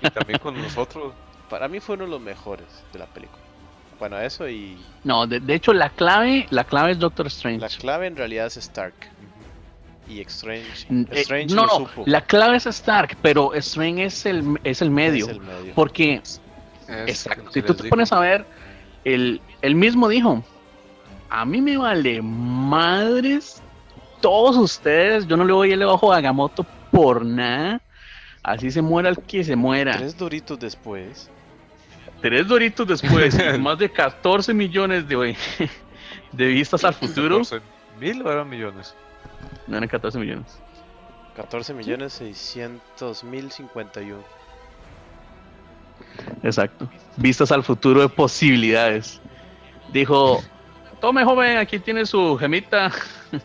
Y 0.02 0.10
también 0.10 0.40
con 0.40 0.60
nosotros. 0.62 1.14
Para 1.50 1.68
mí 1.68 1.80
fue 1.80 1.96
uno 1.96 2.06
de 2.06 2.12
los 2.12 2.22
mejores 2.22 2.66
de 2.92 3.00
la 3.00 3.06
película. 3.06 3.42
Bueno, 4.00 4.18
eso 4.20 4.50
y 4.50 4.78
No, 5.04 5.28
de, 5.28 5.40
de 5.40 5.54
hecho 5.54 5.72
la 5.74 5.90
clave, 5.90 6.48
la 6.50 6.64
clave 6.64 6.92
es 6.94 7.00
Doctor 7.00 7.28
Strange. 7.28 7.60
la 7.60 7.70
clave 7.70 8.08
en 8.08 8.16
realidad 8.16 8.48
es 8.48 8.58
Stark. 8.58 8.94
Y 10.10 10.20
Strange, 10.22 10.86
Mm, 10.90 11.02
eh, 11.12 11.22
Strange 11.22 11.56
no, 11.56 11.66
no, 11.66 11.70
supo. 11.88 12.04
la 12.06 12.22
clave 12.22 12.58
es 12.58 12.66
Stark, 12.66 13.16
pero 13.22 13.54
Strange 13.54 14.06
es 14.06 14.26
el, 14.26 14.60
es 14.64 14.82
el 14.82 14.90
medio. 14.92 15.26
Es 15.26 15.32
el 15.32 15.40
medio. 15.40 15.74
Porque, 15.76 16.16
Es 16.24 16.42
exacto, 17.08 17.44
lo 17.46 17.52
si 17.52 17.62
tú 17.62 17.74
te 17.74 17.84
digo. 17.84 17.92
pones 17.94 18.12
a 18.12 18.20
ver, 18.20 18.46
el, 19.06 19.40
él 19.62 19.76
mismo 19.76 20.10
dijo, 20.10 20.44
a 21.30 21.46
mí 21.46 21.62
me 21.62 21.78
vale 21.78 22.22
madres 22.22 23.62
todos 24.22 24.58
ustedes, 24.58 25.26
yo 25.28 25.38
no 25.38 25.46
le 25.46 25.54
voy 25.54 25.70
a 25.70 25.74
ir 25.74 25.80
debajo 25.80 26.12
a 26.12 26.18
Agamotto 26.18 26.66
por 26.92 27.24
nada. 27.26 27.82
Así 28.44 28.72
se 28.72 28.82
muera 28.82 29.10
el 29.10 29.18
que 29.18 29.44
se 29.44 29.56
muera. 29.56 29.98
Tres 29.98 30.18
doritos 30.18 30.60
después. 30.60 31.30
Tres 32.22 32.48
doritos 32.48 32.88
después, 32.88 33.38
más 33.60 33.78
de 33.80 33.90
14 33.90 34.54
millones 34.54 35.08
de, 35.08 35.36
de 36.34 36.48
vistas 36.48 36.84
al 36.84 36.94
futuro. 36.94 37.40
14 37.40 37.62
¿Mil 38.00 38.22
o 38.22 38.32
eran 38.32 38.50
millones? 38.50 38.96
No 39.68 39.78
eran 39.78 39.88
14 39.88 40.20
millones. 40.20 40.60
14 41.36 41.74
millones 41.74 42.14
600 42.14 43.24
mil 43.24 43.52
51. 43.52 44.22
Exacto. 46.44 46.90
Vistas 47.18 47.52
al 47.52 47.64
futuro 47.64 48.02
de 48.02 48.10
posibilidades. 48.10 49.22
Dijo, 49.92 50.44
tome 51.00 51.24
joven, 51.24 51.58
aquí 51.58 51.80
tiene 51.80 52.06
su 52.06 52.38
gemita. 52.38 52.92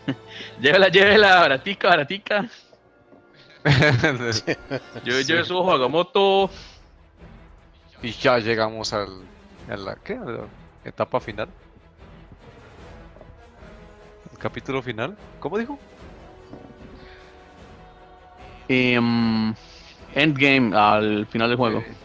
llévela, 0.61 0.89
llévela, 0.89 1.39
baratica, 1.39 1.89
baratica. 1.89 2.49
Lleve, 5.03 5.23
lleve 5.23 5.43
su 5.45 5.57
ojo 5.57 5.71
Agamotto. 5.71 6.49
y 8.01 8.11
ya 8.11 8.39
llegamos 8.39 8.93
al. 8.93 9.09
A 9.69 9.75
la, 9.77 9.95
¿Qué? 9.95 10.13
A 10.13 10.23
la 10.25 10.47
etapa 10.83 11.19
final. 11.19 11.49
El 14.31 14.37
capítulo 14.37 14.81
final. 14.81 15.17
¿Cómo 15.39 15.57
dijo? 15.57 15.77
Em, 18.67 19.53
endgame 20.13 20.75
al 20.75 21.25
final 21.27 21.49
del 21.49 21.57
juego. 21.57 21.79
Eh, 21.79 21.97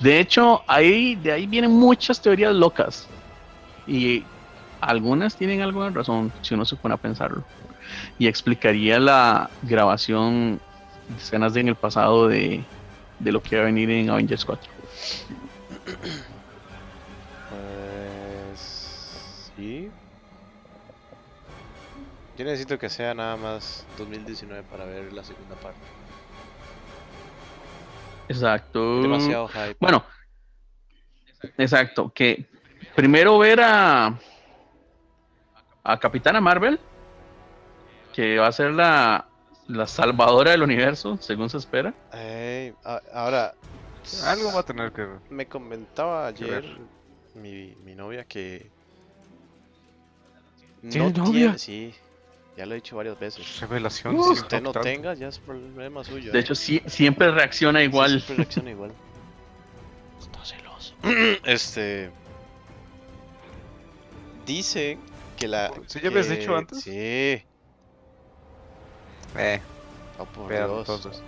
De 0.00 0.18
hecho, 0.20 0.62
ahí, 0.66 1.14
de 1.16 1.32
ahí 1.32 1.46
vienen 1.46 1.72
muchas 1.72 2.20
teorías 2.22 2.54
locas. 2.54 3.10
Y 3.86 4.24
algunas 4.80 5.36
tienen 5.36 5.60
algo 5.62 5.84
de 5.84 5.90
razón, 5.90 6.32
si 6.42 6.54
uno 6.54 6.64
se 6.64 6.76
pone 6.76 6.94
a 6.94 6.98
pensarlo. 6.98 7.44
Y 8.18 8.26
explicaría 8.26 8.98
la 8.98 9.50
grabación 9.62 10.60
de 11.08 11.16
escenas 11.16 11.54
de 11.54 11.60
en 11.60 11.68
el 11.68 11.76
pasado 11.76 12.28
de, 12.28 12.64
de 13.18 13.32
lo 13.32 13.42
que 13.42 13.56
va 13.56 13.62
a 13.62 13.66
venir 13.66 13.90
en 13.90 14.10
Avengers 14.10 14.44
4. 14.44 14.70
Pues. 14.80 15.20
Sí. 19.56 19.90
Yo 22.36 22.44
necesito 22.44 22.78
que 22.78 22.88
sea 22.88 23.12
nada 23.14 23.36
más 23.36 23.86
2019 23.98 24.62
para 24.70 24.84
ver 24.86 25.12
la 25.12 25.22
segunda 25.22 25.54
parte. 25.56 25.80
Exacto. 28.28 29.02
Demasiado 29.02 29.48
hype. 29.48 29.76
Bueno, 29.80 30.04
exacto. 31.58 32.10
Que 32.14 32.46
primero 32.94 33.38
ver 33.38 33.60
a, 33.60 34.18
a 35.84 35.98
Capitana 35.98 36.40
Marvel, 36.40 36.78
que 38.20 38.38
va 38.38 38.48
a 38.48 38.52
ser 38.52 38.72
la, 38.72 39.26
la 39.68 39.86
salvadora 39.86 40.50
del 40.50 40.62
universo, 40.62 41.16
según 41.22 41.48
se 41.48 41.56
espera. 41.56 41.94
A- 42.84 43.00
ahora, 43.14 43.54
Algo 44.24 44.52
va 44.52 44.60
a 44.60 44.62
tener 44.62 44.92
que 44.92 45.02
ver. 45.06 45.18
Me 45.30 45.46
comentaba 45.46 46.26
ayer 46.26 46.64
mi, 47.34 47.74
mi 47.84 47.94
novia 47.94 48.24
que. 48.24 48.70
¿Tienes 50.82 51.16
no 51.16 51.24
novia? 51.24 51.40
tiene. 51.56 51.58
Sí, 51.58 51.94
ya 52.58 52.66
lo 52.66 52.72
he 52.72 52.76
dicho 52.76 52.94
varias 52.96 53.18
veces. 53.18 53.58
Revelación. 53.60 54.16
Uh, 54.16 54.24
Si 54.34 54.40
usted 54.42 54.60
no 54.62 54.72
tanto. 54.72 54.86
tenga, 54.86 55.14
ya 55.14 55.28
es 55.28 55.38
problema 55.38 56.04
suyo. 56.04 56.30
De 56.32 56.38
¿eh? 56.38 56.42
hecho, 56.42 56.54
sí- 56.54 56.82
siempre 56.86 57.30
reacciona 57.30 57.78
Sí, 57.80 57.84
igual. 57.86 58.10
siempre 58.20 58.36
reacciona 58.36 58.70
igual. 58.70 58.92
Está 60.20 60.44
celoso. 60.44 60.94
este. 61.44 62.10
Dice 64.44 64.98
que 65.38 65.48
la. 65.48 65.70
¿Sí 65.86 66.00
ya 66.02 66.08
habías 66.08 66.26
que- 66.26 66.36
dicho 66.36 66.54
antes? 66.56 66.80
Sí. 66.82 67.42
Eh, 69.36 69.60
Oh, 70.18 70.26
por 70.26 70.52
Dios. 70.52 70.88
entonces. 70.88 71.22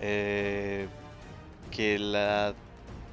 Eh, 0.00 0.88
que 1.70 1.98
la, 1.98 2.54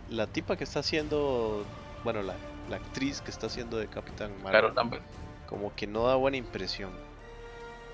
la 0.09 0.27
tipa 0.27 0.55
que 0.55 0.63
está 0.63 0.79
haciendo, 0.81 1.65
bueno, 2.03 2.21
la, 2.21 2.37
la 2.69 2.75
actriz 2.75 3.21
que 3.21 3.31
está 3.31 3.47
haciendo 3.47 3.77
de 3.77 3.87
Capitán 3.87 4.31
Marvel, 4.43 4.73
Claro, 4.73 5.01
como 5.47 5.75
que 5.75 5.87
no 5.87 6.05
da 6.07 6.15
buena 6.15 6.37
impresión. 6.37 6.91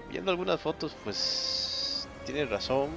Viendo 0.10 0.32
algunas 0.32 0.60
fotos, 0.60 0.96
pues 1.04 2.08
tiene 2.26 2.46
razón. 2.46 2.92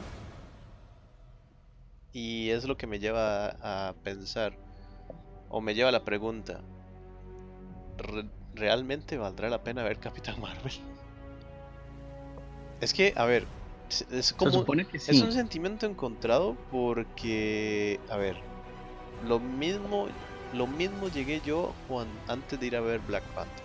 Y 2.13 2.51
es 2.51 2.65
lo 2.65 2.77
que 2.77 2.87
me 2.87 2.99
lleva 2.99 3.49
a, 3.61 3.89
a 3.89 3.93
pensar, 3.93 4.53
o 5.49 5.61
me 5.61 5.75
lleva 5.75 5.89
a 5.89 5.93
la 5.93 6.05
pregunta, 6.05 6.61
¿re- 7.99 8.29
¿realmente 8.55 9.17
valdrá 9.19 9.49
la 9.49 9.63
pena 9.63 9.83
ver 9.83 9.99
Capitán 9.99 10.41
Marvel? 10.41 10.73
Es 12.85 12.93
que, 12.93 13.15
a 13.17 13.25
ver, 13.25 13.49
es- 13.89 14.03
es 14.11 14.27
Se 14.27 14.35
como... 14.35 14.51
supone 14.53 14.87
que 14.87 14.99
Es 14.99 15.05
sí. 15.07 15.23
un 15.23 15.33
sentimiento 15.33 15.87
encontrado 15.87 16.55
porque, 16.71 17.99
a 18.11 18.19
ver, 18.19 18.37
lo 19.23 19.41
mismo, 19.41 20.07
lo 20.53 20.67
mismo 20.67 21.09
llegué 21.09 21.41
yo 21.41 21.75
cuan- 21.89 22.21
antes 22.29 22.61
de 22.61 22.67
ir 22.67 22.77
a 22.77 22.83
ver 22.83 23.01
Black 23.01 23.25
Panther. 23.35 23.65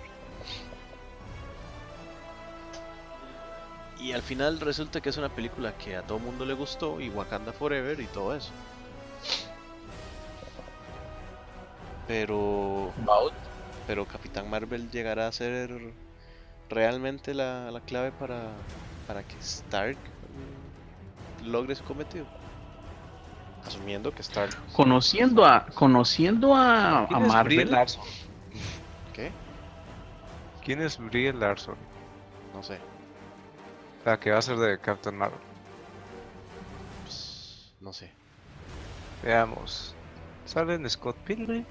Y 4.00 4.14
al 4.14 4.22
final 4.22 4.62
resulta 4.62 5.02
que 5.02 5.10
es 5.10 5.18
una 5.18 5.28
película 5.28 5.78
que 5.78 5.98
a 5.98 6.04
todo 6.04 6.20
mundo 6.20 6.46
le 6.46 6.54
gustó 6.54 7.02
y 7.02 7.10
Wakanda 7.10 7.52
Forever 7.52 8.00
y 8.00 8.08
todo 8.08 8.34
eso. 8.34 8.54
Pero, 12.08 12.94
About. 12.98 13.34
pero 13.86 14.06
Capitán 14.08 14.50
Marvel 14.50 14.90
llegará 14.90 15.28
a 15.28 15.32
ser 15.34 15.94
realmente 16.70 17.34
la, 17.34 17.70
la 17.72 17.82
clave 17.82 18.14
para, 18.14 18.54
para 19.10 19.24
que 19.24 19.36
Stark 19.40 19.98
mm, 21.42 21.48
logre 21.50 21.74
su 21.74 21.84
cometido. 21.84 22.28
Asumiendo 23.66 24.14
que 24.14 24.22
Stark. 24.22 24.56
Conociendo 24.74 25.44
a, 25.44 25.66
conociendo 25.74 26.56
a, 26.56 27.06
a 27.06 27.08
¿Quién 27.08 27.24
es 27.24 27.44
Brie 27.44 27.58
Marvel, 27.58 27.72
Larson? 27.72 28.04
¿Qué? 29.14 29.32
¿Quién 30.64 30.82
es 30.84 31.00
Brie 31.00 31.34
Larson? 31.34 31.76
No 32.54 32.62
sé. 32.62 32.78
La 34.06 34.20
que 34.20 34.30
va 34.30 34.38
a 34.38 34.42
ser 34.44 34.58
de 34.58 34.78
Captain 34.78 35.18
Marvel. 35.18 35.40
Pues, 37.04 37.74
no 37.82 37.92
sé. 37.92 38.12
Veamos. 39.24 39.96
Sale 40.46 40.76
en 40.76 40.88
Scott 40.88 41.18
Pilgrim. 41.26 41.66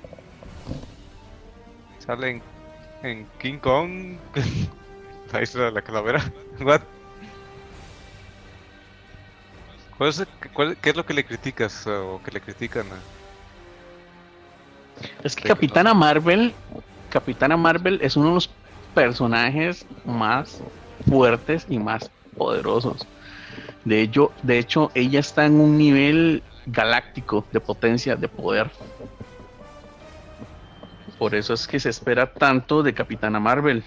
Sale 2.01 2.31
en, 2.31 2.43
en 3.05 3.29
King 3.39 3.59
Kong. 3.59 4.17
La 5.33 5.41
isla 5.41 5.67
de 5.67 5.71
la 5.71 5.83
calavera. 5.83 6.21
What? 6.61 6.81
¿Cuál 9.99 10.11
es 10.11 10.27
cuál- 10.55 10.77
¿Qué 10.81 10.91
es 10.91 10.97
lo 10.97 11.05
que 11.05 11.13
le 11.13 11.25
criticas 11.25 11.87
eh, 11.87 11.91
o 11.91 12.23
que 12.23 12.31
le 12.31 12.41
critican? 12.41 12.87
a- 12.87 13.03
es 15.25 15.35
que 15.35 15.49
Capitana 15.49 15.93
Marvel, 15.93 16.55
Capitana 17.11 17.57
Marvel 17.57 17.99
es 18.03 18.17
uno 18.17 18.29
de 18.29 18.35
los 18.35 18.51
personajes 18.95 19.85
más 20.05 20.63
fuertes 21.07 21.67
y 21.69 21.79
más 21.79 22.11
poderosos. 22.37 23.07
De 23.85 24.03
hecho, 24.03 24.33
de 24.43 24.59
hecho, 24.59 24.91
ella 24.95 25.21
está 25.21 25.47
en 25.47 25.61
un 25.61 25.77
nivel 25.77 26.43
galáctico 26.67 27.47
de 27.53 27.61
potencia, 27.61 28.17
de 28.17 28.29
poder. 28.29 28.71
Por 31.19 31.35
eso 31.35 31.55
es 31.55 31.67
que 31.67 31.81
se 31.81 31.91
espera 31.91 32.33
tanto 32.33 32.83
de 32.83 32.95
Capitana 32.95 33.41
Marvel. 33.41 33.83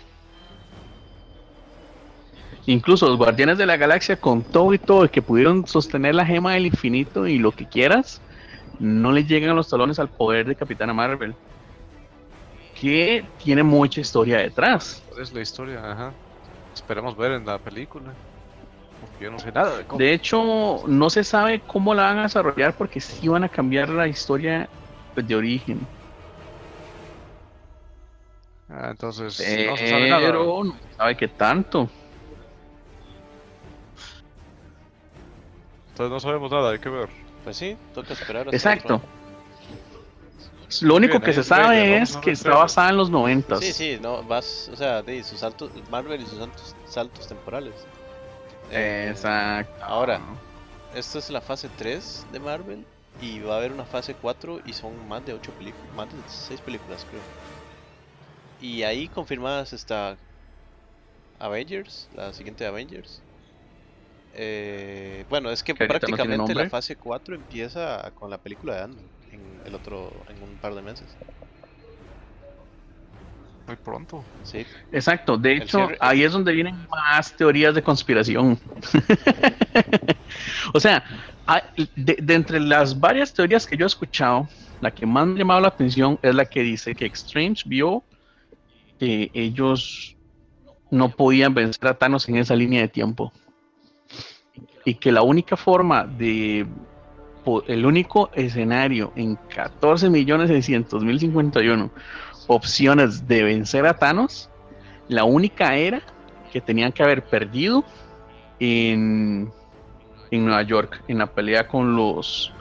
Incluso 2.66 3.07
los 3.07 3.18
Guardianes 3.18 3.57
de 3.57 3.66
la 3.66 3.78
Galaxia, 3.78 4.16
con 4.16 4.43
todo 4.43 4.74
y 4.74 4.78
todo, 4.78 5.09
que 5.09 5.22
pudieron 5.22 5.66
sostener 5.66 6.16
la 6.16 6.26
gema 6.26 6.53
del 6.53 6.68
infinito 6.68 7.28
y 7.28 7.38
lo 7.39 7.51
que 7.51 7.68
quieras, 7.68 8.22
no 8.80 9.12
le 9.12 9.24
llegan 9.24 9.55
los 9.55 9.70
talones 9.70 9.99
al 9.99 10.09
poder 10.09 10.47
de 10.47 10.55
Capitana 10.55 10.93
Marvel. 10.93 11.36
Que 12.76 13.26
tiene 13.38 13.64
mucha 13.64 14.01
historia 14.01 14.38
detrás. 14.38 15.03
¿Cuál 15.09 15.22
es 15.22 15.34
la 15.34 15.41
historia? 15.41 15.91
Ajá. 15.91 16.14
Esperamos 16.74 17.18
ver 17.18 17.34
en 17.34 17.45
la 17.45 17.57
película. 17.57 18.14
Porque 18.99 19.26
yo 19.26 19.32
no 19.32 19.39
sé 19.39 19.51
nada 19.51 19.78
de 19.78 19.84
cómics. 19.84 19.99
De 19.99 20.14
hecho, 20.14 20.84
no 20.88 21.09
se 21.09 21.24
sabe 21.24 21.62
cómo 21.66 21.93
la 21.93 22.03
van 22.03 22.20
a 22.20 22.24
desarrollar 22.24 22.76
porque 22.76 22.99
sí 23.01 23.28
van 23.28 23.43
a 23.43 23.49
cambiar 23.49 23.89
la 23.89 24.07
historia 24.07 24.70
pues, 25.14 25.28
de 25.28 25.36
origen. 25.36 25.80
Ah, 28.70 28.89
entonces 28.91 29.39
no 29.68 29.78
se 29.78 29.89
sabe 29.89 30.09
nada. 30.09 30.22
Pero 30.22 30.64
no 30.64 30.74
se 30.74 30.95
sabe 30.95 31.18
qué 31.18 31.28
tanto. 31.28 31.89
Entonces 36.04 36.24
no 36.24 36.30
sabemos 36.32 36.52
nada, 36.52 36.72
hay 36.72 36.80
que 36.80 36.89
ver. 36.89 37.10
Pues 37.43 37.58
sí, 37.58 37.78
toca 37.93 38.14
esperar. 38.14 38.47
hasta 38.47 38.56
Exacto. 38.56 39.02
Lo 40.82 40.95
único 40.95 41.14
Bien, 41.14 41.22
que 41.22 41.32
ahí 41.32 41.36
se 41.36 41.43
sabe 41.43 41.97
es 41.97 42.16
a 42.16 42.22
que 42.22 42.32
está 42.32 42.56
basada 42.56 42.89
en 42.89 42.97
los 42.97 43.10
año. 43.10 43.20
noventas. 43.20 43.60
Sí, 43.60 43.74
sí, 43.74 43.99
no, 44.02 44.24
vas, 44.24 44.70
o 44.72 44.76
sea, 44.76 45.02
de 45.02 45.24
sus 45.24 45.39
saltos, 45.39 45.70
Marvel 45.89 46.22
y 46.22 46.26
sus 46.26 46.39
saltos, 46.39 46.76
saltos 46.88 47.28
temporales. 47.28 47.74
Eh, 48.72 49.10
Exacto. 49.12 49.84
Ahora, 49.84 50.22
esta 50.95 51.20
es 51.20 51.30
la 51.30 51.41
fase 51.41 51.70
3 51.78 52.28
de 52.32 52.39
Marvel 52.39 52.86
y 53.22 53.39
va 53.41 53.56
a 53.56 53.58
haber 53.58 53.74
una 53.74 53.86
fase 53.86 54.16
4 54.16 54.62
y 54.66 54.74
son 54.74 55.08
más 55.08 55.24
de 55.26 55.34
8 55.34 55.52
películas, 55.52 55.93
más 55.95 56.08
de 56.08 56.18
6 56.26 56.62
películas 56.62 57.06
creo. 57.10 57.22
Y 58.62 58.84
ahí 58.84 59.08
confirmadas 59.08 59.74
está 59.74 60.16
Avengers, 61.39 62.08
la 62.16 62.34
siguiente 62.34 62.64
de 62.64 62.70
Avengers. 62.70 63.22
Eh, 64.34 65.26
bueno, 65.30 65.52
es 65.52 65.62
que 65.64 65.74
no 65.74 65.78
prácticamente 65.78 66.56
la 66.56 66.70
fase 66.70 66.96
4 66.96 67.36
empieza 67.36 68.12
con 68.16 68.30
la 68.30 68.38
película 68.38 68.76
de 68.76 68.82
Ant-Man 68.84 69.10
en 69.32 69.62
el 69.66 69.76
otro 69.76 70.24
en 70.30 70.42
un 70.42 70.58
par 70.58 70.74
de 70.76 70.82
meses. 70.82 71.18
Muy 73.68 73.76
pronto. 73.78 74.26
Sí, 74.44 74.66
Exacto, 74.92 75.38
de 75.38 75.54
El 75.54 75.62
hecho, 75.64 75.78
cierre- 75.80 75.98
ahí 76.00 76.24
es 76.24 76.32
donde 76.32 76.52
vienen 76.52 76.76
más 76.90 77.36
teorías 77.38 77.76
de 77.76 77.82
conspiración. 77.84 78.60
o 80.74 80.80
sea, 80.80 81.04
hay- 81.46 81.62
de, 81.96 82.18
de 82.22 82.34
entre 82.34 82.60
las 82.60 83.00
varias 83.00 83.34
teorías 83.34 83.66
que 83.66 83.78
yo 83.78 83.86
he 83.86 83.88
escuchado, 83.88 84.50
la 84.80 84.92
que 84.92 85.06
más 85.06 85.28
me 85.28 85.36
ha 85.36 85.38
llamado 85.40 85.62
la 85.62 85.68
atención 85.70 86.20
es 86.22 86.34
la 86.36 86.46
que 86.46 86.62
dice 86.64 86.96
que 86.96 87.06
Strange 87.08 87.64
vio 87.66 88.04
que 89.00 89.30
ellos 89.34 90.16
no 90.90 91.10
podían 91.10 91.54
vencer 91.54 91.88
a 91.88 91.94
Thanos 91.94 92.28
en 92.30 92.38
esa 92.38 92.56
línea 92.56 92.82
de 92.82 92.88
tiempo. 92.88 93.32
Y 94.86 94.96
que 94.96 95.12
la 95.12 95.22
única 95.22 95.56
forma 95.56 96.06
de 96.06 96.66
el 97.68 97.86
único 97.86 98.30
escenario 98.34 99.12
en 99.16 99.36
14 99.36 100.10
millones 100.10 100.50
600 100.50 101.04
mil 101.04 101.20
51 101.20 101.90
opciones 102.48 103.28
de 103.28 103.44
vencer 103.44 103.86
a 103.86 103.96
Thanos, 103.96 104.50
la 105.08 105.24
única 105.24 105.76
era 105.76 106.02
que 106.52 106.62
tenían 106.62 106.92
que 106.92 107.02
haber 107.02 107.24
perdido 107.24 107.84
en, 108.60 109.52
en 110.30 110.46
Nueva 110.46 110.62
York, 110.64 111.04
en 111.08 111.18
la 111.20 111.28
pelea 111.28 111.68
con 111.68 111.96
los 111.96 112.54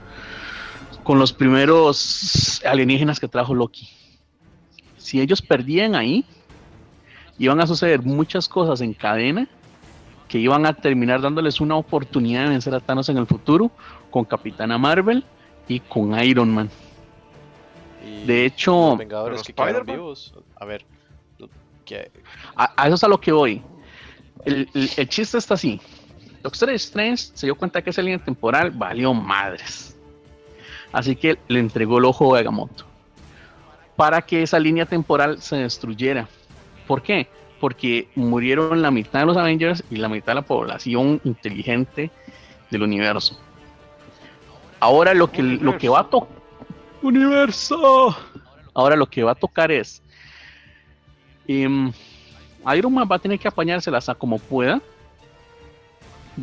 con 1.02 1.18
los 1.18 1.32
primeros 1.32 2.62
alienígenas 2.64 3.18
que 3.18 3.26
trajo 3.26 3.54
Loki. 3.54 3.88
Si 4.96 5.20
ellos 5.20 5.42
perdían 5.42 5.94
ahí, 5.94 6.24
iban 7.38 7.60
a 7.60 7.66
suceder 7.66 8.02
muchas 8.02 8.48
cosas 8.48 8.80
en 8.80 8.92
cadena 8.92 9.48
que 10.30 10.38
iban 10.38 10.64
a 10.64 10.72
terminar 10.72 11.20
dándoles 11.20 11.60
una 11.60 11.74
oportunidad 11.74 12.44
de 12.44 12.50
vencer 12.50 12.72
a 12.72 12.78
Thanos 12.78 13.08
en 13.08 13.18
el 13.18 13.26
futuro 13.26 13.72
con 14.12 14.24
Capitana 14.24 14.78
Marvel 14.78 15.24
y 15.66 15.80
con 15.80 16.16
Iron 16.22 16.54
Man. 16.54 16.70
y 18.06 18.24
De 18.26 18.46
hecho, 18.46 18.90
los 18.90 18.98
Vengadores 18.98 19.42
que 19.42 19.52
quedaron 19.52 19.84
vivos, 19.84 20.32
a 20.54 20.64
ver, 20.64 20.84
lo- 21.38 21.48
que 21.84 22.12
A, 22.54 22.72
a 22.80 22.86
eso 22.86 22.94
es 22.94 23.02
a 23.04 23.08
lo 23.08 23.20
que 23.20 23.32
voy. 23.32 23.60
El, 24.44 24.68
el- 24.72 24.90
el 24.96 25.08
chiste 25.08 25.36
está 25.36 25.54
así. 25.54 25.80
Doctor 26.44 26.70
Strange 26.70 27.30
se 27.34 27.46
dio 27.48 27.56
cuenta 27.56 27.82
que 27.82 27.90
esa 27.90 28.00
línea 28.00 28.18
temporal 28.24 28.70
valió 28.70 29.12
madres. 29.12 29.96
Así 30.92 31.16
que 31.16 31.38
le 31.48 31.58
entregó 31.58 31.98
el 31.98 32.04
ojo 32.04 32.36
a 32.36 32.38
Agamotto. 32.38 32.84
Para 33.96 34.22
que 34.22 34.42
esa 34.42 34.58
línea 34.60 34.86
temporal 34.86 35.42
se 35.42 35.56
destruyera. 35.56 36.28
¿Por 36.86 37.02
qué? 37.02 37.28
Porque 37.60 38.08
murieron 38.14 38.80
la 38.82 38.90
mitad 38.90 39.20
de 39.20 39.26
los 39.26 39.36
Avengers 39.36 39.84
y 39.90 39.96
la 39.96 40.08
mitad 40.08 40.28
de 40.28 40.36
la 40.36 40.42
población 40.42 41.20
inteligente 41.24 42.10
del 42.70 42.82
universo. 42.82 43.38
Ahora 44.80 45.12
lo 45.12 45.30
que, 45.30 45.42
lo 45.42 45.76
que 45.76 45.88
va 45.88 46.00
a 46.00 46.08
tocar. 46.08 46.40
Universo. 47.02 48.16
Ahora 48.74 48.96
lo 48.96 49.06
que 49.06 49.22
va 49.22 49.32
a 49.32 49.34
tocar 49.34 49.70
es. 49.70 50.02
em, 51.46 51.92
Iron 52.76 52.94
Man 52.94 53.08
va 53.10 53.16
a 53.16 53.18
tener 53.18 53.38
que 53.38 53.48
apañárselas 53.48 54.08
a 54.08 54.14
como 54.14 54.38
pueda. 54.38 54.80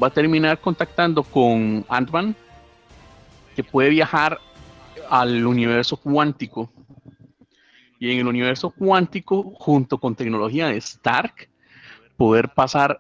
Va 0.02 0.08
a 0.08 0.12
terminar 0.12 0.60
contactando 0.60 1.24
con 1.24 1.84
Ant-Man, 1.90 2.36
que 3.56 3.64
puede 3.64 3.90
viajar 3.90 4.40
al 5.10 5.46
universo 5.46 5.98
cuántico. 5.98 6.70
Y 8.00 8.12
en 8.12 8.20
el 8.20 8.28
universo 8.28 8.70
cuántico, 8.70 9.54
junto 9.58 9.98
con 9.98 10.16
tecnología 10.16 10.68
de 10.68 10.78
Stark, 10.78 11.50
poder 12.16 12.50
pasar 12.50 13.00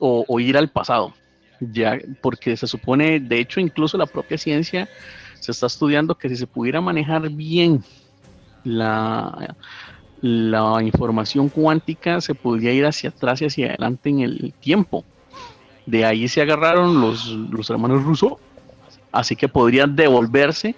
o, 0.00 0.40
ir 0.40 0.56
al 0.56 0.70
pasado. 0.70 1.14
Ya, 1.60 1.98
porque 2.20 2.56
se 2.56 2.66
supone, 2.66 3.20
de 3.20 3.40
hecho, 3.40 3.60
incluso 3.60 3.98
la 3.98 4.06
propia 4.06 4.38
ciencia 4.38 4.88
se 5.40 5.52
está 5.52 5.66
estudiando 5.66 6.16
que 6.16 6.28
si 6.28 6.36
se 6.36 6.46
pudiera 6.46 6.80
manejar 6.80 7.28
bien 7.30 7.82
la, 8.64 9.56
la 10.20 10.82
información 10.82 11.48
cuántica, 11.48 12.20
se 12.20 12.34
podría 12.34 12.72
ir 12.72 12.86
hacia 12.86 13.10
atrás 13.10 13.42
y 13.42 13.46
hacia 13.46 13.68
adelante 13.68 14.08
en 14.08 14.20
el 14.20 14.54
tiempo. 14.60 15.04
De 15.86 16.04
ahí 16.04 16.28
se 16.28 16.42
agarraron 16.42 17.00
los, 17.00 17.26
los 17.28 17.70
hermanos 17.70 18.04
Russo, 18.04 18.38
así 19.10 19.34
que 19.34 19.48
podrían 19.48 19.96
devolverse 19.96 20.74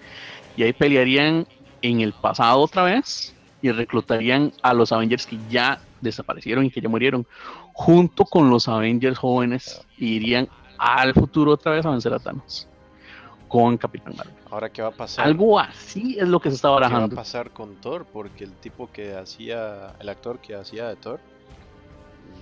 y 0.57 0.62
ahí 0.62 0.72
pelearían 0.72 1.46
en 1.82 2.01
el 2.01 2.12
pasado 2.12 2.61
otra 2.61 2.84
vez 2.84 3.34
y 3.62 3.70
reclutarían 3.72 4.52
a 4.62 4.72
los 4.74 4.92
Avengers 4.92 5.26
que 5.26 5.38
ya 5.48 5.80
desaparecieron 6.00 6.64
y 6.64 6.70
que 6.70 6.80
ya 6.80 6.88
murieron, 6.88 7.26
junto 7.72 8.24
con 8.24 8.48
los 8.50 8.68
Avengers 8.68 9.18
jóvenes, 9.18 9.82
irían 9.98 10.48
al 10.78 11.12
futuro 11.14 11.52
otra 11.52 11.72
vez 11.72 11.84
a 11.84 11.90
vencer 11.90 12.12
a 12.14 12.18
Thanos 12.18 12.66
con 13.48 13.76
Capitán 13.76 14.14
Marvel. 14.16 14.34
Ahora, 14.50 14.70
¿qué 14.70 14.80
va 14.80 14.88
a 14.88 14.92
pasar? 14.92 15.26
Algo 15.26 15.58
así 15.58 16.16
es 16.18 16.28
lo 16.28 16.40
que 16.40 16.50
se 16.50 16.56
está 16.56 16.68
¿Qué 16.68 16.70
va 16.70 16.76
a 16.76 16.80
barajando. 16.80 17.16
pasar 17.16 17.50
con 17.50 17.74
Thor? 17.76 18.06
Porque 18.12 18.44
el 18.44 18.52
tipo 18.54 18.90
que 18.92 19.14
hacía, 19.14 19.94
el 20.00 20.08
actor 20.08 20.38
que 20.38 20.54
hacía 20.54 20.88
de 20.88 20.96
Thor, 20.96 21.20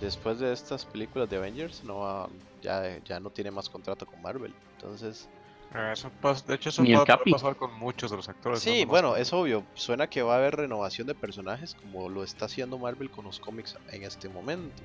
después 0.01 0.39
de 0.39 0.53
estas 0.53 0.85
películas 0.85 1.29
de 1.31 1.37
Avengers, 1.39 1.83
no 1.85 1.99
va- 2.01 2.29
ya, 2.63 2.99
ya 3.05 3.21
no 3.21 3.31
tiene 3.31 3.51
más 3.51 3.69
contrato 3.69 4.07
con 4.07 4.21
Marvel. 4.23 4.53
Entonces, 4.77 5.29
eso 5.93 6.11
pas- 6.23 6.45
de 6.45 6.55
hecho, 6.55 6.71
eso 6.71 6.83
va 6.83 7.03
a 7.03 7.19
pasar 7.31 7.57
con 7.57 7.75
muchos 7.79 8.11
de 8.11 8.17
los 8.17 8.29
actores. 8.29 8.61
sí, 8.61 8.85
bueno, 8.85 9.17
es 9.17 9.33
obvio. 9.33 9.65
Suena 9.75 10.07
que 10.07 10.23
va 10.23 10.35
a 10.35 10.39
haber 10.39 10.57
renovación 10.57 11.07
de 11.07 11.15
personajes 11.15 11.75
como 11.75 12.09
lo 12.09 12.25
está 12.25 12.47
haciendo 12.47 12.79
Marvel 12.79 13.11
con 13.11 13.25
los 13.27 13.39
cómics 13.39 13.77
en 13.93 14.03
este 14.05 14.29
momento. 14.29 14.83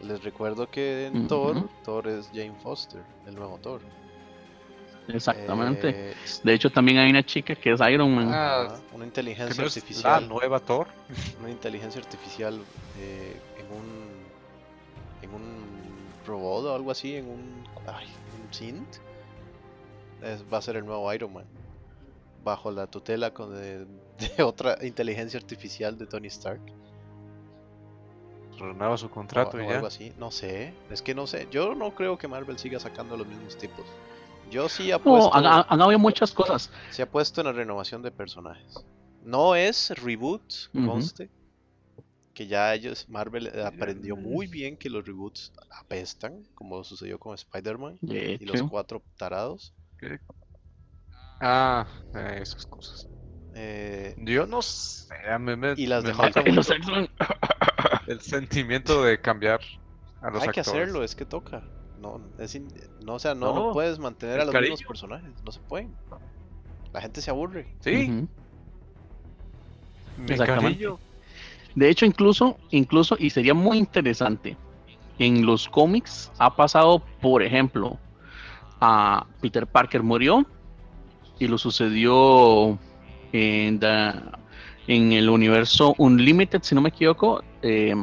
Les 0.00 0.22
recuerdo 0.22 0.70
que 0.70 1.06
en. 1.06 1.26
Thor, 1.28 1.68
Thor 1.84 2.08
es 2.08 2.28
Jane 2.34 2.54
Foster, 2.62 3.02
el 3.26 3.34
nuevo 3.34 3.58
Thor. 3.58 3.80
Exactamente. 5.08 6.10
Eh, 6.12 6.14
De 6.42 6.54
hecho, 6.54 6.70
también 6.70 6.98
hay 6.98 7.10
una 7.10 7.22
chica 7.24 7.54
que 7.54 7.72
es 7.72 7.80
Iron 7.90 8.14
Man. 8.14 8.28
Ah, 8.32 8.62
ajá, 8.62 8.80
una 8.92 9.04
inteligencia 9.04 9.62
no 9.62 9.66
artificial. 9.68 10.22
la 10.22 10.28
nueva 10.28 10.60
Thor. 10.60 10.88
una 11.40 11.50
inteligencia 11.50 12.00
artificial 12.00 12.60
eh, 12.98 13.36
en 13.58 13.66
un 13.76 14.14
en 15.22 15.34
un 15.34 15.64
robot 16.26 16.64
o 16.66 16.74
algo 16.74 16.90
así, 16.90 17.16
en 17.16 17.26
un 17.28 17.64
ay, 17.86 18.06
un 18.42 18.52
synth, 18.52 18.96
es- 20.24 20.44
va 20.52 20.58
a 20.58 20.62
ser 20.62 20.76
el 20.76 20.86
nuevo 20.86 21.12
Iron 21.12 21.32
Man 21.32 21.44
bajo 22.42 22.70
la 22.70 22.86
tutela 22.86 23.32
con 23.32 23.54
de, 23.54 23.86
de 24.18 24.42
otra 24.42 24.76
inteligencia 24.84 25.38
artificial 25.40 25.96
de 25.98 26.06
Tony 26.06 26.26
Stark 26.28 26.60
Renueva 28.58 28.96
su 28.96 29.06
o, 29.06 29.10
contrato 29.10 29.56
o 29.56 29.60
y 29.60 29.66
ya. 29.66 29.74
algo 29.76 29.86
así, 29.86 30.12
no 30.18 30.30
sé, 30.30 30.72
es 30.90 31.02
que 31.02 31.14
no 31.14 31.26
sé, 31.26 31.48
yo 31.50 31.74
no 31.74 31.94
creo 31.94 32.16
que 32.18 32.28
Marvel 32.28 32.58
siga 32.58 32.78
sacando 32.78 33.16
los 33.16 33.26
mismos 33.26 33.56
tipos. 33.58 33.84
Yo 34.50 34.68
sí 34.68 34.90
No, 34.90 34.94
apuesto, 34.96 35.34
han, 35.34 35.44
han- 35.46 35.64
han 35.68 35.82
habido 35.82 35.98
muchas 35.98 36.30
cosas. 36.32 36.70
se 36.90 37.02
ha 37.02 37.10
puesto 37.10 37.40
en 37.40 37.48
la 37.48 37.52
renovación 37.52 38.02
de 38.02 38.12
personajes. 38.12 38.84
No 39.24 39.56
es 39.56 39.90
reboot, 40.02 40.42
conste. 40.84 41.30
Que 42.34 42.46
ya 42.46 42.74
ellos, 42.74 43.08
Marvel 43.08 43.46
eh, 43.48 43.64
aprendió 43.64 44.16
muy 44.16 44.46
bien 44.46 44.76
que 44.76 44.90
los 44.90 45.04
reboots 45.04 45.52
apestan, 45.80 46.44
como 46.54 46.82
sucedió 46.84 47.18
con 47.18 47.34
Spider-Man 47.34 47.98
De 48.02 48.36
y 48.40 48.44
los 48.44 48.62
cuatro 48.64 49.02
tarados. 49.16 49.72
Ah, 51.40 51.86
eh, 52.14 52.38
esas 52.42 52.64
cosas. 52.66 53.08
Eh, 53.54 54.14
Yo 54.18 54.46
no 54.46 54.62
sé. 54.62 55.14
me, 55.38 55.56
Y 55.56 55.86
las 55.86 56.04
me 56.04 56.10
de 56.10 56.14
mata 56.14 56.40
los 56.42 56.70
el 58.06 58.20
sentimiento 58.20 59.04
de 59.04 59.20
cambiar 59.20 59.60
a 60.20 60.30
los 60.30 60.42
hay 60.42 60.48
que 60.50 60.60
hacerlo, 60.60 61.04
es 61.04 61.14
que 61.14 61.26
toca. 61.26 61.64
No, 61.96 62.20
es 62.38 62.54
in- 62.54 62.72
no, 63.00 63.14
o 63.14 63.18
sea, 63.18 63.34
no, 63.34 63.52
no 63.52 63.54
No, 63.54 63.72
puedes 63.72 63.98
mantener 63.98 64.40
a 64.40 64.44
los 64.44 64.54
mismos 64.54 64.82
personajes, 64.82 65.32
no 65.44 65.52
se 65.52 65.60
pueden. 65.60 65.96
La 66.92 67.00
gente 67.00 67.20
se 67.20 67.30
aburre. 67.30 67.68
Sí, 67.80 67.92
cariño. 70.46 70.98
De 71.74 71.88
hecho, 71.88 72.06
incluso, 72.06 72.56
incluso, 72.70 73.16
y 73.18 73.30
sería 73.30 73.54
muy 73.54 73.78
interesante, 73.78 74.56
en 75.18 75.44
los 75.44 75.68
cómics 75.68 76.30
ha 76.38 76.54
pasado, 76.54 77.02
por 77.20 77.42
ejemplo, 77.42 77.98
a 78.80 79.26
Peter 79.40 79.66
Parker 79.66 80.02
murió 80.02 80.46
y 81.38 81.46
lo 81.48 81.58
sucedió 81.58 82.78
en, 83.32 83.80
el 84.86 85.28
universo 85.28 85.94
Unlimited, 85.98 86.62
si 86.62 86.74
no 86.74 86.80
me 86.80 86.90
equivoco, 86.90 87.42
eh, 87.62 87.94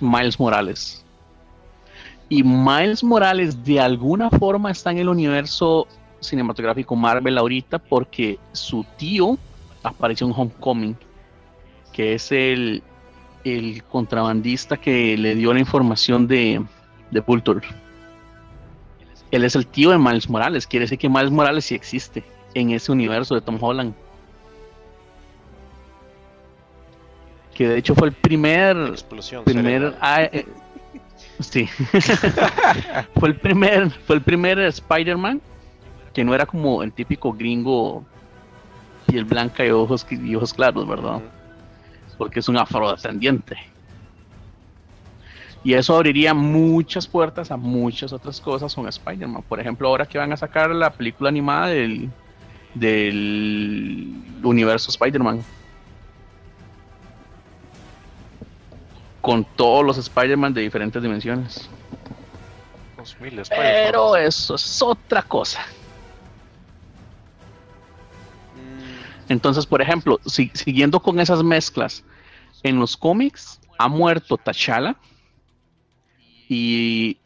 Miles 0.00 0.38
Morales. 0.40 1.04
Y 2.28 2.42
Miles 2.42 3.04
Morales 3.04 3.62
de 3.64 3.78
alguna 3.78 4.30
forma 4.30 4.70
está 4.70 4.90
en 4.90 4.98
el 4.98 5.08
universo 5.08 5.86
cinematográfico 6.20 6.96
Marvel 6.96 7.36
ahorita 7.36 7.78
porque 7.78 8.38
su 8.52 8.86
tío 8.96 9.36
apareció 9.82 10.26
en 10.26 10.32
Homecoming, 10.36 10.96
que 11.92 12.14
es 12.14 12.32
el, 12.32 12.82
contrabandista 13.90 14.76
que 14.76 15.16
le 15.18 15.34
dio 15.34 15.52
la 15.52 15.60
información 15.60 16.26
de, 16.26 16.64
de. 17.10 17.22
Él 19.32 19.44
es 19.44 19.56
el 19.56 19.66
tío 19.66 19.90
de 19.90 19.98
Miles 19.98 20.28
Morales, 20.28 20.66
quiere 20.66 20.84
decir 20.84 20.98
que 20.98 21.08
Miles 21.08 21.30
Morales 21.30 21.64
sí 21.64 21.74
existe 21.74 22.22
en 22.54 22.70
ese 22.70 22.92
universo 22.92 23.34
de 23.34 23.40
Tom 23.40 23.56
Holland. 23.58 23.94
Que 27.54 27.66
de 27.66 27.78
hecho 27.78 27.94
fue 27.94 28.08
el 28.08 28.14
primer 28.14 28.76
Explosión. 28.88 29.44
primer 29.44 29.96
ah, 30.00 30.22
eh, 30.22 30.46
sí 31.40 31.66
fue 33.18 33.28
el 33.30 33.36
primer 33.36 33.90
fue 33.90 34.16
el 34.16 34.22
primer 34.22 34.58
Spider-Man 34.58 35.40
que 36.14 36.24
no 36.24 36.34
era 36.34 36.46
como 36.46 36.82
el 36.82 36.92
típico 36.92 37.32
gringo 37.32 38.04
piel 39.06 39.24
blanca 39.24 39.66
y 39.66 39.70
ojos 39.70 40.06
y 40.10 40.34
ojos 40.34 40.54
claros 40.54 40.86
verdad 40.86 41.20
porque 42.16 42.40
es 42.40 42.48
un 42.48 42.56
afrodescendiente 42.56 43.56
y 45.62 45.74
eso 45.74 45.94
abriría 45.94 46.34
muchas 46.34 47.06
puertas 47.06 47.50
a 47.50 47.56
muchas 47.56 48.12
otras 48.12 48.40
cosas 48.40 48.74
con 48.74 48.88
Spider-Man 48.88 49.44
por 49.48 49.60
ejemplo 49.60 49.88
ahora 49.88 50.06
que 50.06 50.18
van 50.18 50.32
a 50.32 50.36
sacar 50.36 50.70
la 50.70 50.90
película 50.90 51.28
animada 51.28 51.68
del 51.68 52.10
del 52.74 54.40
universo 54.42 54.90
Spider-Man 54.90 55.44
con 59.20 59.46
todos 59.56 59.84
los 59.84 59.98
Spider-Man 59.98 60.52
de 60.52 60.62
diferentes 60.62 61.00
dimensiones. 61.00 61.68
Mil 63.20 63.40
Pero 63.48 64.16
eso 64.16 64.54
es 64.56 64.82
otra 64.82 65.22
cosa. 65.22 65.60
Mm, 68.54 69.32
Entonces, 69.32 69.64
por 69.66 69.80
ejemplo, 69.80 70.20
si- 70.26 70.50
siguiendo 70.54 71.00
con 71.00 71.18
esas 71.20 71.42
mezclas, 71.42 72.04
en 72.62 72.78
los 72.78 72.96
cómics 72.96 73.60
ha 73.78 73.88
muerto 73.88 74.36
T'Challa 74.36 74.96
y 76.52 77.16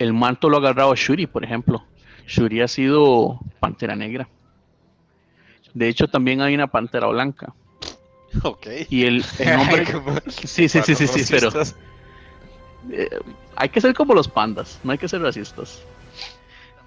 el 0.00 0.12
manto 0.12 0.48
lo 0.50 0.56
ha 0.56 0.60
agarrado 0.60 0.94
Shuri, 0.96 1.28
por 1.28 1.44
ejemplo. 1.44 1.84
Shuri 2.26 2.60
ha 2.60 2.66
sido 2.68 3.38
Pantera 3.60 3.94
Negra. 3.94 4.28
De 5.74 5.88
hecho, 5.88 6.08
también 6.08 6.40
hay 6.40 6.54
una 6.54 6.66
Pantera 6.66 7.06
Blanca. 7.06 7.54
ok. 8.42 8.66
Y 8.90 9.04
el, 9.04 9.24
el 9.38 9.56
nombre... 9.56 9.86
Sí, 10.26 10.68
sí, 10.68 10.80
sí, 10.82 10.94
sí, 10.96 11.06
sí, 11.06 11.24
pero... 11.30 11.50
eh, 12.90 13.08
hay 13.54 13.68
que 13.68 13.80
ser 13.80 13.94
como 13.94 14.12
los 14.12 14.26
pandas, 14.26 14.80
no 14.82 14.90
hay 14.90 14.98
que 14.98 15.08
ser 15.08 15.22
racistas. 15.22 15.84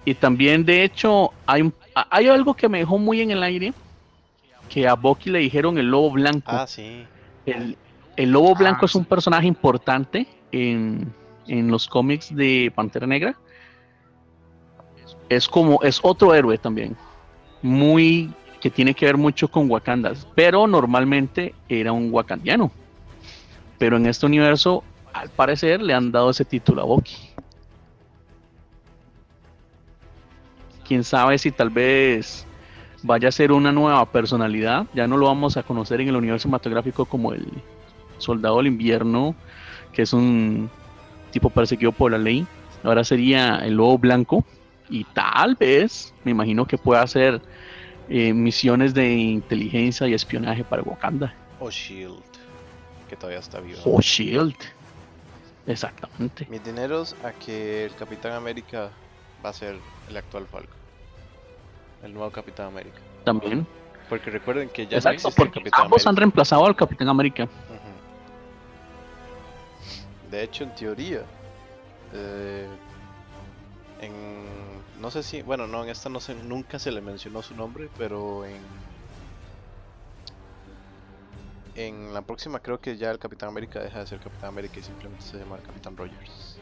Y 0.03 0.13
también, 0.15 0.65
de 0.65 0.83
hecho, 0.83 1.31
hay, 1.45 1.71
hay 1.95 2.27
algo 2.27 2.53
que 2.53 2.67
me 2.67 2.79
dejó 2.79 2.97
muy 2.97 3.21
en 3.21 3.31
el 3.31 3.43
aire, 3.43 3.73
que 4.69 4.87
a 4.87 4.95
Bucky 4.95 5.29
le 5.29 5.39
dijeron 5.39 5.77
el 5.77 5.87
lobo 5.89 6.11
blanco. 6.11 6.51
Ah, 6.51 6.67
sí. 6.67 7.05
El, 7.45 7.77
el 8.17 8.31
lobo 8.31 8.53
Ah, 8.55 8.59
blanco 8.59 8.85
es 8.85 8.95
un 8.95 9.05
personaje 9.05 9.47
importante 9.47 10.27
en, 10.51 11.13
en 11.47 11.69
los 11.69 11.87
cómics 11.87 12.35
de 12.35 12.71
Pantera 12.75 13.07
Negra. 13.07 13.37
Es 15.29 15.47
como, 15.47 15.81
es 15.83 15.99
otro 16.03 16.33
héroe 16.33 16.57
también, 16.57 16.95
muy 17.61 18.31
que 18.61 18.69
tiene 18.69 18.93
que 18.93 19.05
ver 19.05 19.17
mucho 19.17 19.47
con 19.47 19.69
Wakanda, 19.69 20.13
pero 20.35 20.67
normalmente 20.67 21.53
era 21.69 21.91
un 21.91 22.11
wakandiano. 22.11 22.71
Pero 23.77 23.97
en 23.97 24.07
este 24.07 24.25
universo, 24.25 24.83
al 25.13 25.29
parecer, 25.29 25.81
le 25.81 25.93
han 25.93 26.11
dado 26.11 26.31
ese 26.31 26.45
título 26.45 26.81
a 26.81 26.85
Bucky. 26.85 27.15
Quién 30.87 31.03
sabe 31.03 31.37
si 31.37 31.51
tal 31.51 31.69
vez 31.69 32.47
vaya 33.03 33.29
a 33.29 33.31
ser 33.31 33.51
una 33.51 33.71
nueva 33.71 34.05
personalidad. 34.05 34.87
Ya 34.93 35.07
no 35.07 35.17
lo 35.17 35.27
vamos 35.27 35.57
a 35.57 35.63
conocer 35.63 36.01
en 36.01 36.07
el 36.09 36.15
universo 36.15 36.43
cinematográfico 36.43 37.05
como 37.05 37.33
el 37.33 37.45
soldado 38.17 38.57
del 38.57 38.67
invierno, 38.67 39.35
que 39.93 40.03
es 40.03 40.13
un 40.13 40.69
tipo 41.31 41.49
perseguido 41.49 41.91
por 41.91 42.11
la 42.11 42.17
ley. 42.17 42.45
Ahora 42.83 43.03
sería 43.03 43.57
el 43.57 43.75
lobo 43.75 43.97
blanco. 43.97 44.45
Y 44.89 45.03
tal 45.03 45.55
vez, 45.55 46.13
me 46.23 46.31
imagino 46.31 46.65
que 46.65 46.77
pueda 46.77 47.01
hacer 47.01 47.41
eh, 48.09 48.33
misiones 48.33 48.93
de 48.93 49.13
inteligencia 49.13 50.07
y 50.07 50.13
espionaje 50.13 50.63
para 50.63 50.81
Wakanda. 50.81 51.33
O 51.59 51.69
Shield, 51.69 52.23
que 53.09 53.15
todavía 53.15 53.39
está 53.39 53.59
vivo. 53.59 53.79
O 53.83 53.99
Shield. 53.99 54.55
Exactamente. 55.65 56.47
Mis 56.49 56.63
dineros 56.63 57.15
a 57.23 57.31
que 57.33 57.85
el 57.85 57.95
Capitán 57.95 58.31
América 58.31 58.89
va 59.45 59.49
a 59.49 59.53
ser 59.53 59.77
el 60.09 60.17
actual 60.17 60.45
Falcon. 60.49 60.77
El 62.03 62.13
nuevo 62.13 62.31
Capitán 62.31 62.67
América. 62.67 62.99
También. 63.25 63.67
Porque 64.07 64.29
recuerden 64.29 64.69
que 64.69 64.85
ya 64.85 64.91
no 64.91 64.97
Exacto, 64.97 65.15
existe 65.15 65.41
el 65.41 65.47
porque 65.47 65.59
Capitán 65.59 65.81
ambos 65.85 66.07
han 66.07 66.15
reemplazado 66.15 66.65
al 66.65 66.75
Capitán 66.75 67.09
América. 67.09 67.49
De 70.31 70.43
hecho, 70.43 70.63
en 70.63 70.71
teoría, 70.75 71.21
eh, 72.13 72.67
en, 74.01 74.45
no 75.01 75.09
sé 75.11 75.23
si, 75.23 75.41
bueno, 75.41 75.67
no, 75.67 75.83
en 75.83 75.89
esta 75.89 76.09
no 76.09 76.19
sé, 76.19 76.35
nunca 76.35 76.79
se 76.79 76.91
le 76.91 77.01
mencionó 77.01 77.41
su 77.41 77.55
nombre, 77.55 77.89
pero 77.97 78.45
en, 78.45 78.59
en 81.75 82.13
la 82.13 82.21
próxima 82.21 82.59
creo 82.59 82.79
que 82.79 82.97
ya 82.97 83.11
el 83.11 83.19
Capitán 83.19 83.49
América 83.49 83.79
deja 83.81 83.99
de 83.99 84.07
ser 84.07 84.19
Capitán 84.19 84.49
América 84.49 84.79
y 84.79 84.83
simplemente 84.83 85.23
se 85.23 85.37
llama 85.37 85.57
Capitán 85.65 85.95
Rogers. 85.95 86.57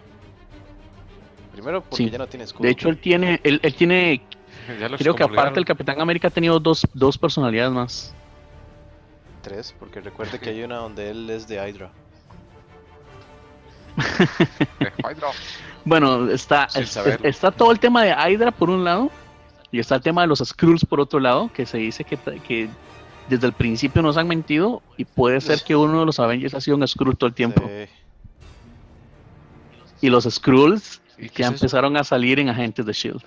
Primero 1.51 1.81
porque 1.81 2.03
Sí. 2.03 2.09
ya 2.09 2.17
no 2.17 2.27
tiene 2.27 2.43
escudo. 2.43 2.63
De 2.63 2.71
hecho, 2.71 2.89
él 2.89 2.99
tiene, 2.99 3.39
él, 3.43 3.59
él 3.63 3.73
tiene, 3.75 4.21
creo 4.97 5.15
que 5.15 5.23
aparte 5.23 5.57
el 5.59 5.65
Capitán 5.65 6.01
América 6.01 6.27
ha 6.27 6.31
tenido 6.31 6.59
dos, 6.59 6.85
dos 6.93 7.17
personalidades 7.17 7.71
más. 7.71 8.13
tres, 9.41 9.73
porque 9.79 10.01
recuerde 10.01 10.39
que 10.39 10.49
hay 10.49 10.63
una 10.63 10.77
donde 10.77 11.11
él 11.11 11.29
es 11.29 11.47
de 11.47 11.55
Hydra. 11.55 11.91
De 13.95 14.91
Hydra. 14.97 15.29
Bueno, 15.83 16.29
está, 16.29 16.67
es- 16.75 16.97
está 17.23 17.51
todo 17.51 17.71
el 17.71 17.79
tema 17.79 18.03
de 18.03 18.11
Hydra 18.11 18.51
por 18.51 18.69
un 18.69 18.83
lado 18.83 19.11
y 19.71 19.79
está 19.79 19.95
el 19.95 20.01
tema 20.01 20.21
de 20.21 20.27
los 20.27 20.39
Skrulls 20.39 20.85
por 20.85 20.99
otro 20.99 21.19
lado, 21.19 21.51
que 21.53 21.65
se 21.65 21.77
dice 21.77 22.03
que, 22.03 22.17
que 22.17 22.69
desde 23.29 23.47
el 23.47 23.53
principio 23.53 24.01
nos 24.01 24.17
han 24.17 24.27
mentido 24.27 24.81
y 24.97 25.05
puede 25.05 25.41
ser 25.41 25.61
que 25.63 25.75
uno 25.75 25.99
de 25.99 26.05
los 26.05 26.19
Avengers 26.19 26.53
ha 26.53 26.61
sido 26.61 26.77
un 26.77 26.87
Skrull 26.87 27.17
todo 27.17 27.27
el 27.27 27.33
tiempo. 27.33 27.61
Sí. 27.67 27.89
Y 30.01 30.09
los 30.09 30.25
Skrulls 30.25 31.01
¿Y 31.17 31.29
qué 31.29 31.43
ya 31.43 31.47
es 31.49 31.53
empezaron 31.53 31.95
a 31.97 32.03
salir 32.03 32.39
en 32.39 32.49
Agentes 32.49 32.85
de 32.85 32.93
Shield. 32.93 33.23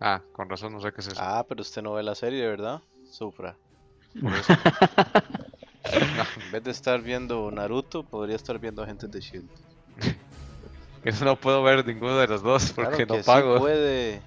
Ah, 0.00 0.22
con 0.32 0.48
razón, 0.48 0.72
no 0.72 0.80
sé 0.80 0.92
qué 0.92 1.00
es 1.02 1.08
eso. 1.08 1.20
Ah, 1.20 1.44
pero 1.48 1.60
usted 1.60 1.82
no 1.82 1.92
ve 1.92 2.02
la 2.02 2.14
serie, 2.14 2.46
¿verdad? 2.46 2.80
Sufra. 3.10 3.54
En 6.36 6.50
vez 6.52 6.62
de 6.64 6.70
estar 6.70 7.00
viendo 7.00 7.50
Naruto, 7.50 8.02
podría 8.04 8.36
estar 8.36 8.58
viendo 8.58 8.82
Agentes 8.82 9.10
de 9.10 9.20
Shield. 9.20 9.48
Eso 11.04 11.24
no 11.24 11.36
puedo 11.36 11.62
ver 11.62 11.86
ninguno 11.86 12.18
de 12.18 12.26
los 12.26 12.42
dos 12.42 12.72
porque 12.72 12.90
Claro 12.90 12.96
que 12.98 13.06
no 13.06 13.14
sí 13.16 13.22
pago. 13.24 13.58
puede. 13.58 14.20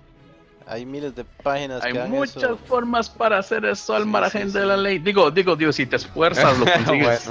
Hay 0.66 0.86
miles 0.86 1.14
de 1.14 1.24
páginas 1.26 1.84
Hay 1.84 1.94
que 1.94 2.00
muchas 2.06 2.38
eso. 2.38 2.58
formas 2.58 3.10
para 3.10 3.38
hacer 3.38 3.66
eso 3.66 3.94
al 3.94 4.04
Sí, 4.04 4.10
margen 4.10 4.48
sí, 4.50 4.54
de 4.58 4.62
sí. 4.62 4.68
la 4.68 4.78
ley. 4.78 4.98
Digo, 4.98 5.30
digo, 5.30 5.56
digo, 5.56 5.72
si 5.74 5.86
te 5.86 5.98
esfuerzas 5.98 6.58
lo 6.58 6.66
consigues. 6.74 7.30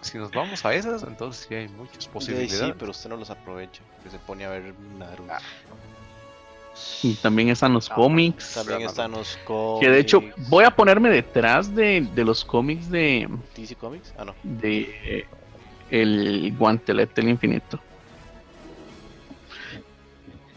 Si 0.00 0.16
nos 0.16 0.30
vamos 0.32 0.64
a 0.64 0.72
esas, 0.74 1.02
entonces 1.02 1.44
sí 1.48 1.54
hay 1.54 1.68
muchas 1.68 2.04
Sí, 2.04 2.10
posibilidades. 2.12 2.58
sí, 2.60 2.74
pero 2.78 2.92
usted 2.92 3.10
no 3.10 3.16
los 3.16 3.30
aprovecha. 3.30 3.82
Que 4.02 4.10
se 4.10 4.18
pone 4.20 4.44
a 4.44 4.50
ver 4.50 4.74
Naruto. 4.96 5.32
Ah. 5.32 5.40
Y 7.02 7.14
también 7.14 7.48
están 7.50 7.72
los 7.74 7.88
cómics. 7.88 8.54
También 8.54 8.82
están 8.82 9.12
los 9.12 9.36
cómics. 9.44 9.80
Que 9.80 9.90
de 9.90 10.00
hecho 10.00 10.22
voy 10.48 10.64
a 10.64 10.70
ponerme 10.70 11.10
detrás 11.10 11.72
de, 11.74 12.00
de 12.14 12.24
los 12.24 12.44
cómics 12.44 12.90
de, 12.90 13.28
DC 13.56 13.76
Comics? 13.76 14.12
Ah, 14.18 14.24
no. 14.24 14.34
de 14.42 14.80
eh, 15.04 15.26
el 15.90 16.54
guantelete 16.58 17.20
del 17.20 17.30
infinito. 17.30 17.80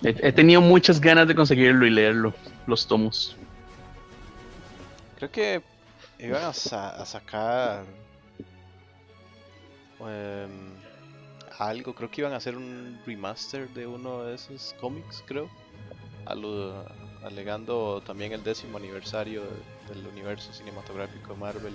He, 0.03 0.15
he 0.27 0.31
tenido 0.31 0.61
muchas 0.61 0.99
ganas 0.99 1.27
de 1.27 1.35
conseguirlo 1.35 1.85
y 1.85 1.91
leerlo, 1.91 2.33
los 2.65 2.87
tomos. 2.87 3.35
Creo 5.17 5.29
que 5.31 5.61
iban 6.17 6.43
a, 6.43 6.53
sa- 6.53 6.89
a 6.99 7.05
sacar 7.05 7.83
em, 9.99 10.71
algo. 11.59 11.93
Creo 11.93 12.09
que 12.09 12.21
iban 12.21 12.33
a 12.33 12.37
hacer 12.37 12.57
un 12.57 12.99
remaster 13.05 13.69
de 13.69 13.85
uno 13.85 14.23
de 14.23 14.33
esos 14.33 14.75
cómics, 14.81 15.23
creo. 15.27 15.47
Alu- 16.25 16.85
alegando 17.23 18.01
también 18.05 18.31
el 18.33 18.43
décimo 18.43 18.77
aniversario 18.77 19.43
de- 19.43 19.93
del 19.93 20.07
universo 20.07 20.53
cinematográfico 20.53 21.33
de 21.33 21.39
Marvel. 21.39 21.73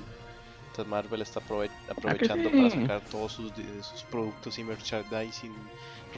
Entonces 0.71 0.87
Marvel 0.87 1.23
está 1.23 1.41
aprove- 1.41 1.71
aprovechando 1.89 2.51
para 2.51 2.71
sí. 2.71 2.81
sacar 2.81 3.01
todos 3.11 3.33
sus, 3.33 3.53
sus 3.83 4.03
productos 4.11 4.59
y 4.59 4.65
merchandising 4.65 5.55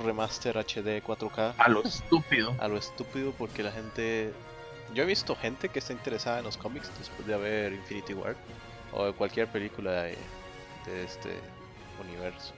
remaster 0.05 0.57
HD 0.59 1.03
4K 1.03 1.55
A 1.59 1.69
lo 1.69 1.83
estúpido. 1.85 2.57
a 2.59 2.69
lo 2.69 2.77
estúpido 2.77 3.33
porque 3.33 3.63
la 3.63 3.73
gente... 3.73 4.33
Yo 4.95 5.03
he 5.03 5.07
visto 5.07 5.37
gente 5.37 5.69
que 5.69 5.81
está 5.81 5.93
interesada 5.93 6.39
en 6.39 6.45
los 6.45 6.57
cómics 6.57 6.91
después 6.99 7.27
de 7.29 7.37
ver 7.37 7.73
Infinity 7.75 8.15
War 8.15 8.37
o 8.93 9.05
de 9.05 9.13
cualquier 9.13 9.47
película 9.47 10.03
de, 10.05 10.17
de 10.87 11.05
este 11.05 11.39
universo. 12.01 12.55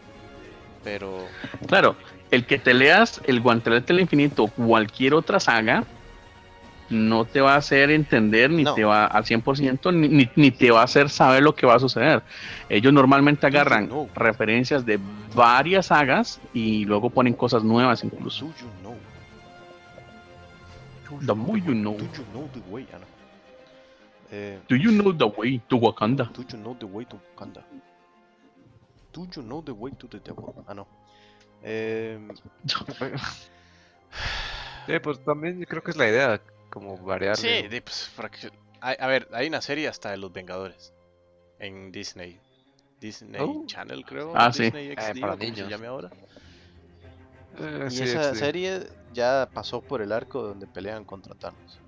Pero 0.85 1.27
Claro, 1.67 1.97
el 2.31 2.47
que 2.47 2.59
te 2.59 2.73
leas 2.75 3.21
el 3.27 3.41
guantelete 3.41 3.93
del 3.93 4.01
infinito 4.03 4.45
o 4.45 4.49
cualquier 4.49 5.15
otra 5.15 5.39
saga 5.41 5.85
no 6.89 7.25
te 7.25 7.41
va 7.41 7.55
a 7.55 7.59
hacer 7.59 7.91
entender 7.93 8.51
ni 8.51 8.65
No. 8.65 8.75
te 8.75 8.83
va 8.85 9.05
al 9.07 9.25
100% 9.25 9.93
ni, 9.95 10.09
ni, 10.09 10.29
ni 10.35 10.51
te 10.51 10.71
va 10.73 10.81
a 10.81 10.85
hacer 10.85 11.09
saber 11.09 11.41
lo 11.43 11.55
que 11.55 11.65
va 11.67 11.75
a 11.77 11.79
suceder. 11.79 12.23
Ellos 12.69 12.93
normalmente 12.93 13.47
agarran 13.47 13.89
no. 13.89 14.09
referencias 14.15 14.85
de 14.85 14.99
varias 15.35 15.87
sagas 15.87 16.41
y 16.53 16.85
luego 16.87 17.09
ponen 17.11 17.35
cosas 17.35 17.63
nuevas 17.63 18.03
incluso. 18.03 18.47
do 18.47 18.53
you 18.59 18.67
know? 18.81 18.97
The 21.27 21.35
more 21.35 21.61
you 21.61 21.75
know. 21.75 21.95
Do 21.97 22.05
you 22.05 22.25
know 22.33 22.49
the 22.53 22.61
way? 22.71 22.87
No. 22.93 22.99
Eh, 24.33 24.59
Do 24.69 24.77
you 24.77 24.91
know 24.93 25.13
the 25.13 25.27
way 25.27 25.61
to 25.69 25.77
Wakanda? 25.77 26.31
do 26.33 26.43
you 26.49 26.59
know 26.59 26.77
the 26.79 26.87
way 26.87 27.05
to 27.05 27.17
Wakanda? 27.37 27.63
Do 29.13 29.27
you 29.35 29.43
know 29.43 29.63
the 29.63 29.73
way 29.73 29.93
to 29.93 30.07
the 30.09 30.19
devil? 30.21 30.55
Ah, 30.67 30.75
no. 30.75 30.87
Em, 31.63 32.29
Sí, 34.87 34.99
pues 35.03 35.23
también 35.25 35.65
creo 35.65 35.83
que 35.83 35.91
es 35.91 35.97
la 35.97 36.09
idea, 36.09 36.41
como 36.71 36.97
variar. 36.99 37.37
Sí, 37.37 37.69
de, 37.69 37.83
pues, 37.83 38.11
para 38.17 38.31
hay- 38.81 38.97
a 38.99 39.07
ver, 39.07 39.29
hay 39.33 39.49
una 39.49 39.61
serie 39.61 39.89
hasta 39.89 40.11
de 40.11 40.17
los 40.17 40.33
Vengadores 40.33 40.93
en 41.59 41.93
Disney. 41.93 42.39
Disney 43.01 43.41
Oh. 43.43 43.65
Channel, 43.67 44.05
creo. 44.05 44.33
Ah, 44.37 44.53
sí. 44.53 44.65
Disney 44.65 44.89
Eh, 44.91 44.95
XD, 44.97 45.21
para 45.21 45.33
o 45.35 45.37
como 45.37 45.45
se 45.45 45.51
niños. 45.53 45.69
llame 45.69 45.87
ahora. 45.87 46.11
Eh, 47.59 47.87
Y 47.89 47.91
sí, 47.91 48.03
esa 48.05 48.33
sí. 48.33 48.39
serie 48.39 48.87
ya 49.13 49.49
pasó 49.53 49.81
por 49.81 50.03
el 50.03 50.13
arco 50.13 50.43
donde 50.43 50.67
pelean 50.67 51.05
contra 51.05 51.35
Thanos. 51.35 51.79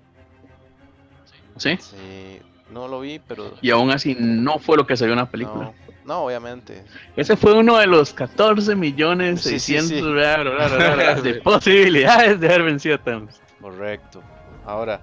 ¿Sí? 1.57 1.77
Sí, 1.79 2.41
no 2.73 2.87
lo 2.87 2.99
vi, 2.99 3.19
pero. 3.19 3.53
Y 3.61 3.69
aún 3.69 3.91
así 3.91 4.15
no 4.19 4.59
fue 4.59 4.77
lo 4.77 4.85
que 4.85 4.95
vio 4.95 5.11
en 5.11 5.15
la 5.15 5.29
película. 5.29 5.65
No, 5.65 5.73
no, 6.05 6.25
obviamente. 6.25 6.83
Ese 7.15 7.37
fue 7.37 7.53
uno 7.53 7.77
de 7.77 7.87
los 7.87 8.13
14 8.13 8.75
millones 8.75 9.41
Sí, 9.41 9.59
sí, 9.59 9.73
600 9.77 9.89
sí. 9.89 10.01
bla, 10.01 10.37
bla, 10.37 10.51
bla, 10.51 10.67
bla, 10.67 10.95
bla, 10.95 11.21
de 11.21 11.35
posibilidades 11.35 12.39
de 12.39 12.47
haber 12.47 12.63
vencido 12.63 12.95
a 12.95 12.97
Thanos. 12.97 13.39
Correcto. 13.61 14.21
Ahora, 14.65 15.01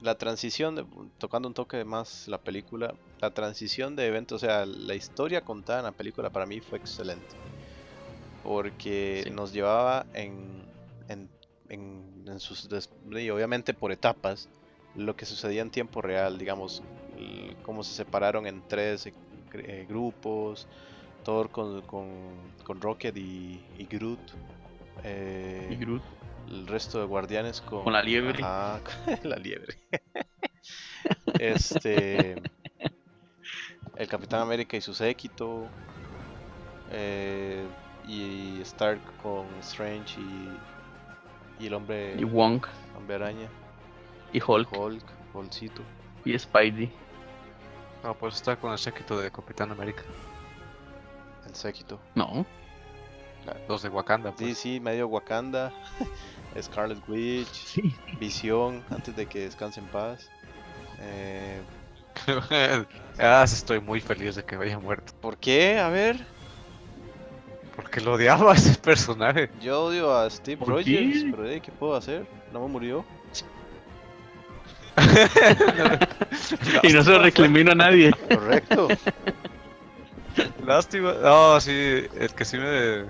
la 0.00 0.16
transición, 0.16 0.76
de, 0.76 0.84
tocando 1.18 1.48
un 1.48 1.54
toque 1.54 1.84
más 1.84 2.28
la 2.28 2.38
película, 2.38 2.94
la 3.20 3.30
transición 3.30 3.96
de 3.96 4.06
eventos, 4.06 4.42
o 4.42 4.46
sea, 4.46 4.66
la 4.66 4.94
historia 4.94 5.42
contada 5.42 5.80
en 5.80 5.84
la 5.86 5.92
película 5.92 6.30
para 6.30 6.46
mí 6.46 6.60
fue 6.60 6.78
excelente. 6.78 7.36
Porque 8.42 9.30
nos 9.34 9.52
llevaba 9.52 10.06
en, 10.14 10.62
en, 11.08 11.28
en, 11.68 12.24
en 12.26 12.40
sus, 12.40 12.68
y 13.10 13.30
obviamente 13.30 13.74
por 13.74 13.92
etapas, 13.92 14.48
lo 14.94 15.14
que 15.16 15.26
sucedía 15.26 15.62
en 15.62 15.70
tiempo 15.70 16.02
real, 16.02 16.38
digamos, 16.38 16.82
cómo 17.62 17.82
se 17.84 17.92
separaron 17.94 18.46
en 18.46 18.62
tres 18.68 19.06
eh, 19.06 19.14
eh, 19.54 19.86
grupos, 19.88 20.66
Thor 21.24 21.50
con, 21.50 21.82
con, 21.82 22.08
con 22.64 22.80
Rocket 22.80 23.16
y, 23.16 23.60
y 23.78 23.84
Groot. 23.86 24.20
eh, 25.04 25.68
Y 25.70 25.76
Groot. 25.76 26.02
el 26.48 26.66
resto 26.66 27.00
de 27.00 27.06
guardianes 27.06 27.60
con, 27.60 27.84
Con 27.84 27.92
la 27.92 28.02
liebre. 28.02 28.42
Ajá, 28.42 28.80
con 29.22 29.30
la 29.30 29.36
liebre. 29.36 29.76
este. 31.38 32.40
El 33.96 34.06
Capitán 34.08 34.40
América 34.42 34.76
y 34.76 34.80
su 34.80 34.94
séquito. 34.94 35.66
eh, 36.92 37.66
y 38.06 38.60
Stark 38.62 39.00
con 39.22 39.46
Strange 39.60 40.18
y. 40.20 41.64
Y 41.64 41.66
el 41.66 41.74
hombre. 41.74 42.14
Y 42.18 42.24
Wong. 42.24 42.64
Hombre 42.96 43.16
araña. 43.16 43.48
Y 44.32 44.40
Hulk. 44.44 44.68
Hulk. 44.76 45.04
Hulkcito. 45.34 45.82
Y 46.24 46.38
Spidey. 46.38 46.90
No, 48.02 48.14
pues 48.14 48.36
está 48.36 48.56
con 48.56 48.72
el 48.72 48.78
séquito 48.78 49.18
de 49.18 49.30
Capitán 49.30 49.70
América. 49.70 50.02
El 51.46 51.54
séquito. 51.54 51.98
No. 52.14 52.44
Los 53.68 53.82
de 53.82 53.88
Wakanda. 53.88 54.30
Sí, 54.36 54.44
Pues. 54.44 54.58
sí, 54.58 54.80
medio 54.80 55.08
Wakanda. 55.08 55.72
Scarlet 56.60 56.98
Witch. 57.08 57.48
Sí. 57.64 57.94
Visión, 58.20 58.84
antes 58.90 59.14
de 59.16 59.26
que 59.26 59.40
descanse 59.40 59.80
en 59.80 59.86
paz. 59.86 60.28
Eh, 61.00 61.60
ah, 63.18 63.44
sí, 63.46 63.54
estoy 63.54 63.80
muy 63.80 64.00
feliz 64.00 64.34
de 64.34 64.44
que 64.44 64.56
haya 64.56 64.78
muerto. 64.78 65.12
¿Por 65.20 65.36
qué? 65.38 65.78
A 65.78 65.88
ver. 65.88 66.18
Porque 67.76 68.00
lo 68.00 68.14
odiaba 68.14 68.52
a 68.52 68.56
ese 68.56 68.76
personaje. 68.78 69.50
Yo 69.60 69.84
odio 69.84 70.14
a 70.16 70.28
Steve 70.28 70.56
¿Por 70.58 70.68
Rogers, 70.68 71.22
qué? 71.22 71.28
pero 71.30 71.46
eh, 71.48 71.60
¿qué 71.60 71.70
puedo 71.70 71.94
hacer? 71.94 72.26
No 72.52 72.60
me 72.60 72.68
murió. 72.68 73.04
Y 76.82 76.92
no 76.92 77.02
se 77.02 77.10
lo 77.10 77.18
recrimino 77.22 77.72
a 77.72 77.74
nadie. 77.74 78.12
Correcto. 78.28 78.88
Lástima. 80.58 81.14
No, 81.14 81.60
sí, 81.60 81.70
el 81.72 82.34
que 82.34 82.44
sí 82.44 82.56
me. 82.58 83.02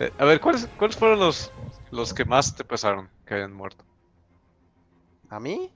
eh, 0.00 0.12
A 0.18 0.24
ver, 0.24 0.40
¿cuáles, 0.40 0.68
¿cuáles 0.78 0.96
fueron 0.96 1.20
los, 1.20 1.52
los 1.90 2.14
que 2.14 2.24
más 2.24 2.54
te 2.56 2.64
pesaron 2.64 3.10
que 3.26 3.34
hayan 3.34 3.52
muerto? 3.54 3.84
¿A 5.28 5.38
mí? 5.38 5.70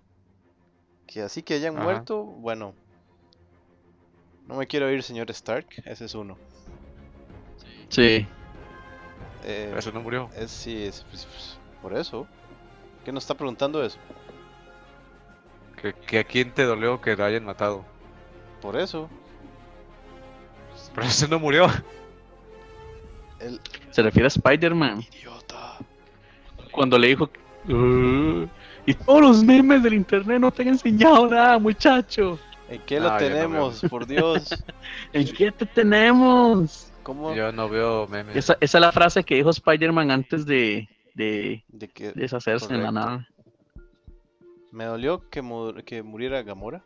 Que 1.08 1.22
así 1.22 1.42
que 1.42 1.54
hayan 1.54 1.74
Ajá. 1.74 1.80
muerto, 1.80 2.22
bueno. 2.24 2.76
No 4.48 4.56
me 4.56 4.66
quiero 4.66 4.90
ir, 4.90 5.04
señor 5.04 5.30
Stark, 5.30 5.68
ese 5.84 6.06
es 6.06 6.14
uno. 6.16 6.40
Sí. 7.90 8.26
Eh, 9.40 9.76
Eso 9.76 9.92
no 9.92 10.02
murió. 10.02 10.30
es 10.30 10.50
sí, 10.52 10.84
es, 10.84 11.04
pues, 11.10 11.26
pues, 11.26 11.60
por 11.80 11.96
eso. 11.96 12.30
¿Qué 13.04 13.12
nos 13.12 13.24
está 13.24 13.36
preguntando 13.36 13.84
eso? 13.84 14.00
Que, 15.80 15.92
que 15.92 16.18
a 16.20 16.24
quién 16.24 16.50
te 16.52 16.64
dolió 16.64 17.00
que 17.00 17.14
lo 17.16 17.24
hayan 17.24 17.44
matado. 17.44 17.84
Por 18.60 18.76
eso. 18.76 19.08
Pero 20.94 21.06
ese 21.06 21.28
no 21.28 21.38
murió. 21.38 21.66
El 23.40 23.60
Se 23.90 24.02
refiere 24.02 24.26
a 24.26 24.28
Spider-Man. 24.28 25.00
idiota. 25.20 25.76
Cuando 26.72 26.98
le 26.98 27.08
dijo. 27.08 27.30
"Uh, 27.68 28.46
y 28.86 28.94
todos 28.94 29.20
los 29.20 29.44
memes 29.44 29.82
del 29.82 29.94
internet 29.94 30.40
no 30.40 30.50
te 30.50 30.62
han 30.62 30.68
enseñado 30.68 31.28
nada, 31.28 31.58
muchacho. 31.58 32.38
¿En 32.68 32.80
qué 32.82 32.98
lo 33.00 33.08
Ah, 33.08 33.12
no 33.12 33.18
tenemos? 33.18 33.80
por 33.88 34.06
Dios. 34.06 34.62
¿En 35.12 35.26
qué 35.32 35.52
te 35.52 35.66
tenemos? 35.66 36.90
¿Cómo? 37.02 37.34
Yo 37.34 37.52
no 37.52 37.68
veo 37.68 38.06
memes. 38.08 38.36
Esa, 38.36 38.56
esa 38.60 38.78
es 38.78 38.82
la 38.82 38.92
frase 38.92 39.22
que 39.24 39.36
dijo 39.36 39.50
Spider-Man 39.50 40.10
antes 40.10 40.44
de, 40.46 40.88
de 41.14 41.62
deshacerse 42.14 42.74
en 42.74 42.82
la 42.82 42.88
Correcto. 42.90 43.10
nave. 43.10 43.26
Me 44.70 44.84
dolió 44.84 45.22
que, 45.30 45.42
mu- 45.42 45.74
que 45.84 46.02
muriera 46.02 46.42
Gamora. 46.42 46.82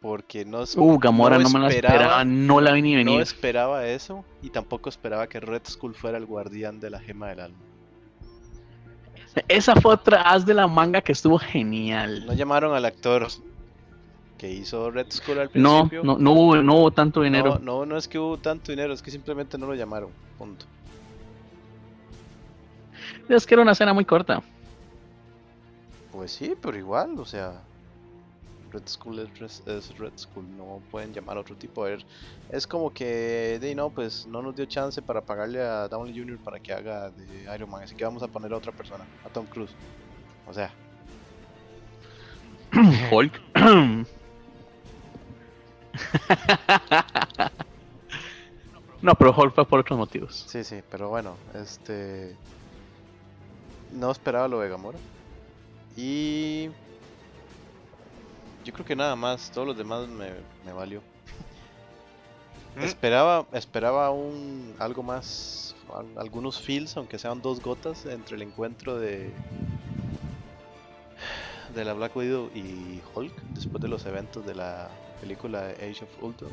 Porque 0.00 0.46
no, 0.46 0.62
Uh, 0.76 0.98
Gamora 0.98 1.38
no, 1.38 1.50
me 1.50 1.58
la 1.58 1.68
esperaba- 1.68 2.24
no 2.24 2.60
la 2.62 2.72
vi 2.72 2.80
ni 2.80 2.92
no 2.92 2.98
venir. 2.98 3.20
esperaba 3.20 3.86
eso. 3.86 4.24
Y 4.42 4.48
tampoco 4.48 4.88
esperaba 4.88 5.26
que 5.26 5.40
Red 5.40 5.62
Skull 5.68 5.94
fuera 5.94 6.16
el 6.16 6.24
guardián 6.24 6.80
de 6.80 6.88
la 6.90 7.00
gema 7.00 7.28
del 7.28 7.40
alma. 7.40 7.58
Esa 9.46 9.76
fue 9.76 9.92
otra 9.92 10.22
haz 10.22 10.44
de 10.46 10.54
la 10.54 10.66
manga 10.66 11.02
que 11.02 11.12
estuvo 11.12 11.38
genial. 11.38 12.24
No 12.26 12.32
llamaron 12.32 12.74
al 12.74 12.84
actor 12.86 13.28
que 14.38 14.50
hizo 14.50 14.90
Red 14.90 15.08
Skull 15.10 15.38
al 15.38 15.50
No, 15.54 15.80
principio. 15.88 16.02
no, 16.02 16.16
no 16.18 16.32
hubo, 16.32 16.56
no 16.56 16.76
hubo 16.76 16.90
tanto 16.90 17.20
dinero. 17.20 17.58
No, 17.62 17.80
no, 17.80 17.86
no 17.86 17.96
es 17.98 18.08
que 18.08 18.18
hubo 18.18 18.38
tanto 18.38 18.72
dinero, 18.72 18.94
es 18.94 19.02
que 19.02 19.10
simplemente 19.10 19.58
no 19.58 19.66
lo 19.66 19.74
llamaron. 19.74 20.08
Punto. 20.38 20.64
Es 23.28 23.46
que 23.46 23.54
era 23.54 23.62
una 23.62 23.72
escena 23.72 23.92
muy 23.92 24.04
corta. 24.06 24.42
Pues 26.12 26.32
sí, 26.32 26.54
pero 26.60 26.76
igual, 26.76 27.18
o 27.18 27.24
sea. 27.24 27.62
Red 28.72 28.86
Skull 28.86 29.18
es, 29.18 29.62
Red 29.98 30.12
Skull, 30.16 30.44
no 30.56 30.80
pueden 30.90 31.12
llamar 31.12 31.36
a 31.36 31.40
otro 31.40 31.56
tipo. 31.56 31.84
A 31.84 31.88
ver, 31.88 32.06
es 32.50 32.66
como 32.66 32.92
que, 32.92 33.58
de 33.60 33.74
no, 33.74 33.90
pues 33.90 34.26
no 34.26 34.42
nos 34.42 34.54
dio 34.54 34.64
chance 34.66 35.02
para 35.02 35.20
pagarle 35.22 35.60
a 35.60 35.88
Downey 35.88 36.16
Jr. 36.16 36.38
para 36.38 36.60
que 36.60 36.72
haga 36.72 37.10
de 37.10 37.52
Iron 37.52 37.68
Man, 37.68 37.82
así 37.82 37.96
que 37.96 38.04
vamos 38.04 38.22
a 38.22 38.28
poner 38.28 38.52
a 38.52 38.56
otra 38.56 38.70
persona, 38.70 39.04
a 39.24 39.28
Tom 39.28 39.44
Cruise. 39.46 39.72
O 40.48 40.54
sea, 40.54 40.72
Hulk. 43.10 43.40
no, 49.02 49.14
pero 49.16 49.34
Hulk 49.36 49.54
fue 49.54 49.66
por 49.66 49.80
otros 49.80 49.98
motivos. 49.98 50.44
sí, 50.48 50.62
sí, 50.62 50.80
pero 50.90 51.08
bueno, 51.08 51.34
este. 51.54 52.36
No 53.92 54.12
esperaba 54.12 54.46
lo 54.46 54.60
de 54.60 54.68
Gamora. 54.68 54.98
Y. 55.96 56.70
Yo 58.64 58.72
creo 58.72 58.84
que 58.84 58.96
nada 58.96 59.16
más, 59.16 59.50
todos 59.50 59.66
los 59.66 59.76
demás 59.76 60.06
me, 60.08 60.32
me 60.64 60.72
valió. 60.72 61.02
¿Mm? 62.76 62.84
Esperaba, 62.84 63.46
esperaba 63.52 64.10
un 64.10 64.76
algo 64.78 65.02
más, 65.02 65.74
al- 65.94 66.16
algunos 66.18 66.60
feels, 66.60 66.96
aunque 66.96 67.18
sean 67.18 67.40
dos 67.42 67.60
gotas 67.60 68.04
entre 68.06 68.36
el 68.36 68.42
encuentro 68.42 68.98
de 68.98 69.34
de 71.74 71.84
la 71.84 71.92
Black 71.94 72.16
Widow 72.16 72.50
y 72.54 73.00
Hulk 73.14 73.32
después 73.54 73.80
de 73.80 73.88
los 73.88 74.04
eventos 74.04 74.44
de 74.44 74.54
la 74.56 74.90
película 75.20 75.68
Age 75.68 76.02
of 76.04 76.22
Ultron. 76.22 76.50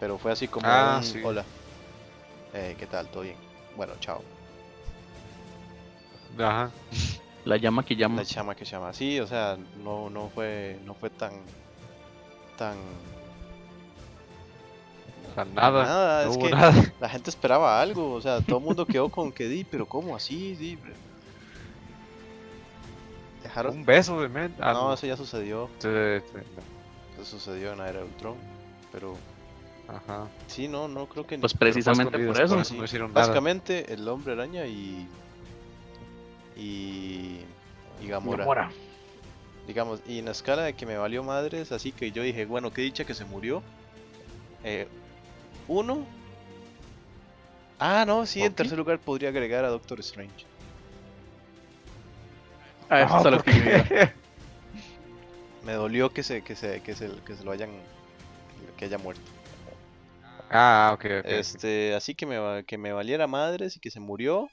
Pero 0.00 0.16
fue 0.18 0.32
así 0.32 0.48
como 0.48 0.66
Ah, 0.68 0.98
un 0.98 1.04
sí. 1.04 1.20
hola. 1.22 1.44
Eh, 2.54 2.74
¿Qué 2.78 2.86
tal? 2.86 3.06
¿Todo 3.08 3.22
bien? 3.24 3.36
Bueno, 3.76 3.92
chao. 4.00 4.22
Ajá. 6.38 6.70
La 7.44 7.56
llama 7.56 7.84
que 7.84 7.96
llama. 7.96 8.16
La 8.16 8.24
chama 8.24 8.54
que 8.54 8.64
llama. 8.64 8.92
Sí, 8.92 9.18
o 9.20 9.26
sea, 9.26 9.56
no, 9.82 10.10
no 10.10 10.28
fue, 10.34 10.78
no 10.84 10.94
fue 10.94 11.08
tan, 11.10 11.32
tan 12.56 12.76
O 15.30 15.34
sea, 15.34 15.44
nada. 15.44 15.82
Nada, 15.84 16.24
no 16.24 16.30
es 16.30 16.36
hubo 16.36 16.44
que- 16.46 16.50
nada. 16.52 16.72
La 17.00 17.08
gente 17.08 17.30
esperaba 17.30 17.80
algo, 17.80 18.12
o 18.12 18.20
sea, 18.20 18.40
todo 18.40 18.58
el 18.58 18.64
mundo 18.64 18.84
quedó 18.86 19.08
con 19.08 19.32
que 19.32 19.48
di, 19.48 19.64
pero 19.64 19.86
¿cómo 19.86 20.14
así? 20.16 20.54
Di, 20.56 20.76
bre-". 20.76 20.94
Dejaron. 23.42 23.76
Un 23.78 23.84
beso 23.84 24.20
de 24.20 24.28
men. 24.28 24.54
Ah, 24.60 24.72
no, 24.72 24.92
eso 24.92 25.06
ya 25.06 25.16
sucedió, 25.16 25.68
Sí, 25.78 25.88
sí, 26.32 26.38
eso 27.14 27.24
sucedió 27.24 27.72
en 27.72 27.78
de 27.78 28.02
Ultron, 28.02 28.34
pero 28.92 29.16
Ajá. 29.88 30.26
sí, 30.48 30.68
no, 30.68 30.88
no 30.88 31.06
creo 31.06 31.26
que 31.26 31.38
Pues 31.38 31.54
precisamente 31.54 32.18
por 32.18 32.36
eso. 32.40 32.54
por 32.54 32.60
eso 32.62 32.74
no 32.74 32.84
hicieron 32.84 33.12
nada. 33.12 33.26
básicamente 33.26 33.92
el 33.94 34.06
Hombre 34.08 34.32
Araña 34.34 34.66
y 34.66 35.06
y 36.58 37.44
y 38.00 38.06
Gamora. 38.08 38.44
Gamora. 38.44 38.72
digamos, 39.66 40.02
y 40.06 40.18
en 40.18 40.24
la 40.26 40.32
escala 40.32 40.62
de 40.64 40.74
que 40.74 40.86
me 40.86 40.96
valió 40.96 41.22
madres, 41.22 41.72
así 41.72 41.92
que 41.92 42.10
yo 42.12 42.22
dije, 42.22 42.46
bueno, 42.46 42.72
qué 42.72 42.82
dicha 42.82 43.04
que 43.04 43.14
se 43.14 43.24
murió. 43.24 43.62
Eh, 44.62 44.88
uno. 45.68 46.06
Ah, 47.80 48.04
no, 48.06 48.24
sí, 48.26 48.44
en 48.44 48.54
tercer 48.54 48.78
lugar 48.78 49.00
podría 49.00 49.30
agregar 49.30 49.64
a 49.64 49.68
Doctor 49.70 49.98
Strange. 50.00 50.46
Ah, 52.90 53.02
eso 53.02 53.16
No, 53.16 53.18
es 53.18 53.26
a 53.26 53.30
lo 53.30 53.38
¿por 53.38 53.44
que 53.44 53.52
qué? 53.52 54.12
Me 55.62 55.72
dolió 55.74 56.10
que 56.12 56.22
se, 56.22 56.42
que 56.42 56.56
se, 56.56 56.82
que 56.82 56.94
se, 56.96 57.10
que 57.24 57.36
se 57.36 57.44
lo 57.44 57.52
hayan, 57.52 57.70
que 58.76 58.84
haya 58.86 58.98
muerto. 58.98 59.22
Ah, 60.50 60.90
ok, 60.94 61.04
ok. 61.20 61.32
Este, 61.32 61.94
así 61.94 62.14
que 62.14 62.26
me, 62.26 62.38
va- 62.38 62.62
que 62.62 62.78
me 62.78 62.92
valiera 62.92 63.26
madres 63.26 63.76
y 63.76 63.80
que 63.80 63.90
se 63.90 64.00
murió. 64.00 64.52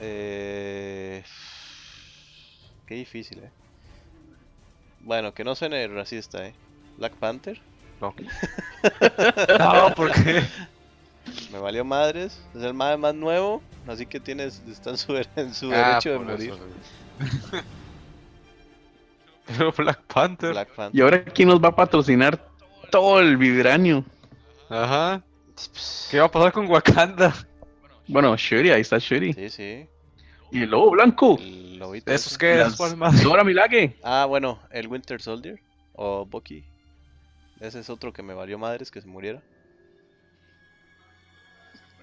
Eh, 0.00 1.22
qué 2.86 2.94
difícil, 2.94 3.38
eh. 3.38 3.50
Bueno, 5.00 5.32
que 5.34 5.44
no 5.44 5.54
suene 5.54 5.86
racista, 5.88 6.46
eh. 6.46 6.54
Black 6.96 7.14
Panther, 7.14 7.60
No, 8.00 8.14
no, 9.58 9.94
porque 9.94 10.42
me 11.52 11.58
valió 11.58 11.84
madres. 11.84 12.40
Es 12.54 12.62
el 12.62 12.74
más, 12.74 12.98
más 12.98 13.14
nuevo, 13.14 13.62
así 13.88 14.06
que 14.06 14.20
tienes, 14.20 14.62
está 14.68 14.90
en 14.90 14.98
su, 14.98 15.16
en 15.36 15.54
su 15.54 15.72
Ah, 15.72 15.76
derecho 16.00 16.10
de 16.10 16.16
por 16.16 16.26
morir. 16.26 16.52
eso. 16.52 17.62
Pero 19.46 19.72
Black 19.72 20.02
Panther. 20.12 20.50
Black 20.52 20.68
Panther. 20.74 20.98
Y 20.98 21.02
ahora, 21.02 21.24
¿quién 21.24 21.48
nos 21.48 21.62
va 21.62 21.68
a 21.68 21.76
patrocinar 21.76 22.38
todo 22.90 23.18
el 23.20 23.36
vibranio? 23.36 24.04
Ajá. 24.68 25.22
¿Qué 26.10 26.20
va 26.20 26.26
a 26.26 26.30
pasar 26.30 26.52
con 26.52 26.66
Wakanda? 26.70 27.34
Bueno, 28.08 28.34
Shuri, 28.36 28.70
ahí 28.70 28.80
está 28.80 28.98
Shuri. 28.98 29.32
Sí, 29.34 29.48
sí. 29.50 29.86
Y 30.50 30.62
el 30.62 30.70
lobo 30.70 30.90
blanco. 30.92 31.36
El 31.38 31.78
lobito 31.78 32.10
¿Esos 32.12 32.38
qué? 32.38 32.56
Las- 32.56 32.76
¿Cuál 32.76 32.96
más? 32.96 33.22
Dora 33.22 33.44
Milaje. 33.44 33.96
Ah, 34.02 34.24
bueno, 34.26 34.60
el 34.70 34.88
Winter 34.88 35.20
Soldier 35.20 35.60
o 35.92 36.24
Bucky. 36.24 36.64
Ese 37.60 37.80
es 37.80 37.90
otro 37.90 38.12
que 38.12 38.22
me 38.22 38.34
valió 38.34 38.58
madres 38.58 38.90
que 38.90 39.00
se 39.00 39.06
muriera. 39.08 39.42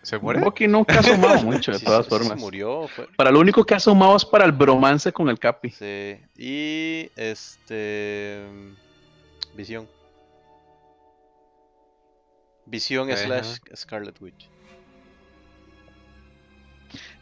¿Se 0.03 0.19
muere? 0.19 0.39
Bucky 0.41 0.67
nunca 0.67 0.97
ha 0.97 0.99
asomado 0.99 1.41
mucho, 1.43 1.71
de 1.71 1.79
Sí, 1.79 1.85
todas 1.85 2.05
sí, 2.05 2.11
sí 2.11 2.17
se 2.17 2.23
formas. 2.23 2.39
murió, 2.39 2.87
fue. 2.87 3.07
Para 3.17 3.31
lo 3.31 3.39
único 3.39 3.65
que 3.65 3.73
ha 3.73 3.77
asomado 3.77 4.15
es 4.15 4.23
para 4.25 4.45
el 4.45 4.51
bromance 4.51 5.11
con 5.11 5.29
el 5.29 5.39
Capi. 5.39 5.71
Sí. 5.71 6.17
Y 6.37 7.09
este. 7.15 8.43
Visión. 9.55 9.87
Visión 12.67 13.09
Ajá. 13.09 13.17
slash 13.17 13.57
Scarlet 13.75 14.21
Witch. 14.21 14.49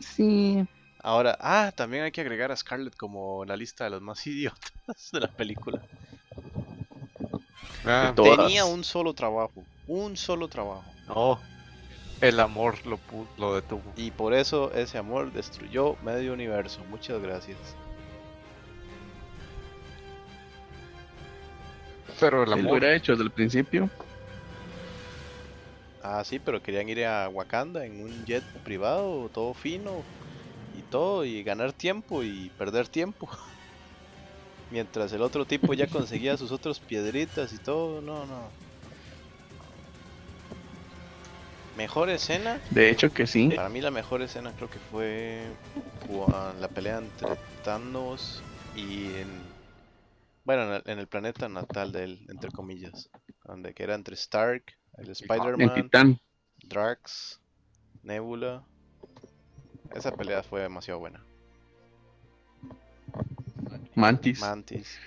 Sí. 0.04 0.66
Ahora, 1.02 1.38
ah, 1.42 1.72
también 1.76 2.04
hay 2.04 2.12
que 2.12 2.22
agregar 2.22 2.52
a 2.52 2.56
Scarlet 2.56 2.96
como 2.96 3.44
la 3.46 3.58
lista 3.58 3.84
de 3.84 3.90
los 3.90 4.02
más 4.02 4.26
idiotas 4.28 5.10
de 5.12 5.20
la 5.20 5.28
película. 5.28 5.82
Ah. 7.86 8.14
Tenía 8.16 8.66
un 8.66 8.84
solo 8.84 9.14
trabajo. 9.14 9.64
Un 9.88 10.16
solo 10.18 10.48
trabajo. 10.48 10.84
no. 11.08 11.40
El 12.22 12.40
amor 12.40 12.76
lo, 12.86 13.00
lo 13.38 13.56
detuvo. 13.56 13.82
Y 13.98 14.12
por 14.12 14.34
eso 14.34 14.72
ese 14.74 14.98
amor 14.98 15.34
destruyó 15.34 15.98
medio 16.04 16.32
universo. 16.32 16.80
Muchas 16.90 17.22
gracias. 17.22 17.58
Pero 22.20 22.44
el 22.44 22.44
Él 22.44 22.50
lo 22.50 22.56
amor. 22.62 22.72
hubiera 22.80 22.96
hecho 22.96 23.12
desde 23.14 23.26
el 23.26 23.32
principio. 23.32 23.90
Ah, 26.04 26.24
sí, 26.26 26.38
pero 26.40 26.62
querían 26.62 26.90
ir 26.90 27.06
a 27.06 27.30
Wakanda 27.30 27.86
en 27.86 28.02
un 28.04 28.26
jet 28.26 28.44
privado, 28.64 29.30
todo 29.30 29.54
fino 29.54 30.06
y 30.74 30.84
todo, 30.84 31.24
y 31.26 31.44
ganar 31.44 31.72
tiempo 31.74 32.24
y 32.24 32.50
perder 32.58 32.90
tiempo. 32.90 33.30
Mientras 34.70 35.14
el 35.14 35.22
otro 35.22 35.46
tipo 35.46 35.74
ya 35.74 35.88
conseguía 35.88 36.36
sus 36.36 36.52
otros 36.52 36.80
piedritas 36.82 37.54
y 37.54 37.60
todo, 37.60 38.02
no, 38.02 38.26
no. 38.26 38.52
Mejor 41.76 42.10
escena, 42.10 42.60
De 42.72 42.90
hecho 42.90 43.12
que 43.12 43.26
sí. 43.26 43.50
para 43.50 43.70
mí 43.70 43.82
la 43.82 43.92
mejor 43.92 44.22
escena 44.22 44.54
creo 44.54 44.70
que 44.70 44.80
fue 44.80 45.50
la 46.60 46.68
pelea 46.68 46.98
entre 46.98 47.30
Thanos 47.64 48.44
y 48.76 49.16
en... 49.16 49.54
Bueno, 50.44 50.64
en 50.64 50.72
el, 50.74 50.84
en 50.86 51.00
el 51.00 51.08
planeta 51.08 51.48
natal 51.48 51.92
de 51.92 52.04
él, 52.04 52.26
entre 52.30 52.52
comillas. 52.52 53.10
Donde 53.46 53.74
que 53.74 53.84
era 53.84 53.96
entre 53.96 54.16
Stark, 54.16 54.64
el 54.98 55.10
Spider-Man. 55.10 56.20
Drax, 56.66 57.40
Nebula. 58.04 58.64
Esa 59.94 60.16
pelea 60.16 60.42
fue 60.44 60.62
demasiado 60.62 61.00
buena. 61.00 61.24
Mantis. 63.96 64.40
Mantis. 64.40 65.00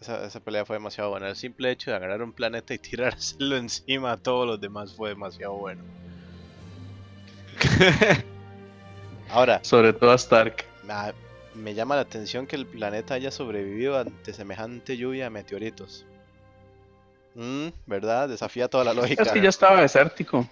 Esa, 0.00 0.24
esa 0.26 0.40
pelea 0.40 0.64
fue 0.64 0.76
demasiado 0.76 1.10
buena. 1.10 1.28
El 1.28 1.36
simple 1.36 1.70
hecho 1.70 1.90
de 1.90 1.96
agarrar 1.96 2.22
un 2.22 2.32
planeta 2.32 2.74
y 2.74 2.78
tirárselo 2.78 3.56
encima 3.58 4.12
a 4.12 4.16
todos 4.16 4.46
los 4.46 4.60
demás 4.60 4.92
fue 4.94 5.10
demasiado 5.10 5.54
bueno. 5.54 5.82
Ahora, 9.30 9.62
Sobre 9.64 9.92
todo 9.92 10.12
a 10.12 10.16
Stark. 10.16 10.64
ah, 10.88 11.12
me 11.54 11.74
llama 11.74 11.96
la 11.96 12.02
atención 12.02 12.46
que 12.46 12.56
el 12.56 12.66
planeta 12.66 13.14
haya 13.14 13.30
sobrevivido 13.30 13.98
ante 13.98 14.32
semejante 14.32 14.96
lluvia 14.96 15.24
de 15.24 15.30
meteoritos. 15.30 16.04
Mm, 17.34 17.68
¿Verdad? 17.86 18.28
Desafía 18.28 18.68
toda 18.68 18.84
la 18.84 18.94
lógica. 18.94 19.22
Es 19.22 19.30
que 19.32 19.40
ya 19.42 19.48
estaba 19.48 19.80
desértico. 19.80 20.48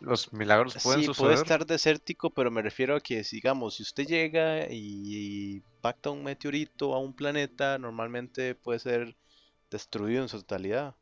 Los 0.00 0.32
milagros 0.32 0.74
pueden 0.82 1.00
Sí, 1.00 1.06
suceder. 1.06 1.28
puede 1.28 1.34
estar 1.42 1.66
desértico, 1.66 2.30
pero 2.30 2.50
me 2.50 2.60
refiero 2.62 2.96
a 2.96 3.00
que, 3.00 3.22
digamos, 3.30 3.76
si 3.76 3.82
usted 3.84 4.04
llega 4.06 4.66
y 4.70 5.56
impacta 5.56 6.10
un 6.10 6.22
meteorito 6.24 6.92
a 6.94 6.98
un 6.98 7.14
planeta, 7.14 7.78
normalmente 7.78 8.54
puede 8.54 8.80
ser 8.80 9.16
destruido 9.70 10.22
en 10.22 10.28
su 10.28 10.38
totalidad. 10.40 10.94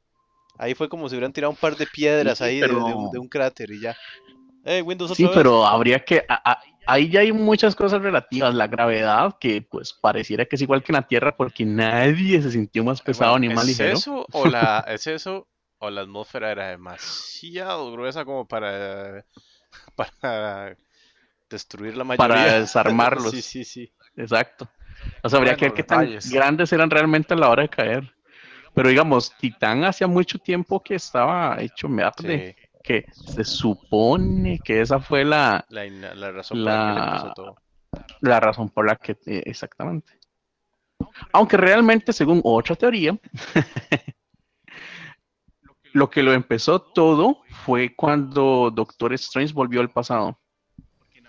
Ahí 0.59 0.75
fue 0.75 0.89
como 0.89 1.09
si 1.09 1.15
hubieran 1.17 1.33
tirado 1.33 1.51
un 1.51 1.57
par 1.57 1.77
de 1.77 1.87
piedras 1.87 2.39
Sí, 2.39 2.45
ahí 2.45 2.61
de- 2.61 2.73
un, 2.75 3.11
de 3.11 3.19
un 3.19 3.29
cráter 3.29 3.71
y 3.71 3.81
ya. 3.81 3.97
¡Eh, 4.65 4.83
Windows 4.83 5.11
otra 5.11 5.17
Sí, 5.17 5.27
vez! 5.29 5.35
pero 5.35 5.67
habría 5.67 6.05
que. 6.05 6.25
a- 6.29 6.53
a- 6.53 6.63
ahí 6.87 7.09
ya 7.11 7.21
hay 7.21 7.33
muchas 7.33 7.75
cosas 7.75 8.03
relativas. 8.03 8.55
La 8.55 8.67
gravedad, 8.67 9.37
que 9.41 9.63
pues 9.63 9.93
pareciera 9.93 10.45
que 10.45 10.57
es 10.57 10.63
igual 10.63 10.83
que 10.83 10.93
en 10.93 10.97
la 10.97 11.07
Tierra, 11.07 11.37
porque 11.37 11.65
nadie 11.65 12.41
se 12.43 12.51
sintió 12.51 12.85
más 12.85 13.01
pesado 13.03 13.33
Bueno, 13.33 13.49
ni 13.49 13.55
más 13.55 13.65
¿es 13.65 13.79
ligero. 13.79 13.97
eso 13.99 14.27
o 14.33 14.47
la 14.47 14.85
es 14.89 15.07
eso 15.07 15.49
o 15.79 15.91
la 15.91 16.03
atmósfera 16.03 16.53
era 16.53 16.69
demasiado 16.69 17.91
gruesa 17.93 18.25
como 18.25 18.47
para 18.47 19.25
para 19.95 20.77
destruir 21.51 21.97
la 21.97 22.05
mayoría? 22.05 22.29
Para 22.29 22.61
desarmarlos. 22.61 23.31
Sí, 23.33 23.43
sí, 23.43 23.65
sí. 23.65 23.93
Exacto. 24.17 24.69
O 25.23 25.29
sea, 25.29 25.39
habría 25.39 25.57
que 25.57 25.67
ver 25.67 25.75
qué 25.75 25.83
tan 25.83 26.01
detalles. 26.01 26.31
grandes 26.31 26.73
eran 26.73 26.91
realmente 26.91 27.35
a 27.35 27.37
la 27.37 27.49
hora 27.49 27.63
de 27.63 27.69
caer. 27.69 28.15
Pero 28.75 28.89
digamos, 28.89 29.37
Titán 29.39 29.85
hacía 29.85 30.07
mucho 30.07 30.39
tiempo 30.39 30.83
que 30.83 30.95
estaba 30.95 31.57
hecho 31.61 31.89
verde. 31.89 32.55
Sí, 32.59 32.62
Que 32.83 33.05
se 33.13 33.45
supone 33.45 34.59
que 34.65 34.81
esa 34.81 34.99
fue 35.01 35.25
la, 35.25 35.65
la, 35.69 35.87
ina- 35.87 36.15
la 36.15 36.33
razón 36.33 36.59
por 36.59 36.67
la 36.73 36.95
que 36.95 37.01
pasó 37.01 37.33
todo. 37.35 37.57
la 38.21 38.41
razón 38.41 38.69
por 38.71 38.87
la 38.87 38.97
que. 38.97 39.13
eh, 39.27 39.43
exactamente. 39.47 40.13
Aunque 41.33 41.57
realmente, 41.57 42.13
según 42.13 42.41
otra 42.45 42.77
teoría, 42.77 43.19
lo 45.93 46.09
que 46.11 46.23
lo 46.23 46.33
empezó 46.33 46.81
todo 46.81 47.39
fue 47.65 47.95
cuando 47.95 48.71
Doctor 48.75 49.13
Strange 49.15 49.53
volvió 49.53 49.81
al 49.81 49.91
pasado. 49.91 50.39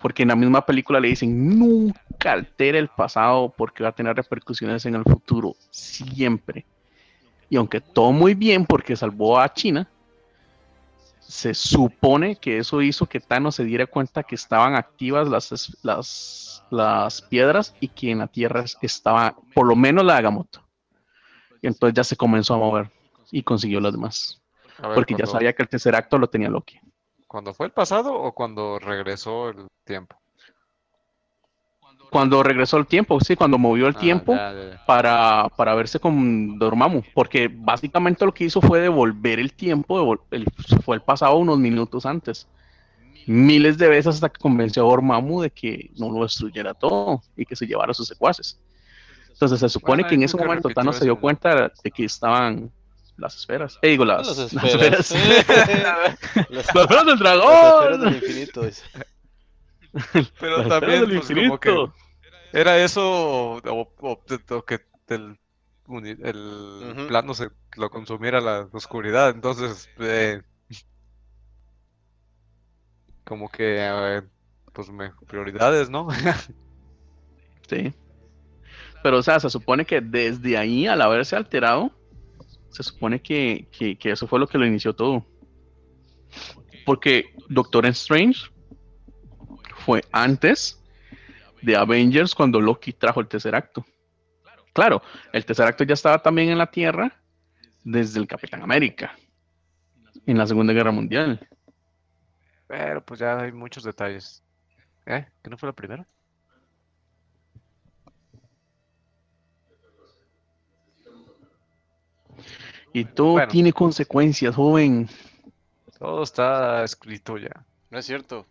Porque 0.00 0.22
en 0.22 0.28
la 0.28 0.36
misma 0.36 0.64
película 0.66 1.00
le 1.00 1.08
dicen, 1.08 1.58
nunca 1.58 2.32
altera 2.32 2.78
el 2.78 2.88
pasado 2.88 3.54
porque 3.56 3.82
va 3.82 3.90
a 3.90 3.94
tener 3.94 4.14
repercusiones 4.14 4.84
en 4.86 4.94
el 4.96 5.02
futuro, 5.04 5.54
siempre. 5.70 6.66
Y 7.48 7.56
aunque 7.56 7.80
todo 7.80 8.12
muy 8.12 8.34
bien 8.34 8.66
porque 8.66 8.96
salvó 8.96 9.38
a 9.38 9.52
China, 9.52 9.88
se 11.26 11.54
supone 11.54 12.36
que 12.36 12.58
eso 12.58 12.80
hizo 12.82 13.06
que 13.06 13.20
Thanos 13.20 13.54
se 13.56 13.64
diera 13.64 13.86
cuenta 13.86 14.22
que 14.22 14.34
estaban 14.34 14.74
activas 14.74 15.28
las, 15.28 15.76
las, 15.82 16.62
las 16.70 17.22
piedras 17.22 17.74
y 17.80 17.88
que 17.88 18.10
en 18.10 18.18
la 18.18 18.28
Tierra 18.28 18.60
es- 18.62 18.76
estaba 18.82 19.34
por 19.54 19.66
lo 19.66 19.74
menos 19.76 20.04
la 20.04 20.14
de 20.14 20.18
Agamotto. 20.20 20.60
Y 21.62 21.66
entonces 21.66 21.94
ya 21.94 22.04
se 22.04 22.16
comenzó 22.16 22.54
a 22.54 22.58
mover 22.58 22.90
y 23.30 23.42
consiguió 23.42 23.80
las 23.80 23.92
demás. 23.92 24.40
Ver, 24.82 24.94
Porque 24.94 25.14
ya 25.14 25.24
sabía 25.26 25.52
que 25.54 25.62
el 25.62 25.68
tercer 25.68 25.94
acto 25.94 26.18
lo 26.18 26.28
tenía 26.28 26.48
Loki. 26.50 26.78
¿Cuando 27.26 27.54
fue 27.54 27.66
el 27.66 27.72
pasado 27.72 28.14
o 28.14 28.32
cuando 28.32 28.78
regresó 28.78 29.48
el 29.48 29.66
tiempo? 29.84 30.16
Cuando 32.14 32.42
regresó 32.44 32.76
el 32.78 32.86
tiempo, 32.86 33.18
sí, 33.20 33.34
cuando 33.34 33.58
movió 33.58 33.88
el 33.88 33.96
Ah, 33.96 34.00
tiempo 34.00 34.34
ya, 34.36 34.52
ya, 34.52 34.70
ya. 34.70 34.86
para, 34.86 35.48
para 35.56 35.74
verse 35.74 35.98
con 35.98 36.56
Dormammu. 36.60 37.02
Porque 37.12 37.50
básicamente 37.52 38.24
lo 38.24 38.32
que 38.32 38.44
hizo 38.44 38.60
fue 38.60 38.78
devolver 38.80 39.40
el 39.40 39.52
tiempo, 39.52 40.00
devol- 40.00 40.20
el- 40.30 40.46
fue 40.84 40.94
el 40.94 41.02
pasado 41.02 41.34
unos 41.36 41.58
minutos 41.58 42.06
antes. 42.06 42.46
Miles 43.26 43.78
de 43.78 43.88
veces 43.88 44.14
hasta 44.14 44.28
que 44.28 44.38
convenció 44.38 44.84
a 44.86 44.88
Dormammu 44.90 45.42
de 45.42 45.50
que 45.50 45.90
no 45.98 46.08
lo 46.12 46.22
destruyera 46.22 46.72
todo 46.72 47.20
y 47.36 47.44
que 47.44 47.56
se 47.56 47.66
llevara 47.66 47.90
a 47.90 47.94
sus 47.94 48.06
secuaces. 48.06 48.60
Entonces 49.32 49.58
se 49.58 49.68
supone 49.68 50.02
Bueno, 50.04 50.08
que 50.10 50.14
en 50.14 50.22
ese 50.22 50.36
momento 50.36 50.68
Thanos 50.68 50.96
se 50.96 51.04
dio 51.04 51.18
cuenta 51.18 51.68
de 51.82 51.90
que 51.90 52.04
estaban 52.04 52.70
las 53.16 53.34
esferas. 53.34 53.76
Eh, 53.82 53.88
digo, 53.90 54.04
las, 54.04 54.28
Las 54.28 54.52
las 54.52 54.64
esferas. 54.72 55.10
Las- 55.10 56.46
¡Las 56.50 56.66
esferas 56.68 57.06
del 57.06 57.06
las 57.06 57.18
dragón! 57.18 57.74
esferas 57.82 58.00
del 58.00 58.14
infinito. 58.14 58.62
dice. 58.66 58.82
Pero 60.40 60.58
Las 60.58 60.68
también, 60.68 61.04
pues, 61.04 61.26
como 61.28 61.58
que 61.60 61.70
infinito. 61.70 61.94
Era 62.54 62.78
eso 62.78 63.02
o, 63.02 63.92
o- 64.00 64.64
que 64.64 64.80
el, 65.08 65.38
el 65.88 66.94
Ujú. 66.96 67.06
plano 67.08 67.34
se 67.34 67.50
lo 67.76 67.90
consumiera 67.90 68.40
la 68.40 68.68
oscuridad. 68.72 69.30
Entonces, 69.30 69.88
eh, 69.98 70.40
como 73.24 73.48
que, 73.48 73.76
eh, 73.80 74.22
pues, 74.72 74.88
me- 74.90 75.12
prioridades, 75.26 75.90
¿no? 75.90 76.08
Sí. 77.68 77.94
Pero, 79.02 79.18
o 79.18 79.22
sea, 79.22 79.40
se 79.40 79.48
supone 79.48 79.86
que 79.86 80.02
desde 80.02 80.58
ahí, 80.58 80.86
al 80.86 81.00
haberse 81.00 81.34
alterado, 81.34 81.90
se 82.70 82.82
supone 82.82 83.20
que, 83.22 83.66
que- 83.72 83.96
que 83.96 84.10
eso 84.10 84.26
fue 84.26 84.38
lo 84.38 84.46
que 84.46 84.58
lo 84.58 84.66
inició 84.66 84.94
todo. 84.94 85.26
Porque 86.84 87.24
Doctor 87.48 87.86
Strange 87.86 88.40
fue 89.86 90.04
antes 90.12 90.78
de 91.64 91.76
Avengers 91.76 92.34
cuando 92.34 92.60
Loki 92.60 92.92
trajo 92.92 93.20
el 93.20 93.28
tercer 93.28 93.54
acto. 93.54 93.84
Claro, 94.72 95.02
el 95.32 95.44
tercer 95.44 95.66
acto 95.66 95.84
ya 95.84 95.94
estaba 95.94 96.18
también 96.20 96.50
en 96.50 96.58
la 96.58 96.70
Tierra 96.70 97.12
desde 97.84 98.18
el 98.20 98.26
Capitán 98.26 98.62
América, 98.62 99.16
en 100.26 100.36
la 100.38 100.46
Segunda 100.46 100.72
Guerra 100.72 100.90
Mundial. 100.90 101.46
Pero 102.66 103.04
pues 103.04 103.20
ya 103.20 103.38
hay 103.40 103.52
muchos 103.52 103.84
detalles. 103.84 104.42
¿Eh? 105.06 105.26
¿Que 105.42 105.50
no 105.50 105.56
fue 105.58 105.68
la 105.68 105.74
primera? 105.74 106.06
Y 112.92 113.04
todo 113.04 113.32
Bueno. 113.32 113.48
tiene 113.48 113.72
consecuencias, 113.72 114.54
joven. 114.54 115.08
Todo 115.98 116.22
está 116.22 116.84
escrito 116.84 117.38
ya. 117.38 117.64
No 117.90 117.98
es 117.98 118.06
cierto. 118.06 118.46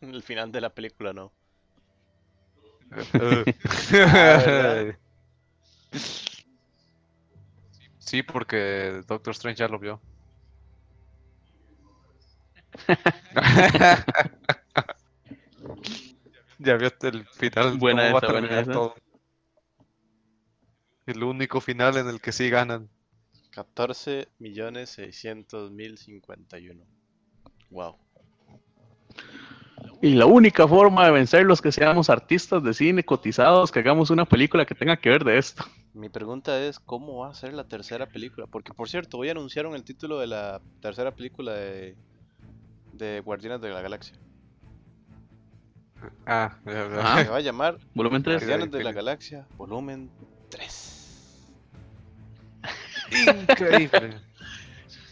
El 0.00 0.22
final 0.22 0.52
de 0.52 0.60
la 0.60 0.70
película 0.70 1.12
no. 1.12 1.32
Sí, 8.08 8.22
porque 8.22 9.02
Doctor 9.06 9.32
Strange 9.32 9.58
ya 9.58 9.68
lo 9.68 9.78
vio. 9.78 10.00
ya 16.58 16.76
vio 16.76 16.90
el 17.02 17.26
final, 17.26 17.76
Buena 17.76 18.08
esa. 18.08 18.72
todo. 18.72 18.94
El 21.04 21.22
único 21.22 21.60
final 21.60 21.98
en 21.98 22.08
el 22.08 22.22
que 22.22 22.32
sí 22.32 22.48
ganan. 22.48 22.88
14 23.50 24.28
millones 24.38 24.88
600 24.88 25.70
mil 25.70 25.98
51. 25.98 26.86
Wow. 27.68 27.98
Y 30.00 30.14
la 30.14 30.26
única 30.26 30.68
forma 30.68 31.04
de 31.04 31.10
vencerlos 31.10 31.58
es 31.58 31.62
que 31.62 31.72
seamos 31.72 32.08
artistas 32.08 32.62
de 32.62 32.72
cine 32.72 33.02
cotizados, 33.02 33.72
que 33.72 33.80
hagamos 33.80 34.10
una 34.10 34.24
película 34.24 34.64
que 34.64 34.74
tenga 34.74 34.96
que 34.96 35.10
ver 35.10 35.24
de 35.24 35.38
esto. 35.38 35.64
Mi 35.92 36.08
pregunta 36.08 36.60
es, 36.62 36.78
¿cómo 36.78 37.18
va 37.18 37.30
a 37.30 37.34
ser 37.34 37.52
la 37.52 37.64
tercera 37.64 38.06
película? 38.06 38.46
Porque, 38.46 38.72
por 38.72 38.88
cierto, 38.88 39.18
hoy 39.18 39.28
anunciaron 39.30 39.74
el 39.74 39.82
título 39.82 40.20
de 40.20 40.28
la 40.28 40.60
tercera 40.80 41.10
película 41.10 41.52
de, 41.52 41.96
de 42.92 43.20
Guardianes 43.20 43.60
de 43.60 43.70
la 43.70 43.80
Galaxia. 43.80 44.16
Ah. 46.26 46.56
Ah. 46.66 47.22
Se 47.24 47.30
va 47.30 47.36
a 47.36 47.40
llamar 47.40 47.78
Volumen 47.94 48.22
3. 48.22 48.38
Guardianes 48.38 48.70
de 48.70 48.84
la. 48.84 48.92
Galaxia, 48.92 49.48
volumen 49.56 50.10
3. 50.50 50.94
Increíble. 53.50 54.27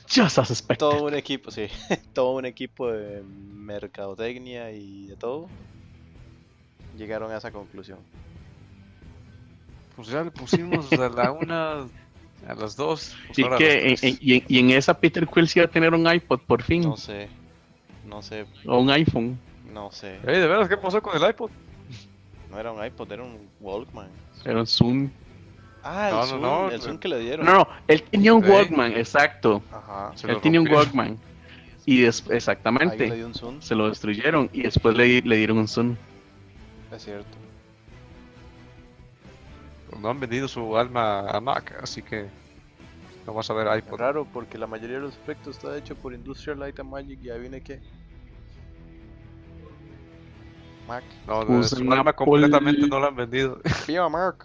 Just 0.08 0.38
as 0.38 0.50
expected. 0.50 0.78
Todo 0.78 1.04
un 1.04 1.14
equipo, 1.14 1.50
sí. 1.50 1.66
Todo 2.14 2.32
un 2.36 2.44
equipo 2.46 2.90
de 2.92 3.22
mercadotecnia 3.22 4.70
y 4.70 5.06
de 5.08 5.16
todo. 5.16 5.48
Llegaron 6.96 7.30
a 7.32 7.36
esa 7.38 7.50
conclusión. 7.50 7.98
Pues 9.96 10.08
ya 10.08 10.22
le 10.22 10.30
pusimos 10.30 10.92
a 10.92 11.08
la 11.08 11.32
una, 11.32 11.72
a 12.46 12.54
las 12.58 12.76
dos. 12.76 13.16
pues 13.28 13.38
Y, 13.38 13.42
que, 13.58 13.90
las 13.90 14.02
en- 14.04 14.18
y, 14.20 14.34
en- 14.34 14.44
y 14.48 14.58
en 14.60 14.70
esa 14.70 14.98
Peter 14.98 15.26
Quill 15.26 15.48
sí 15.48 15.58
va 15.60 15.66
a 15.66 15.70
tener 15.70 15.94
un 15.94 16.06
iPod 16.10 16.40
por 16.40 16.62
fin. 16.62 16.82
No 16.82 16.96
sé. 16.96 17.28
No 18.06 18.22
sé. 18.22 18.46
O 18.66 18.78
un 18.78 18.90
iPhone. 18.90 19.38
No 19.72 19.90
sé. 19.90 20.16
Ey, 20.26 20.38
¿de 20.40 20.46
veras 20.46 20.68
qué 20.68 20.76
pasó 20.76 21.02
con 21.02 21.16
el 21.20 21.28
iPod? 21.30 21.50
No 22.50 22.58
era 22.60 22.70
un 22.72 22.84
iPod, 22.84 23.10
era 23.10 23.22
un 23.22 23.48
Walkman. 23.60 24.08
Era 24.44 24.60
un 24.60 24.66
Zoom. 24.66 25.10
Ah, 25.88 26.08
el 26.08 26.14
No, 26.14 26.20
no, 26.20 26.26
Zoom, 26.26 26.40
no, 26.42 26.68
el 26.70 26.76
no. 26.78 26.82
Zoom 26.84 26.98
que 26.98 27.08
le 27.08 27.18
dieron. 27.20 27.46
No, 27.46 27.52
no, 27.58 27.68
él 27.86 28.02
tenía 28.02 28.34
un. 28.34 28.44
Walkman, 28.44 28.92
exacto. 28.92 29.62
Ajá. 29.72 30.12
Él 30.26 30.40
tenía 30.40 30.60
un. 30.60 30.68
Walkman. 30.68 31.18
Y 31.84 31.98
Ahí 32.04 32.10
le 32.28 32.36
exactamente, 32.36 33.14
dio 33.14 33.26
un 33.26 33.34
Zoom. 33.34 33.60
se 33.62 33.74
lo 33.76 33.88
destruyeron 33.88 34.50
y 34.52 34.62
después 34.62 34.96
le, 34.96 35.20
le 35.22 35.36
dieron 35.36 35.58
un 35.58 35.68
Zoom. 35.68 35.96
Es 36.90 37.04
cierto. 37.04 37.36
No 40.00 40.10
han 40.10 40.18
vendido 40.20 40.48
su 40.48 40.76
alma 40.76 41.20
a 41.30 41.40
Mac, 41.40 41.78
así 41.80 42.02
que 42.02 42.26
no 43.26 43.32
vas 43.34 43.48
a 43.50 43.54
ver 43.54 43.68
Es 43.68 43.78
iPod. 43.84 43.98
raro 43.98 44.26
porque 44.32 44.58
la 44.58 44.66
mayoría 44.66 44.96
de 44.96 45.02
los 45.02 45.14
efectos 45.16 45.56
está 45.56 45.76
hecho 45.78 45.94
por 45.94 46.12
Industrial 46.12 46.58
Light 46.58 46.78
and 46.80 46.90
Magic 46.90 47.18
y 47.22 47.30
adivine 47.30 47.62
qué. 47.62 47.80
Mac. 50.88 51.04
No, 51.26 51.44
de 51.44 51.56
Usan 51.58 51.78
su 51.86 51.92
alma 51.92 52.12
completamente 52.12 52.86
no 52.86 53.00
la 53.00 53.06
han 53.08 53.16
vendido. 53.16 53.60
¡Viva 53.86 54.08
Mac! 54.08 54.44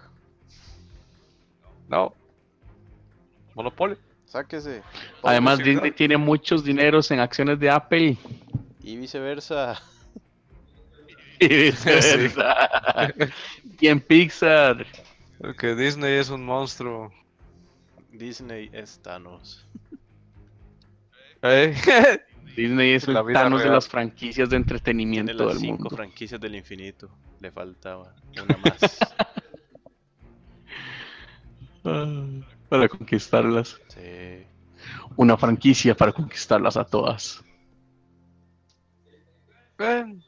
No. 1.92 2.16
Monopolio. 3.54 3.98
Sáquese. 4.26 4.82
Además, 5.24 5.60
Disney 5.60 5.92
tiene 5.92 6.16
muchos 6.16 6.64
dineros 6.64 7.12
en 7.12 7.20
acciones 7.20 7.60
de 7.60 7.70
Apple. 7.70 8.18
Y 8.82 8.96
viceversa. 8.96 9.80
Y 11.40 11.48
viceversa. 11.48 12.56
y 13.80 13.88
en 13.88 14.00
Pixar. 14.00 14.86
Porque 15.40 15.74
Disney 15.74 16.20
es 16.20 16.30
un 16.30 16.46
monstruo. 16.46 17.12
Disney 18.12 18.70
es 18.72 19.00
Thanos. 19.02 19.66
¿Eh? 21.42 21.76
Disney 22.56 22.92
es 22.92 23.08
el 23.08 23.16
La 23.16 23.26
Thanos 23.26 23.64
de 23.64 23.70
las 23.70 23.88
franquicias 23.88 24.52
de 24.52 24.58
entretenimiento 24.58 25.34
las 25.34 25.48
del 25.48 25.58
cinco 25.58 25.84
mundo. 25.86 25.96
franquicias 25.96 26.40
del 26.40 26.54
infinito. 26.56 27.10
Le 27.40 27.52
faltaba 27.52 28.14
una 28.40 28.58
más. 28.58 29.00
Para 32.70 32.88
conquistarlas. 32.90 33.80
sí. 33.90 34.46
Una 35.16 35.38
franquicia 35.38 35.96
para 35.96 36.12
conquistarlas 36.12 36.76
a 36.76 36.84
todas. 36.84 37.44
Ven. 39.78 40.24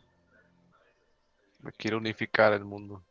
Me 1.61 1.71
quiero 1.71 1.97
unificar 1.97 2.53
el 2.53 2.63
mundo. 2.65 3.03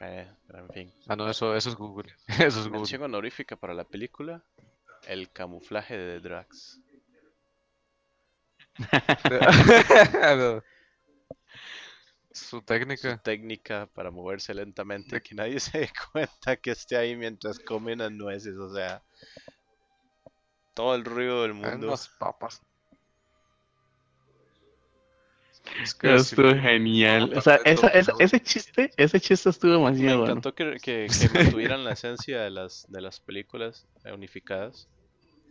Eh, 0.00 0.28
pero 0.46 0.58
en 0.58 0.68
fin. 0.70 0.92
Ah, 1.06 1.16
no, 1.16 1.30
eso, 1.30 1.54
eso 1.56 1.70
es 1.70 1.76
Google. 1.76 2.12
Eso 2.28 2.60
es 2.60 2.66
Google. 2.66 2.80
Mención 2.80 3.02
honorífica 3.02 3.56
para 3.56 3.72
la 3.72 3.84
película. 3.84 4.42
El 5.06 5.30
camuflaje 5.30 5.96
de 5.96 6.20
Drax. 6.20 6.80
No. 10.36 10.62
Su 12.36 12.56
Su 12.58 12.62
técnica. 12.62 13.16
técnica 13.18 13.88
para 13.94 14.10
moverse 14.10 14.52
lentamente. 14.54 15.22
Que 15.22 15.34
nadie 15.34 15.58
se 15.60 15.78
dé 15.80 15.90
cuenta 16.12 16.56
que 16.56 16.70
esté 16.72 16.96
ahí 16.96 17.16
mientras 17.16 17.58
come 17.58 17.94
unas 17.94 18.12
nueces. 18.12 18.56
O 18.56 18.72
sea. 18.74 19.02
Todo 20.74 20.94
el 20.94 21.04
ruido 21.04 21.42
del 21.42 21.54
mundo. 21.54 21.86
Unas 21.88 22.08
papas. 22.18 22.60
Es 25.82 25.94
que 25.94 26.08
si- 26.20 26.34
Estuvo 26.34 26.54
genial. 26.60 27.32
O 27.36 27.40
sea, 27.40 27.56
esa- 27.64 27.88
esa- 27.88 28.12
ese 28.20 28.40
chiste, 28.40 28.90
ese 28.96 29.18
chiste 29.20 29.50
estuvo 29.50 29.72
Me 29.72 29.76
demasiado 29.78 30.18
bueno. 30.18 30.32
encantó 30.32 30.54
que, 30.54 30.76
que, 30.80 31.06
que 31.08 31.28
mantuvieran 31.38 31.82
la 31.84 31.92
esencia 31.92 32.40
de 32.42 32.50
las, 32.50 32.86
de 32.90 33.00
las 33.00 33.18
películas 33.20 33.86
eh, 34.04 34.12
unificadas. 34.12 34.86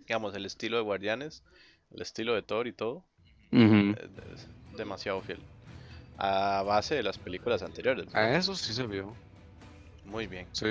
Digamos, 0.07 0.33
el 0.36 0.45
estilo 0.45 0.77
de 0.77 0.83
Guardianes, 0.83 1.43
el 1.91 2.01
estilo 2.01 2.33
de 2.36 2.43
Thor 2.43 2.67
y 2.67 2.73
todo. 2.73 3.03
Eh, 3.51 3.95
es 4.33 4.47
demasiado 4.77 5.21
fiel. 5.21 5.39
A 6.18 6.63
base 6.63 6.95
de 6.95 7.03
las 7.03 7.18
películas 7.18 7.61
anteriores. 7.61 8.07
A 8.16 8.32
eso 8.38 8.55
sí 8.55 8.74
se 8.74 8.88
vio. 8.88 9.13
Muy 10.05 10.28
bien. 10.28 10.47
Sí, 10.53 10.66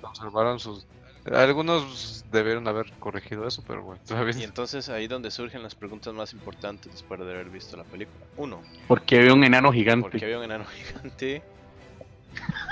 conservaron 0.00 0.58
sus. 0.58 0.86
Algunos 1.26 2.24
debieron 2.32 2.66
haber 2.68 2.90
corregido 2.98 3.46
eso, 3.46 3.62
pero 3.66 3.82
bueno, 3.82 4.00
está 4.02 4.22
bien. 4.24 4.40
Y 4.40 4.44
entonces 4.44 4.88
ahí 4.88 5.06
donde 5.06 5.30
surgen 5.30 5.62
las 5.62 5.74
preguntas 5.74 6.14
más 6.14 6.32
importantes 6.32 6.90
después 6.92 7.20
de 7.20 7.30
haber 7.30 7.50
visto 7.50 7.76
la 7.76 7.84
película. 7.84 8.24
Uno, 8.36 8.62
Porque 8.86 9.18
veo 9.18 9.34
un 9.34 9.44
enano 9.44 9.68
¿por 9.68 9.74
qué 9.74 9.80
gigante. 9.80 10.24
había 10.24 10.38
un 10.38 10.44
enano 10.44 10.64
gigante? 10.64 11.42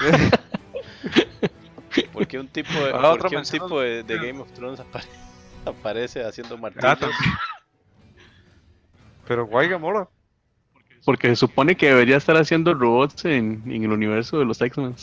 ¿Por 2.12 2.26
qué 2.26 2.38
un 2.38 2.48
tipo 2.48 2.72
de, 2.72 2.92
Ah, 2.94 3.16
por 3.18 3.28
qué 3.28 3.36
un 3.36 3.44
tipo 3.44 3.80
de, 3.80 4.02
de 4.02 4.16
Game 4.18 4.40
of 4.40 4.50
Thrones 4.52 4.80
apare- 4.80 5.06
aparece 5.66 6.24
haciendo 6.24 6.54
Ah, 6.54 6.58
martillos? 6.60 7.14
Pero 9.26 9.46
guay 9.46 9.68
Gamora. 9.68 10.08
Porque 11.06 11.28
se 11.28 11.36
supone 11.36 11.76
que 11.76 11.86
debería 11.86 12.16
estar 12.18 12.36
haciendo 12.36 12.74
robots 12.74 13.24
en, 13.24 13.62
en 13.66 13.84
el 13.84 13.92
universo 13.92 14.38
de 14.38 14.44
los 14.44 14.60
X-Men. 14.60 14.94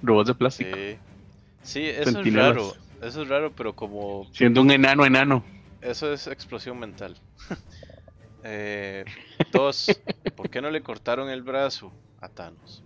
Robots 0.00 0.28
de 0.28 0.34
plástico. 0.34 0.70
Sí, 0.74 0.96
sí, 1.62 1.84
eso 1.86 2.20
es 2.20 2.34
raro. 2.34 2.72
Eso 3.02 3.22
es 3.22 3.28
raro, 3.28 3.52
pero 3.54 3.74
como 3.74 4.26
Siendo 4.32 4.60
un 4.62 4.70
enano 4.70 5.04
enano. 5.04 5.44
eso 5.82 6.12
es 6.12 6.26
explosión 6.28 6.78
mental. 6.78 7.16
Eh, 8.44 9.04
dos, 9.52 10.00
¿por 10.36 10.48
qué 10.48 10.62
no 10.62 10.70
le 10.70 10.80
cortaron 10.80 11.28
el 11.28 11.42
brazo 11.42 11.92
a 12.20 12.28
Thanos? 12.28 12.84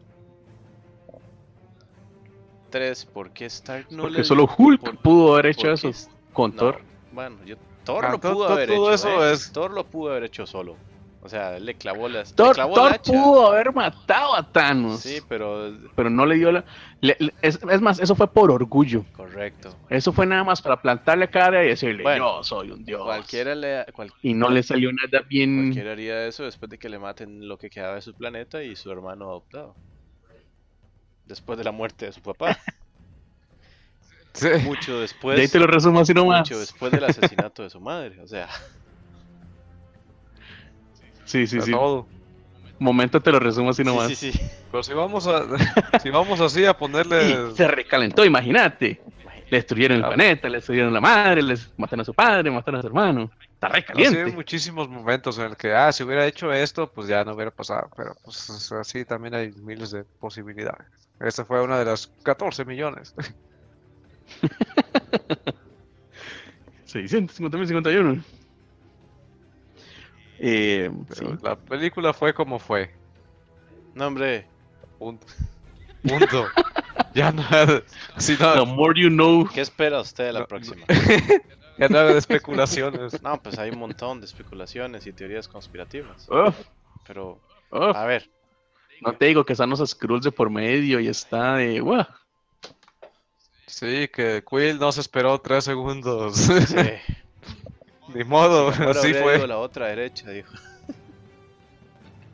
Tres, 2.70 3.04
¿por 3.04 3.30
qué 3.32 3.44
Stark 3.44 3.86
no 3.90 4.04
Porque 4.04 4.18
le 4.18 4.24
solo 4.24 4.48
Hulk 4.56 4.80
por- 4.80 4.96
pudo 4.96 5.34
haber 5.34 5.46
hecho 5.46 5.70
eso 5.70 5.90
qué 5.92 5.98
con 6.32 6.52
no, 6.52 6.56
Thor. 6.56 6.80
Bueno, 7.12 7.36
yo, 7.44 7.56
Thor 7.84 8.06
Ah, 8.06 8.12
lo 8.12 8.18
pudo 8.18 8.48
haber 8.48 8.68
todo 8.70 8.92
hecho. 8.92 8.94
eso 8.94 9.28
¿eh? 9.28 9.32
es- 9.34 9.52
Thor 9.52 9.72
lo 9.72 9.84
pudo 9.84 10.12
haber 10.12 10.24
hecho 10.24 10.46
solo. 10.46 10.76
O 11.24 11.28
sea, 11.28 11.56
él 11.56 11.66
le 11.66 11.74
clavó 11.74 12.08
las. 12.08 12.30
le 12.30 12.36
Thor, 12.36 12.54
clavó 12.56 12.74
Thor 12.74 12.88
el 12.88 12.94
hacha. 12.94 13.12
pudo 13.12 13.46
haber 13.52 13.72
matado 13.72 14.34
a 14.34 14.42
Thanos. 14.50 15.00
Sí, 15.00 15.20
pero 15.28 15.72
Pero 15.94 16.10
no 16.10 16.26
le 16.26 16.34
dio 16.34 16.50
la. 16.50 16.64
le- 17.00 17.16
le- 17.20 17.32
es, 17.42 17.60
es 17.70 17.80
más, 17.80 18.00
eso 18.00 18.16
fue 18.16 18.26
por 18.26 18.50
orgullo. 18.50 19.04
correcto. 19.12 19.72
Eso 19.88 20.12
fue 20.12 20.26
nada 20.26 20.42
más 20.42 20.60
para 20.60 20.82
plantarle 20.82 21.28
cara 21.30 21.64
y 21.64 21.68
decirle: 21.68 22.02
Bueno, 22.02 22.38
Yo 22.38 22.42
soy 22.42 22.72
un 22.72 22.84
dios. 22.84 23.04
Cualquiera 23.04 23.54
le, 23.54 23.84
cual- 23.92 24.12
Y 24.22 24.34
no 24.34 24.50
le 24.50 24.64
salió 24.64 24.90
nada 24.92 25.24
bien. 25.28 25.66
Cualquiera 25.66 25.92
haría 25.92 26.26
eso 26.26 26.42
después 26.42 26.68
de 26.70 26.78
que 26.78 26.88
le 26.88 26.98
maten 26.98 27.46
lo 27.46 27.56
que 27.56 27.70
quedaba 27.70 27.94
de 27.94 28.02
su 28.02 28.14
planeta 28.14 28.62
y 28.64 28.74
su 28.74 28.90
hermano 28.90 29.26
adoptado. 29.26 29.76
Después 31.26 31.56
de 31.56 31.62
la 31.64 31.70
muerte 31.72 32.06
de 32.06 32.12
su 32.12 32.20
papá. 32.20 32.58
Sí. 34.34 34.48
Mucho 34.64 34.92
De 34.92 34.96
ahí 34.96 35.02
después. 35.02 35.52
te 35.52 35.58
lo 35.58 35.66
resumo 35.66 36.00
así 36.00 36.14
nomás. 36.14 36.40
Mucho 36.48 36.58
después 36.58 36.90
del 36.90 37.04
asesinato 37.04 37.62
de 37.64 37.68
su 37.68 37.80
madre. 37.80 38.18
O 38.22 38.26
sea, 38.26 38.48
Sí, 41.32 41.46
sí, 41.46 41.58
a 41.58 41.62
sí. 41.62 41.70
todo. 41.70 42.06
Momento 42.78 43.20
te 43.20 43.30
lo 43.32 43.38
resumo 43.38 43.70
así 43.70 43.82
sí, 43.82 43.88
nomás. 43.88 44.08
sí, 44.14 44.32
sí. 44.32 44.40
Pero 44.70 44.82
si 44.82 44.92
vamos 44.92 45.26
a 45.26 45.44
si 46.02 46.10
vamos 46.10 46.40
así 46.40 46.64
a 46.66 46.76
ponerle 46.76 47.30
Y 47.52 47.56
se 47.56 47.66
recalentó, 47.68 48.24
imagínate. 48.24 49.00
Le 49.50 49.58
destruyeron 49.58 49.98
el 49.98 50.04
Ah. 50.04 50.08
planeta, 50.08 50.48
le 50.48 50.56
destruyeron 50.58 50.92
la 50.94 51.00
madre, 51.00 51.42
les 51.42 51.70
mataron 51.78 52.00
a 52.00 52.04
su 52.04 52.14
padre, 52.14 52.50
mataron 52.50 52.78
a 52.78 52.82
su 52.82 52.88
hermano. 52.88 53.30
Está 53.54 53.66
así 53.68 53.76
hay 53.76 53.80
recaliente. 53.82 54.32
muchísimos 54.32 54.88
momentos 54.88 55.38
en 55.38 55.44
el 55.44 55.56
que 55.56 55.72
ah 55.74 55.92
si 55.92 56.02
hubiera 56.02 56.26
hecho 56.26 56.52
esto 56.52 56.90
pues 56.90 57.06
ya 57.08 57.22
no 57.24 57.34
hubiera 57.34 57.50
pasado, 57.50 57.88
pero 57.96 58.14
pues 58.24 58.48
es 58.50 58.72
así 58.72 59.04
también 59.04 59.34
hay 59.34 59.52
miles 59.52 59.90
de 59.90 60.04
posibilidades. 60.20 60.86
Esta 61.20 61.44
fue 61.44 61.62
una 61.62 61.78
de 61.78 61.84
las 61.84 62.08
14 62.24 62.64
millones. 62.64 63.14
650.051. 66.86 68.22
Eh, 70.44 70.90
sí. 71.12 71.24
La 71.40 71.54
película 71.54 72.12
fue 72.12 72.34
como 72.34 72.58
fue. 72.58 72.92
No, 73.94 74.08
hombre. 74.08 74.44
Punto. 74.98 75.24
Punto. 76.02 76.46
ya 77.14 77.30
no 77.30 77.44
si 78.16 78.36
no, 78.36 78.54
The 78.54 78.66
more 78.66 79.00
you 79.00 79.08
know. 79.08 79.48
¿Qué 79.48 79.60
espera 79.60 80.00
usted 80.00 80.26
de 80.26 80.32
la 80.32 80.40
No, 80.40 80.46
próxima? 80.48 80.84
ya 81.78 81.88
no 81.88 82.00
de 82.06 82.18
especulaciones. 82.18 83.22
No, 83.22 83.40
pues 83.40 83.56
hay 83.56 83.70
un 83.70 83.78
montón 83.78 84.18
de 84.18 84.26
especulaciones 84.26 85.06
y 85.06 85.12
teorías 85.12 85.46
conspirativas. 85.46 86.28
Uf, 86.28 86.56
Pero, 87.06 87.38
uf. 87.70 87.96
a 87.96 88.04
ver. 88.04 88.28
No 89.00 89.12
te 89.12 89.26
digo 89.26 89.44
que 89.44 89.52
están 89.52 89.70
los 89.70 89.88
Skrulls 89.88 90.24
de 90.24 90.32
por 90.32 90.50
medio 90.50 90.98
y 90.98 91.06
está 91.06 91.54
de. 91.54 91.78
¡guau! 91.78 92.04
Sí, 93.68 94.08
que 94.08 94.42
Quill 94.48 94.80
no 94.80 94.90
se 94.90 95.02
esperó 95.02 95.40
tres 95.40 95.62
segundos. 95.64 96.36
Sí. 96.36 96.74
Ni 98.14 98.24
modo, 98.24 98.68
así 98.70 98.82
habría 98.82 99.22
fue. 99.22 99.36
ido 99.38 99.46
la 99.46 99.58
otra 99.58 99.86
derecha, 99.86 100.30
dijo. 100.30 100.52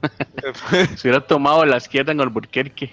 Si 0.96 1.08
hubiera 1.08 1.20
tomado 1.26 1.64
la 1.64 1.76
izquierda 1.76 2.12
en 2.12 2.20
Alburquerque. 2.20 2.90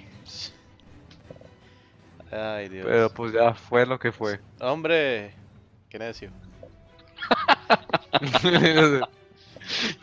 Ay, 2.31 2.67
Dios. 2.69 2.85
Pero 2.87 3.09
pues 3.09 3.33
ya 3.33 3.53
fue 3.53 3.85
lo 3.85 3.99
que 3.99 4.11
fue. 4.11 4.39
Hombre, 4.59 5.33
qué 5.89 5.99
necio. 5.99 6.31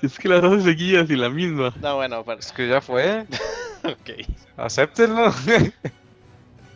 Es 0.03 0.19
que 0.19 0.29
las 0.29 0.43
dos 0.43 0.63
seguidas 0.65 1.11
y 1.11 1.17
la 1.17 1.29
misma. 1.29 1.73
No, 1.81 1.97
bueno, 1.97 2.25
para... 2.25 2.41
es 2.41 2.53
que 2.53 2.69
ya 2.69 2.81
fue. 2.81 3.27
ok. 3.85 4.27
Acéptenlo. 4.57 5.33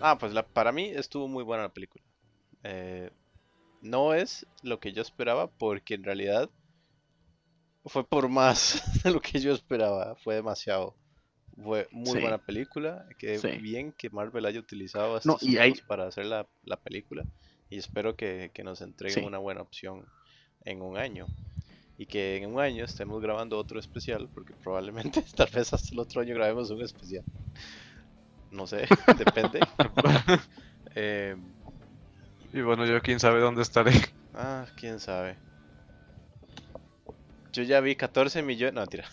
Ah, 0.00 0.18
pues 0.18 0.32
la, 0.32 0.44
para 0.44 0.72
mí 0.72 0.90
estuvo 0.94 1.26
muy 1.26 1.42
buena 1.42 1.64
la 1.64 1.68
película. 1.70 2.04
Eh, 2.62 3.10
no 3.88 4.14
es 4.14 4.46
lo 4.62 4.80
que 4.80 4.92
yo 4.92 5.02
esperaba 5.02 5.48
porque 5.48 5.94
en 5.94 6.04
realidad 6.04 6.50
fue 7.84 8.04
por 8.06 8.28
más 8.28 8.82
de 9.04 9.10
lo 9.10 9.20
que 9.20 9.38
yo 9.40 9.52
esperaba. 9.52 10.14
Fue 10.16 10.34
demasiado. 10.34 10.94
Fue 11.62 11.88
muy 11.90 12.14
Sí. 12.16 12.20
buena 12.20 12.38
película. 12.38 13.06
Que 13.18 13.38
Sí. 13.38 13.48
bien 13.58 13.92
que 13.92 14.10
Marvel 14.10 14.44
haya 14.46 14.60
utilizado 14.60 15.12
No, 15.12 15.16
estos 15.36 15.42
y 15.42 15.56
hay- 15.58 15.72
tiempos 15.72 15.88
para 15.88 16.06
hacer 16.06 16.26
la, 16.26 16.46
la 16.64 16.76
película. 16.76 17.24
Y 17.70 17.78
espero 17.78 18.14
que, 18.16 18.50
que 18.54 18.62
nos 18.62 18.80
entreguen 18.80 19.20
Sí. 19.22 19.26
una 19.26 19.38
buena 19.38 19.62
opción 19.62 20.04
en 20.64 20.82
un 20.82 20.96
año. 20.98 21.26
Y 21.98 22.06
que 22.06 22.36
en 22.36 22.52
un 22.52 22.60
año 22.60 22.84
estemos 22.84 23.22
grabando 23.22 23.56
otro 23.58 23.80
especial, 23.80 24.28
porque 24.34 24.52
probablemente 24.54 25.22
tal 25.36 25.48
vez 25.50 25.72
hasta 25.72 25.94
el 25.94 25.98
otro 25.98 26.20
año 26.20 26.34
grabemos 26.34 26.70
un 26.70 26.82
especial. 26.82 27.24
No 28.50 28.66
sé, 28.66 28.86
depende. 29.18 29.60
Eh, 30.94 31.36
y 32.58 32.62
bueno, 32.62 32.86
yo 32.86 33.00
quién 33.02 33.20
sabe 33.20 33.40
dónde 33.40 33.62
estaré. 33.62 33.92
ah, 34.34 34.68
quién 34.76 35.00
sabe. 35.00 35.40
Yo 37.52 37.62
ya 37.64 37.80
vi 37.80 37.96
14 37.96 38.40
millones. 38.42 38.74
No, 38.74 38.86
tira. 38.86 39.08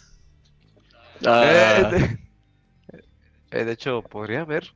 Ah, 1.25 1.39
Eh, 1.39 1.85
de... 1.89 2.17
eh, 3.51 3.63
de 3.63 3.71
hecho, 3.71 4.03
podría 4.03 4.41
haber. 4.41 4.73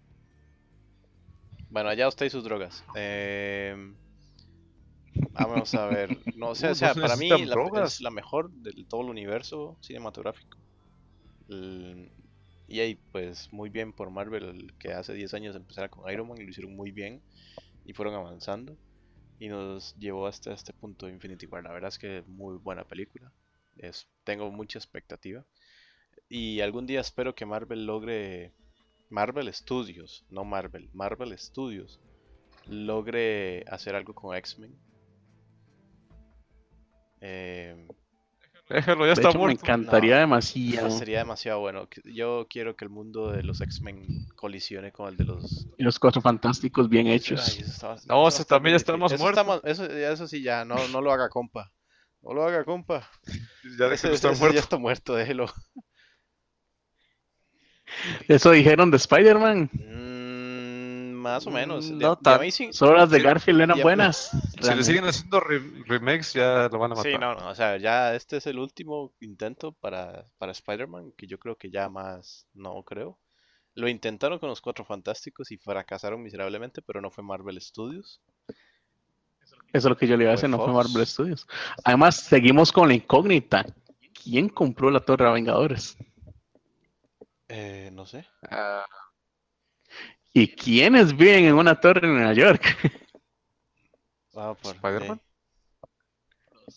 Bueno, 1.70 1.90
allá 1.90 2.08
usted 2.08 2.26
y 2.26 2.30
sus 2.30 2.44
drogas. 2.44 2.84
Eh, 2.94 3.76
vamos 5.34 5.74
a 5.76 5.86
ver. 5.88 6.22
No 6.34 6.56
o 6.56 6.56
sea, 6.56 6.76
no 6.76 6.76
se 6.76 7.00
para 7.00 7.16
mí 7.18 7.46
la, 7.46 7.60
drogas. 7.60 7.84
es 7.84 8.02
la 8.02 8.12
mejor 8.12 8.52
de 8.52 8.86
todo 8.90 9.02
el 9.02 9.10
universo 9.10 9.78
cinematográfico. 9.82 10.58
El- 11.50 12.12
y 12.68 12.80
ahí, 12.82 13.02
pues, 13.12 13.48
muy 13.52 13.70
bien 13.70 13.94
por 13.94 14.12
Marvel, 14.12 14.44
el 14.46 14.76
que 14.80 14.94
hace 14.94 15.14
10 15.14 15.34
años 15.34 15.56
empezara 15.56 15.90
con 15.90 16.10
Iron 16.12 16.28
Man 16.28 16.38
y 16.42 16.46
lo 16.46 16.52
hicieron 16.52 16.76
muy 16.76 16.92
bien. 16.92 17.24
Y 17.88 17.94
fueron 17.94 18.14
avanzando. 18.14 18.78
Y 19.40 19.48
nos 19.48 19.96
llevó 19.98 20.28
hasta 20.28 20.54
este 20.54 20.74
punto 20.74 21.08
de 21.08 21.14
Infinity 21.14 21.48
War. 21.48 21.64
La 21.64 21.72
verdad 21.72 21.88
es 21.88 21.98
que 21.98 22.24
muy 22.28 22.58
buena 22.58 22.84
película. 22.84 23.32
Es, 23.78 24.08
tengo 24.24 24.52
mucha 24.52 24.78
expectativa. 24.78 25.44
Y 26.30 26.62
algún 26.62 26.86
día 26.86 27.02
espero 27.02 27.34
que 27.34 27.48
Marvel 27.48 27.88
logre. 27.88 28.54
Marvel 29.10 29.52
Studios, 29.54 30.26
no 30.30 30.44
Marvel, 30.44 30.90
Marvel 30.94 31.38
Studios 31.40 32.02
logre 32.66 33.64
hacer 33.68 33.96
algo 33.96 34.14
con 34.14 34.36
X-Men. 34.36 34.78
Eh, 37.22 37.88
Déjalo, 38.70 39.06
ya 39.06 39.08
de 39.08 39.14
está 39.14 39.30
hecho, 39.30 39.38
me 39.40 39.44
muerto. 39.46 39.62
encantaría 39.64 40.16
No, 40.16 40.22
demasiado. 40.22 40.90
sería 40.92 41.20
demasiado 41.20 41.60
bueno. 41.60 41.88
Yo 42.04 42.48
quiero 42.50 42.76
que 42.76 42.84
el 42.86 42.90
mundo 42.92 43.32
de 43.32 43.44
los 43.44 43.62
X-Men 43.62 44.06
colisione 44.36 44.92
con 44.92 45.08
el 45.10 45.18
de 45.18 45.24
los. 45.26 45.68
Y 45.78 45.84
los 45.84 45.98
cuatro 46.00 46.22
fantásticos 46.22 46.90
bien 46.90 47.08
Ay, 47.08 47.14
hechos. 47.16 47.60
eso 47.60 47.96
No, 48.08 48.28
ese 48.28 48.44
también 48.46 48.74
ya 48.74 48.78
está 48.78 48.94
difícil. 48.94 49.00
más 49.00 49.12
Eso 49.14 49.62
eso, 49.64 49.88
ya- 49.88 50.12
eso 50.12 50.28
sí, 50.28 50.44
ya, 50.44 50.66
no, 50.66 50.76
no 50.90 51.02
lo 51.02 51.12
haga 51.14 51.30
compa. 51.30 51.72
No 52.22 52.34
lo 52.34 52.44
haga 52.44 52.66
compa. 52.66 53.10
Ya 53.80 53.86
Ese, 53.88 54.14
está 54.14 54.32
ese 54.32 54.40
muerto. 54.40 54.56
ya 54.56 54.60
está 54.60 54.78
muerto, 54.78 55.16
déjelo. 55.16 55.46
Eso 58.28 58.52
dijeron 58.52 58.92
de 58.92 58.98
Spider-Man. 58.98 59.70
Más 61.34 61.48
o 61.48 61.52
menos. 61.52 61.92
Mm, 61.92 61.98
no 62.00 62.16
The 62.18 62.24
tan- 62.24 62.40
Amazing- 62.42 62.74
Solo 62.74 62.98
las 62.98 63.10
de 63.10 63.20
Garfield 63.22 63.62
eran 63.62 63.82
buenas. 63.82 64.32
Si 64.62 64.74
le 64.76 64.84
siguen 64.84 65.06
haciendo 65.06 65.40
re- 65.40 65.62
remakes, 65.86 66.34
ya 66.34 66.68
lo 66.72 66.80
van 66.80 66.92
a 66.94 66.96
matar. 66.96 67.12
Sí, 67.12 67.18
no, 67.18 67.36
no, 67.36 67.50
o 67.50 67.56
sea, 67.56 67.78
ya 67.78 68.16
este 68.16 68.38
es 68.38 68.48
el 68.48 68.58
último 68.60 69.14
intento 69.20 69.72
para, 69.74 70.26
para 70.40 70.52
Spider-Man, 70.52 71.12
que 71.16 71.28
yo 71.28 71.38
creo 71.38 71.56
que 71.58 71.70
ya 71.70 71.90
más 71.90 72.48
no 72.54 72.82
creo. 72.84 73.20
Lo 73.76 73.88
intentaron 73.88 74.40
con 74.40 74.50
los 74.50 74.60
Cuatro 74.62 74.84
Fantásticos 74.86 75.52
y 75.52 75.58
fracasaron 75.58 76.24
miserablemente, 76.24 76.82
pero 76.82 77.00
no 77.02 77.12
fue 77.12 77.24
Marvel 77.24 77.62
Studios. 77.62 78.20
Eso 78.48 78.56
es 79.74 79.84
lo 79.86 79.98
que 79.98 80.08
yo 80.08 80.18
le 80.18 80.24
iba 80.24 80.32
a 80.32 80.36
decir, 80.36 80.50
no 80.50 80.58
fue. 80.58 80.74
Marvel 80.74 81.06
Studios. 81.06 81.46
Además, 81.84 82.16
seguimos 82.16 82.72
con 82.72 82.88
la 82.88 82.96
incógnita. 82.96 83.66
¿Quién 84.24 84.50
compró 84.50 84.90
la 84.90 85.02
Torre 85.02 85.26
de 85.26 85.34
Vengadores? 85.34 85.96
Eh, 87.50 87.92
no 87.94 88.06
sé. 88.06 88.26
Ah, 88.50 88.86
¿Y 90.38 90.48
quiénes 90.50 91.18
viven 91.18 91.46
en 91.46 91.56
una 91.56 91.80
torre 91.80 92.08
en 92.08 92.14
Nueva 92.14 92.34
York? 92.34 92.62
Ah, 94.36 94.54
por- 94.62 94.76
¿Spider-Man? 94.76 95.20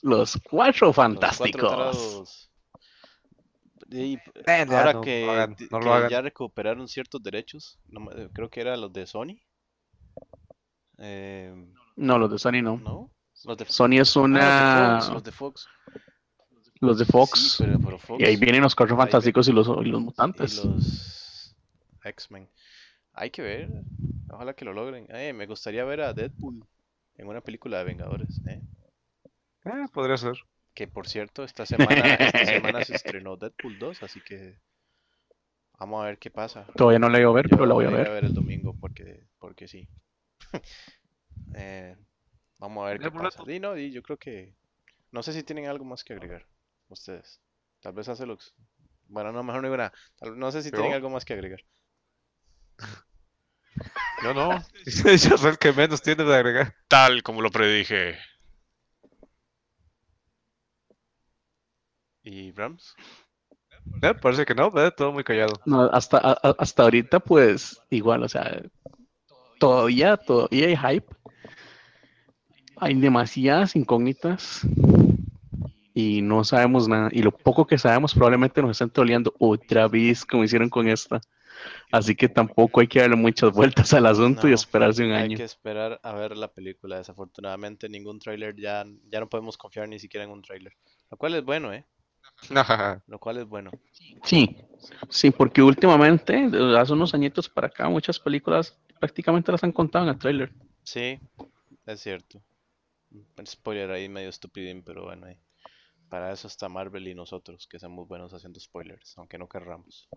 Los 0.01 0.33
cuatro 0.33 0.41
los 0.41 0.41
cuatro 0.51 0.93
fantásticos. 0.95 2.51
Y, 3.91 4.15
Eh, 4.15 4.67
ahora 4.67 4.95
no 4.95 5.01
que, 5.03 5.47
no 5.71 5.79
lo 5.79 6.09
ya 6.09 6.23
recuperaron 6.23 6.89
ciertos 6.89 7.23
derechos, 7.23 7.79
creo 8.33 8.49
que 8.49 8.63
eran 8.63 8.81
los 8.81 8.91
de 8.95 9.07
Sony. 9.07 9.43
Eh, 10.97 11.53
No, 11.97 12.19
los 12.19 12.31
de 12.31 12.39
Sony 12.39 12.63
no. 12.63 12.79
¿No? 12.79 13.11
Los 13.45 13.59
de, 13.59 13.67
Sony 13.67 14.01
es 14.01 14.17
ah, 14.17 14.21
una. 14.21 15.01
los 15.13 15.23
de 15.23 15.33
Fox. 15.33 15.69
Los 16.47 16.65
de 16.65 16.73
Fox. 16.73 16.79
Los 16.81 16.99
de 16.99 17.05
Fox. 17.05 17.57
Sí, 17.59 17.65
pero, 17.65 17.79
pero 17.79 17.99
Fox. 17.99 18.23
Y 18.23 18.25
ahí 18.25 18.37
vienen 18.37 18.63
los 18.63 18.75
cuatro 18.75 18.97
fantásticos 18.97 19.49
y 19.49 19.53
los, 19.53 19.67
y 19.69 19.85
los 19.91 20.01
y 20.01 20.05
mutantes. 20.05 20.65
los 20.65 21.55
X-Men. 22.05 22.49
Hay 23.21 23.31
que 23.31 23.43
ver. 23.43 23.69
Ojalá 24.31 24.55
que 24.55 24.65
lo 24.65 24.73
logren. 24.73 25.07
Eh, 25.11 25.33
me 25.35 25.47
gustaría 25.47 25.85
ver 25.85 26.01
a 26.01 26.15
Deadpool 26.15 26.65
en 27.19 27.29
una 27.29 27.43
película 27.43 27.77
de 27.79 27.85
Vengadores. 27.85 28.41
eh. 28.47 28.63
eh, 29.67 29.87
podría 29.93 30.17
ser. 30.17 30.39
Que 30.73 30.89
por 30.89 31.07
cierto, 31.07 31.45
esta 31.45 31.67
semana, 31.67 32.15
esta 32.15 32.45
semana 32.47 32.83
se 32.83 32.95
estrenó 32.95 33.37
Deadpool 33.37 33.79
2, 33.79 34.03
así 34.03 34.21
que 34.21 34.57
vamos 35.79 36.03
a 36.03 36.07
ver 36.07 36.19
qué 36.19 36.31
pasa. 36.31 36.65
Todavía 36.77 36.99
no 36.99 37.11
la 37.11 37.19
voy 37.19 37.27
a 37.27 37.31
ver, 37.33 37.49
Yo 37.51 37.57
pero 37.57 37.67
la 37.67 37.75
voy 37.75 37.85
a 37.85 37.91
ir 37.91 37.97
ver. 37.97 38.25
el 38.25 38.33
domingo 38.35 38.75
porque, 38.81 39.25
porque 39.39 39.69
sí. 39.69 39.87
Eh, 41.53 41.97
vamos 42.59 42.87
a 42.87 42.91
ver 42.91 43.01
qué 43.01 43.11
pasa. 43.11 43.43
Y 43.47 43.59
no, 43.59 43.77
y 43.77 43.91
yo 43.91 44.03
creo 44.03 44.17
que. 44.17 44.55
No 45.11 45.23
sé 45.23 45.33
si 45.33 45.43
tienen 45.43 45.67
algo 45.67 45.85
más 45.85 46.05
que 46.05 46.13
agregar. 46.13 46.47
Ustedes. 46.89 47.41
Tal 47.81 47.93
vez 47.93 48.09
hace 48.09 48.25
los. 48.25 48.55
Bueno, 49.09 49.33
no, 49.33 49.43
mejor 49.43 49.61
no 49.63 49.67
digo 49.69 49.77
nada. 49.77 49.93
Tal- 50.17 50.39
no 50.39 50.53
sé 50.53 50.63
si 50.63 50.71
tienen 50.71 50.93
algo 50.93 51.11
más 51.11 51.25
que 51.25 51.33
agregar. 51.33 51.61
Yo 54.23 54.35
no. 54.35 54.63
Yo 54.85 55.39
soy 55.39 55.51
el 55.53 55.59
que 55.59 55.73
menos 55.73 56.03
tiene 56.03 56.25
de 56.25 56.35
agregar. 56.35 56.75
Tal 56.89 57.23
como 57.23 57.41
lo 57.43 57.51
predije. 57.51 58.17
¿Y 62.23 62.53
Rams? 62.53 62.95
Eh, 64.03 64.15
parece 64.15 64.45
que 64.45 64.55
no, 64.55 64.71
¿verdad? 64.71 64.95
Todo 64.97 65.13
muy 65.13 65.25
callado. 65.25 65.61
No, 65.65 65.83
hasta, 65.85 66.19
a- 66.19 66.55
hasta 66.59 66.83
ahorita, 66.83 67.21
pues, 67.21 67.81
igual, 67.91 68.23
o 68.23 68.29
sea, 68.29 68.63
todavía, 69.59 70.17
todavía 70.17 70.67
hay 70.67 70.77
hype. 70.97 71.07
Hay 72.77 72.95
demasiadas 72.95 73.77
incógnitas 73.77 74.63
y 75.93 76.23
no 76.23 76.45
sabemos 76.45 76.89
nada. 76.89 77.09
Y 77.13 77.23
lo 77.23 77.31
poco 77.33 77.67
que 77.67 77.77
sabemos 77.79 78.15
probablemente 78.15 78.63
nos 78.63 78.71
estén 78.73 78.91
troleando 78.91 79.35
otra 79.39 79.87
vez 79.89 80.25
como 80.25 80.45
hicieron 80.45 80.71
con 80.71 80.89
esta. 80.89 81.21
Así 81.91 82.15
que 82.15 82.29
tampoco 82.29 82.81
hay 82.81 82.89
que 82.89 83.01
darle 83.01 83.17
muchas 83.17 83.53
vueltas 83.53 83.93
al 83.95 84.07
asunto 84.07 84.49
y 84.49 84.53
esperarse 84.53 85.05
un 85.05 85.13
Hay 85.13 85.25
año. 85.25 85.37
que 85.37 85.45
esperar 85.45 86.01
a 86.03 86.13
ver 86.15 86.37
la 86.37 86.53
película. 86.53 86.99
Desafortunadamente, 86.99 87.89
ningún 87.89 88.19
tráiler 88.19 88.57
ya, 88.57 88.85
ya 89.11 89.21
no 89.21 89.29
podemos 89.29 89.57
confiar 89.57 89.89
ni 89.89 89.99
siquiera 89.99 90.25
en 90.25 90.31
un 90.31 90.43
tráiler. 90.43 90.73
Lo 91.11 91.17
cual 91.17 91.35
es 91.35 91.45
bueno, 91.45 91.73
¿eh? 91.73 91.87
Lo 93.07 93.19
cual 93.19 93.39
es 93.39 93.47
bueno. 93.47 93.71
Sí, 94.23 94.57
sí, 95.09 95.31
porque 95.31 95.63
últimamente, 95.63 96.49
hace 96.79 96.93
unos 96.93 97.15
añitos 97.15 97.49
para 97.49 97.67
acá, 97.69 97.89
muchas 97.89 98.19
películas 98.19 98.79
prácticamente 98.99 99.51
las 99.53 99.65
han 99.65 99.73
contado 99.73 100.05
en 100.05 100.11
el 100.11 100.19
tráiler. 100.19 100.53
Sí, 100.83 101.19
es 101.87 102.01
cierto. 102.01 102.43
Un 103.11 103.47
spoiler 103.47 103.91
ahí 103.91 104.09
medio 104.09 104.29
estupidín, 104.29 104.83
pero 104.85 105.05
bueno, 105.05 105.27
ahí. 105.27 105.37
para 106.09 106.33
eso 106.33 106.47
está 106.49 106.69
Marvel 106.69 107.09
y 107.09 107.15
nosotros, 107.15 107.67
que 107.67 107.79
somos 107.79 108.07
buenos 108.07 108.33
haciendo 108.35 108.61
spoilers, 108.61 109.17
aunque 109.19 109.39
no 109.39 109.49
querramos. 109.49 110.09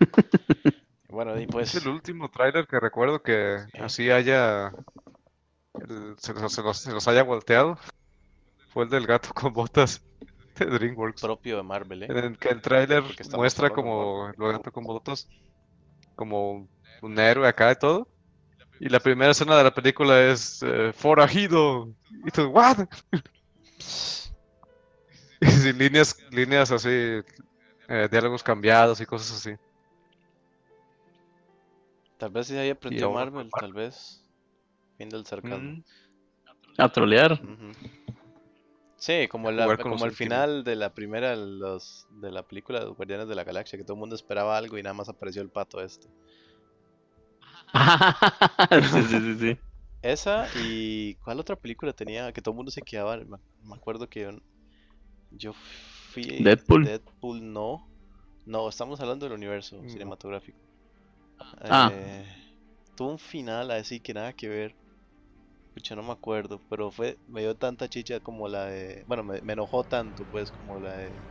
Bueno, 1.08 1.36
y 1.38 1.42
Es 1.42 1.48
pues, 1.50 1.74
el 1.74 1.88
último 1.88 2.30
tráiler 2.30 2.66
que 2.68 2.78
recuerdo 2.78 3.20
que 3.20 3.56
así 3.80 4.10
haya. 4.10 4.72
el- 5.74 6.14
se, 6.18 6.34
los, 6.34 6.52
se 6.52 6.62
los- 6.62 6.78
se 6.78 6.92
los 6.92 7.08
haya 7.08 7.22
volteado. 7.24 7.78
Fue 8.72 8.84
el 8.84 8.90
del 8.90 9.06
gato 9.06 9.30
con 9.34 9.52
botas 9.52 10.02
de 10.56 10.66
DreamWorks. 10.66 11.20
propio 11.20 11.56
de 11.56 11.62
Marvel, 11.64 12.04
En 12.04 12.16
¿eh? 12.16 12.26
el 12.26 12.38
que 12.38 12.50
el 12.50 12.62
tráiler 12.62 13.02
muestra 13.32 13.70
como 13.70 14.28
el 14.28 14.34
gato 14.52 14.70
con 14.70 14.84
botas 14.84 15.28
como 16.14 16.68
un 17.02 17.18
héroe 17.18 17.48
acá 17.48 17.72
y 17.72 17.76
todo. 17.76 18.06
Y 18.78 18.88
la 18.88 19.00
primera 19.00 19.32
escena 19.32 19.56
de 19.58 19.64
la 19.64 19.74
película 19.74 20.20
es 20.30 20.62
eh, 20.62 20.92
forajido. 20.94 21.88
Y 22.24 22.30
tú, 22.30 22.46
¿what? 22.48 22.78
Y 25.40 25.72
líneas, 25.72 26.16
líneas 26.30 26.70
así, 26.70 26.88
eh, 27.88 28.08
diálogos 28.10 28.42
cambiados 28.42 29.00
y 29.00 29.06
cosas 29.06 29.38
así. 29.38 29.56
Tal 32.20 32.30
vez 32.30 32.46
si 32.48 32.56
ahí 32.56 32.68
aprendió 32.68 33.06
ahora 33.06 33.30
Marvel, 33.30 33.50
tal 33.50 33.72
vez. 33.72 34.22
Fin 34.98 35.08
del 35.08 35.24
sarcasmo. 35.24 35.72
Mm, 35.72 35.82
A 36.78 36.88
trolear. 36.92 37.40
Sí, 38.98 39.26
como, 39.28 39.50
la, 39.50 39.78
como 39.78 40.04
el 40.04 40.12
final 40.12 40.62
de 40.62 40.76
la 40.76 40.92
primera 40.92 41.34
los, 41.34 42.06
de 42.20 42.30
la 42.30 42.42
película 42.42 42.80
de 42.80 42.84
los 42.84 42.96
Guardianes 42.96 43.26
de 43.28 43.34
la 43.34 43.44
Galaxia, 43.44 43.78
que 43.78 43.84
todo 43.84 43.94
el 43.94 44.00
mundo 44.00 44.14
esperaba 44.14 44.58
algo 44.58 44.76
y 44.76 44.82
nada 44.82 44.92
más 44.92 45.08
apareció 45.08 45.40
el 45.40 45.48
pato 45.48 45.80
este. 45.80 46.08
sí, 48.70 49.02
sí, 49.02 49.20
sí, 49.20 49.38
sí. 49.38 49.58
Esa 50.02 50.46
y 50.56 51.14
¿cuál 51.16 51.40
otra 51.40 51.56
película 51.56 51.94
tenía 51.94 52.30
que 52.32 52.42
todo 52.42 52.52
el 52.52 52.56
mundo 52.56 52.70
se 52.70 52.82
quedaba? 52.82 53.16
Me, 53.16 53.38
me 53.64 53.74
acuerdo 53.74 54.06
que 54.06 54.20
yo, 54.20 54.30
yo 55.30 55.52
fui 56.12 56.24
Deadpool. 56.44 56.84
Deadpool 56.84 57.52
no. 57.52 57.86
No, 58.44 58.68
estamos 58.68 59.00
hablando 59.00 59.26
del 59.26 59.34
universo 59.34 59.76
No. 59.76 59.88
cinematográfico. 59.88 60.58
Ah. 61.68 61.90
Eh, 61.92 62.26
tuvo 62.96 63.10
un 63.12 63.18
final 63.18 63.70
así 63.70 64.00
que 64.00 64.14
nada 64.14 64.32
que 64.32 64.48
ver. 64.48 64.76
Pucha, 65.74 65.96
no 65.96 66.02
me 66.02 66.12
acuerdo, 66.12 66.62
pero 66.68 66.90
fue 66.92 67.18
me 67.26 67.40
dio 67.42 67.56
tanta 67.56 67.88
chicha 67.88 68.20
como 68.20 68.48
la 68.48 68.66
de, 68.66 69.04
bueno, 69.06 69.24
me, 69.24 69.40
me 69.42 69.52
enojó 69.54 69.84
tanto 69.84 70.26
pues 70.26 70.52
como 70.52 70.78
la 70.80 70.96
de 70.96 71.22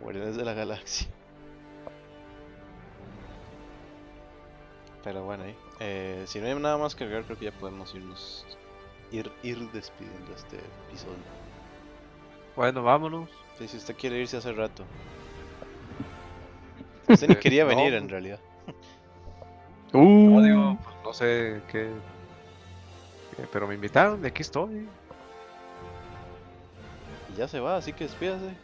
Guardianes 0.00 0.36
de 0.36 0.44
la 0.44 0.54
Galaxia. 0.54 1.08
Pero 5.02 5.24
bueno, 5.24 5.44
ahí. 5.44 5.58
eh, 5.78 6.24
si 6.26 6.40
no 6.40 6.46
hay 6.46 6.54
nada 6.58 6.78
más 6.78 6.94
que 6.94 7.04
agregar, 7.04 7.24
creo 7.26 7.38
que 7.38 7.46
ya 7.46 7.52
podemos 7.52 7.94
irnos 7.94 8.46
ir, 9.10 9.32
ir 9.42 9.70
despidiendo 9.72 10.34
este 10.34 10.74
episodio. 10.88 11.26
Bueno, 12.54 12.82
vámonos. 12.82 13.30
Sí, 13.58 13.68
si 13.68 13.76
usted 13.76 13.96
quiere 13.96 14.18
irse 14.20 14.36
hace 14.36 14.52
rato. 14.52 14.90
Usted 17.08 17.28
ni 17.28 17.36
quería 17.38 17.64
venir 17.64 17.94
en 17.94 18.08
realidad. 18.08 18.40
No, 19.92 20.00
Uh, 20.00 20.40
digo, 20.42 20.78
pues, 20.84 20.96
no 21.04 21.12
sé 21.12 21.60
qué, 21.70 21.90
qué, 23.36 23.42
Pero 23.52 23.66
me 23.66 23.74
invitaron 23.74 24.22
y 24.22 24.26
aquí 24.28 24.42
estoy. 24.42 24.88
Y 27.32 27.36
ya 27.36 27.48
se 27.48 27.58
va, 27.60 27.76
así 27.76 27.92
que 27.92 28.04
despídase. 28.04 28.54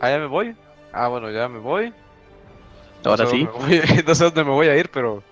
Ah, 0.00 0.10
ya 0.10 0.18
me 0.18 0.26
voy. 0.26 0.56
Ah, 0.92 1.08
bueno, 1.08 1.30
ya 1.30 1.48
me 1.48 1.58
voy. 1.58 1.92
No 3.04 3.10
ahora 3.10 3.26
sí. 3.26 3.44
dónde 3.44 3.66
me 3.68 3.80
voy- 3.80 4.02
no 4.06 4.14
sé 4.14 4.24
dónde 4.24 4.44
me 4.44 4.50
voy 4.50 4.68
a 4.68 4.76
ir, 4.76 4.90
pero 4.90 5.22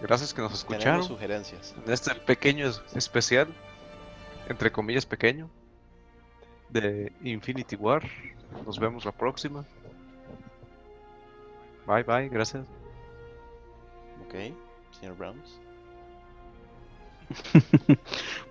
gracias 0.00 0.32
que 0.34 0.40
nos 0.42 0.64
Tenemos 0.64 0.78
escucharon. 0.78 1.04
sugerencias. 1.04 1.74
En 1.84 1.92
este 1.92 2.14
pequeño 2.14 2.68
es- 2.68 2.82
especial, 2.94 3.48
entre 4.48 4.70
comillas 4.70 5.04
pequeño, 5.06 5.50
de 6.68 7.12
Infinity 7.22 7.74
War. 7.76 8.02
Nos 8.64 8.78
vemos 8.78 9.04
la 9.04 9.12
próxima. 9.12 9.64
Bye, 11.86 12.04
bye, 12.04 12.28
gracias. 12.28 12.64
Ok, 14.30 14.36
señor 14.92 15.16
Browns. 15.16 15.60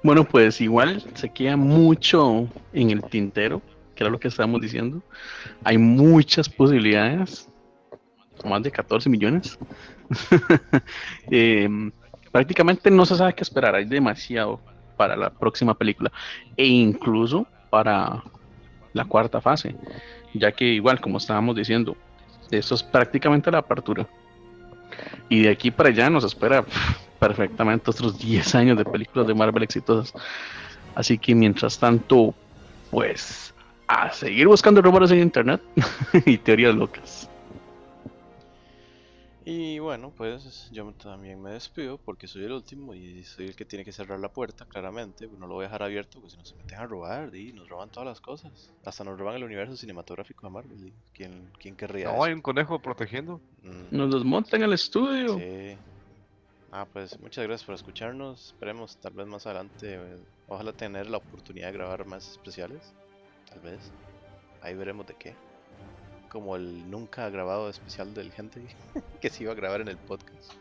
Bueno, 0.04 0.24
pues 0.26 0.60
igual 0.62 1.04
se 1.14 1.30
queda 1.30 1.56
mucho 1.56 2.48
en 2.74 2.90
el 2.92 3.02
tintero, 3.04 3.62
que 3.96 4.04
era 4.04 4.12
lo 4.12 4.20
que 4.20 4.28
estábamos 4.28 4.62
diciendo. 4.62 5.02
Hay 5.64 5.78
muchas 5.78 6.50
posibilidades, 6.50 7.50
más 8.46 8.62
de 8.64 8.72
14 8.72 9.10
millones. 9.10 9.58
Em, 11.32 11.92
prácticamente 12.32 12.90
no 12.92 13.06
se 13.06 13.16
sabe 13.16 13.34
qué 13.34 13.44
esperar, 13.44 13.76
hay 13.76 13.86
demasiado 13.86 14.60
para 14.98 15.16
la 15.16 15.30
próxima 15.30 15.74
película 15.74 16.12
e 16.58 16.66
incluso 16.66 17.48
para 17.70 18.24
la 18.94 19.06
cuarta 19.06 19.40
fase, 19.40 19.76
ya 20.34 20.52
que 20.52 20.66
igual 20.66 21.00
como 21.00 21.20
estábamos 21.20 21.56
diciendo, 21.56 21.96
esto 22.52 22.76
es 22.76 22.84
prácticamente 22.84 23.52
la 23.52 23.60
apertura. 23.60 24.08
Y 25.30 25.44
de 25.44 25.50
aquí 25.50 25.72
para 25.72 25.90
allá 25.90 26.10
nos 26.10 26.24
espera 26.24 26.66
perfectamente 27.20 27.92
otros 27.92 28.18
10 28.18 28.56
años 28.56 28.78
de 28.78 28.86
películas 28.86 29.28
de 29.28 29.36
Marvel 29.36 29.64
exitosas. 29.64 30.14
Así 30.96 31.18
que 31.18 31.36
mientras 31.36 31.78
tanto, 31.78 32.34
pues 32.90 33.54
a 33.88 34.12
seguir 34.12 34.48
buscando 34.48 34.82
rumores 34.82 35.12
en 35.12 35.20
internet 35.20 35.62
y 36.26 36.38
teorías 36.38 36.76
locas. 36.76 37.30
Y 39.52 39.80
bueno, 39.80 40.14
pues 40.16 40.70
yo 40.72 40.92
también 40.94 41.42
me 41.42 41.52
despido 41.52 41.98
porque 41.98 42.28
soy 42.28 42.44
el 42.44 42.52
último 42.52 42.94
y 42.94 43.24
soy 43.24 43.48
el 43.48 43.56
que 43.56 43.66
tiene 43.66 43.84
que 43.84 43.92
cerrar 43.92 44.20
la 44.20 44.32
puerta, 44.32 44.66
claramente. 44.66 45.28
No 45.28 45.48
lo 45.48 45.56
voy 45.56 45.64
a 45.64 45.68
dejar 45.68 45.82
abierto 45.84 46.20
porque 46.20 46.32
si 46.32 46.38
no 46.38 46.46
se 46.46 46.56
meten 46.56 46.78
a 46.78 46.86
robar 46.86 47.36
y 47.36 47.52
nos 47.54 47.68
roban 47.68 47.90
todas 47.90 48.08
las 48.08 48.22
cosas. 48.22 48.72
Hasta 48.86 49.04
nos 49.04 49.18
roban 49.18 49.36
el 49.36 49.44
universo 49.44 49.76
cinematográfico 49.76 50.46
de 50.46 50.54
Marvel. 50.54 50.88
y 50.88 50.94
¿Quién, 51.14 51.52
quién 51.60 51.76
querría 51.76 52.06
No, 52.06 52.24
hay 52.24 52.32
eso? 52.32 52.36
un 52.36 52.42
conejo 52.44 52.80
protegiendo. 52.80 53.42
Mm, 53.64 53.96
Nos 53.98 54.14
desmontan 54.14 54.62
el 54.62 54.74
estudio. 54.74 55.38
sí. 55.40 55.78
Ah, 56.72 56.86
pues 56.94 57.20
muchas 57.20 57.44
gracias 57.46 57.66
por 57.66 57.74
escucharnos. 57.74 58.48
Esperemos 58.54 58.98
tal 58.98 59.14
vez 59.14 59.26
más 59.26 59.48
adelante, 59.48 59.96
eh, 59.96 60.18
ojalá 60.48 60.72
tener 60.74 61.10
la 61.10 61.18
oportunidad 61.18 61.68
de 61.68 61.74
grabar 61.74 62.06
más 62.06 62.30
especiales. 62.30 62.94
Tal 63.50 63.60
vez. 63.62 63.92
Ahí 64.62 64.76
veremos 64.76 65.08
de 65.08 65.16
qué. 65.16 65.49
Como 66.30 66.56
el 66.56 66.90
nunca 66.90 67.30
grabado 67.30 67.70
especial 67.70 68.14
del 68.14 68.32
gente 68.32 68.62
que 69.22 69.30
se 69.30 69.44
iba 69.44 69.52
a 69.52 69.56
grabar 69.56 69.82
en 69.82 69.88
el 69.88 69.98
podcast. 69.98 70.54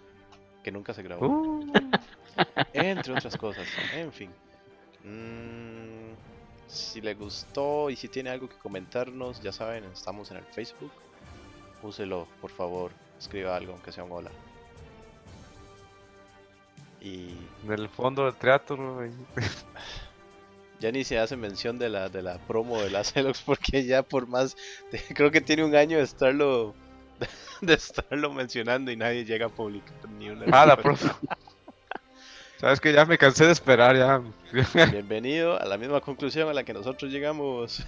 Que 0.63 0.73
nunca 0.73 0.95
se 0.95 1.03
grabó. 1.03 1.27
Uh, 1.27 1.73
Entre 2.73 3.13
otras 3.13 3.37
cosas. 3.37 3.67
En 3.95 4.13
fin. 4.13 4.31
Mm, 5.05 6.15
si 6.67 7.01
le 7.01 7.15
gustó 7.15 7.91
y 7.91 7.97
si 7.97 8.09
tiene 8.09 8.31
algo 8.31 8.49
que 8.49 8.57
comentarnos, 8.57 9.41
ya 9.41 9.53
saben, 9.53 9.85
estamos 9.85 10.31
en 10.31 10.39
el 10.39 10.45
Facebook. 10.45 10.93
Úselo, 11.83 12.27
por 12.41 12.51
favor. 12.51 12.91
Escriba 13.19 13.57
algo, 13.57 13.73
aunque 13.73 13.93
sea 13.93 14.05
un 14.05 14.13
hola. 14.13 14.31
Y 17.01 17.31
en 17.65 17.73
el 17.73 17.89
fondo 17.89 18.25
del 18.25 18.35
teatro. 18.35 19.03
ya 20.81 20.93
ni 20.93 21.05
se 21.05 21.19
hace 21.19 21.37
mención 21.37 21.79
de 21.79 21.89
la, 21.89 22.09
de 22.09 22.23
la 22.23 22.39
promo 22.39 22.81
de 22.81 22.91
la 22.91 23.05
Celox 23.05 23.41
porque 23.43 23.85
ya 23.85 24.03
por 24.03 24.27
más, 24.27 24.57
de- 24.93 25.01
creo 25.15 25.31
que 25.31 25.41
tiene 25.41 25.65
un 25.65 25.75
año 25.75 25.99
de 25.99 26.05
estarlo, 26.05 26.75
de 27.61 27.75
estarlo 27.75 28.33
mencionando 28.33 28.91
y 28.91 28.97
nadie 28.97 29.25
llega 29.25 29.47
a 29.47 29.51
publicar 29.51 29.95
ni 30.19 30.31
una. 30.31 30.47
Ah, 30.53 30.67
la 30.67 30.77
profe. 30.77 31.09
Sabes 32.61 32.81
que 32.81 32.93
ya 32.93 33.05
me 33.05 33.17
cansé 33.19 33.47
de 33.47 33.53
esperar, 33.53 33.97
ya. 33.97 34.21
Bienvenido 34.91 35.61
a 35.61 35.65
la 35.65 35.79
misma 35.79 36.01
conclusión 36.01 36.49
a 36.49 36.53
la 36.53 36.65
que 36.65 36.73
nosotros 36.75 37.13
llegamos. 37.13 37.85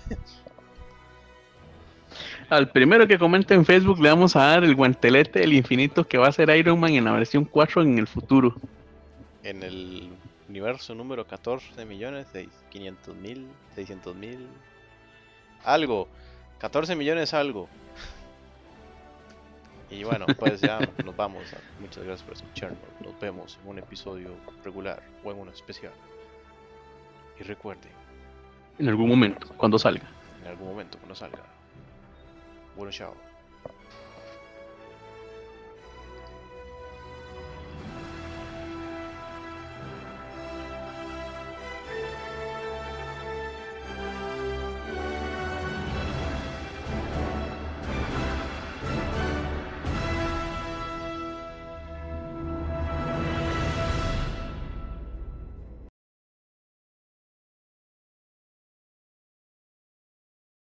Al 2.48 2.68
primero 2.70 3.06
que 3.06 3.18
comente 3.18 3.54
en 3.54 3.64
Facebook 3.64 4.00
le 4.00 4.08
vamos 4.10 4.34
a 4.36 4.40
dar 4.46 4.64
el 4.64 4.74
guantelete 4.74 5.40
del 5.40 5.52
infinito 5.54 6.06
que 6.06 6.18
va 6.18 6.28
a 6.28 6.32
ser 6.32 6.50
Iron 6.56 6.78
Man 6.80 6.92
en 6.94 7.04
la 7.04 7.12
versión 7.12 7.44
4 7.44 7.82
en 7.82 7.98
el 7.98 8.06
futuro. 8.06 8.54
en 9.42 9.62
el 9.62 10.08
universo 10.50 10.94
número 10.94 11.26
14 11.26 11.84
millones 11.86 12.32
de 12.32 12.48
500 12.70 13.14
mil, 13.16 13.46
600 13.76 14.16
mil, 14.16 14.46
algo, 15.64 16.08
14 16.58 16.96
millones 16.96 17.32
algo. 17.34 17.68
Y 19.90 20.04
bueno, 20.04 20.26
pues 20.38 20.60
ya 20.60 20.78
nos 21.04 21.16
vamos. 21.16 21.42
Muchas 21.80 22.04
gracias 22.04 22.22
por 22.22 22.34
escucharnos. 22.34 22.78
Nos 23.00 23.18
vemos 23.20 23.58
en 23.62 23.68
un 23.70 23.78
episodio 23.78 24.30
regular 24.64 25.02
o 25.24 25.30
en 25.32 25.38
uno 25.38 25.50
especial. 25.52 25.92
Y 27.38 27.42
recuerden, 27.44 27.90
En 28.78 28.88
algún 28.88 29.08
momento, 29.08 29.48
cuando 29.56 29.78
salga. 29.78 30.08
en 30.42 30.48
algún 30.48 30.68
momento 30.68 30.98
cuando 30.98 31.14
salga. 31.14 31.42
Bueno, 32.76 32.92
chao. 32.92 33.14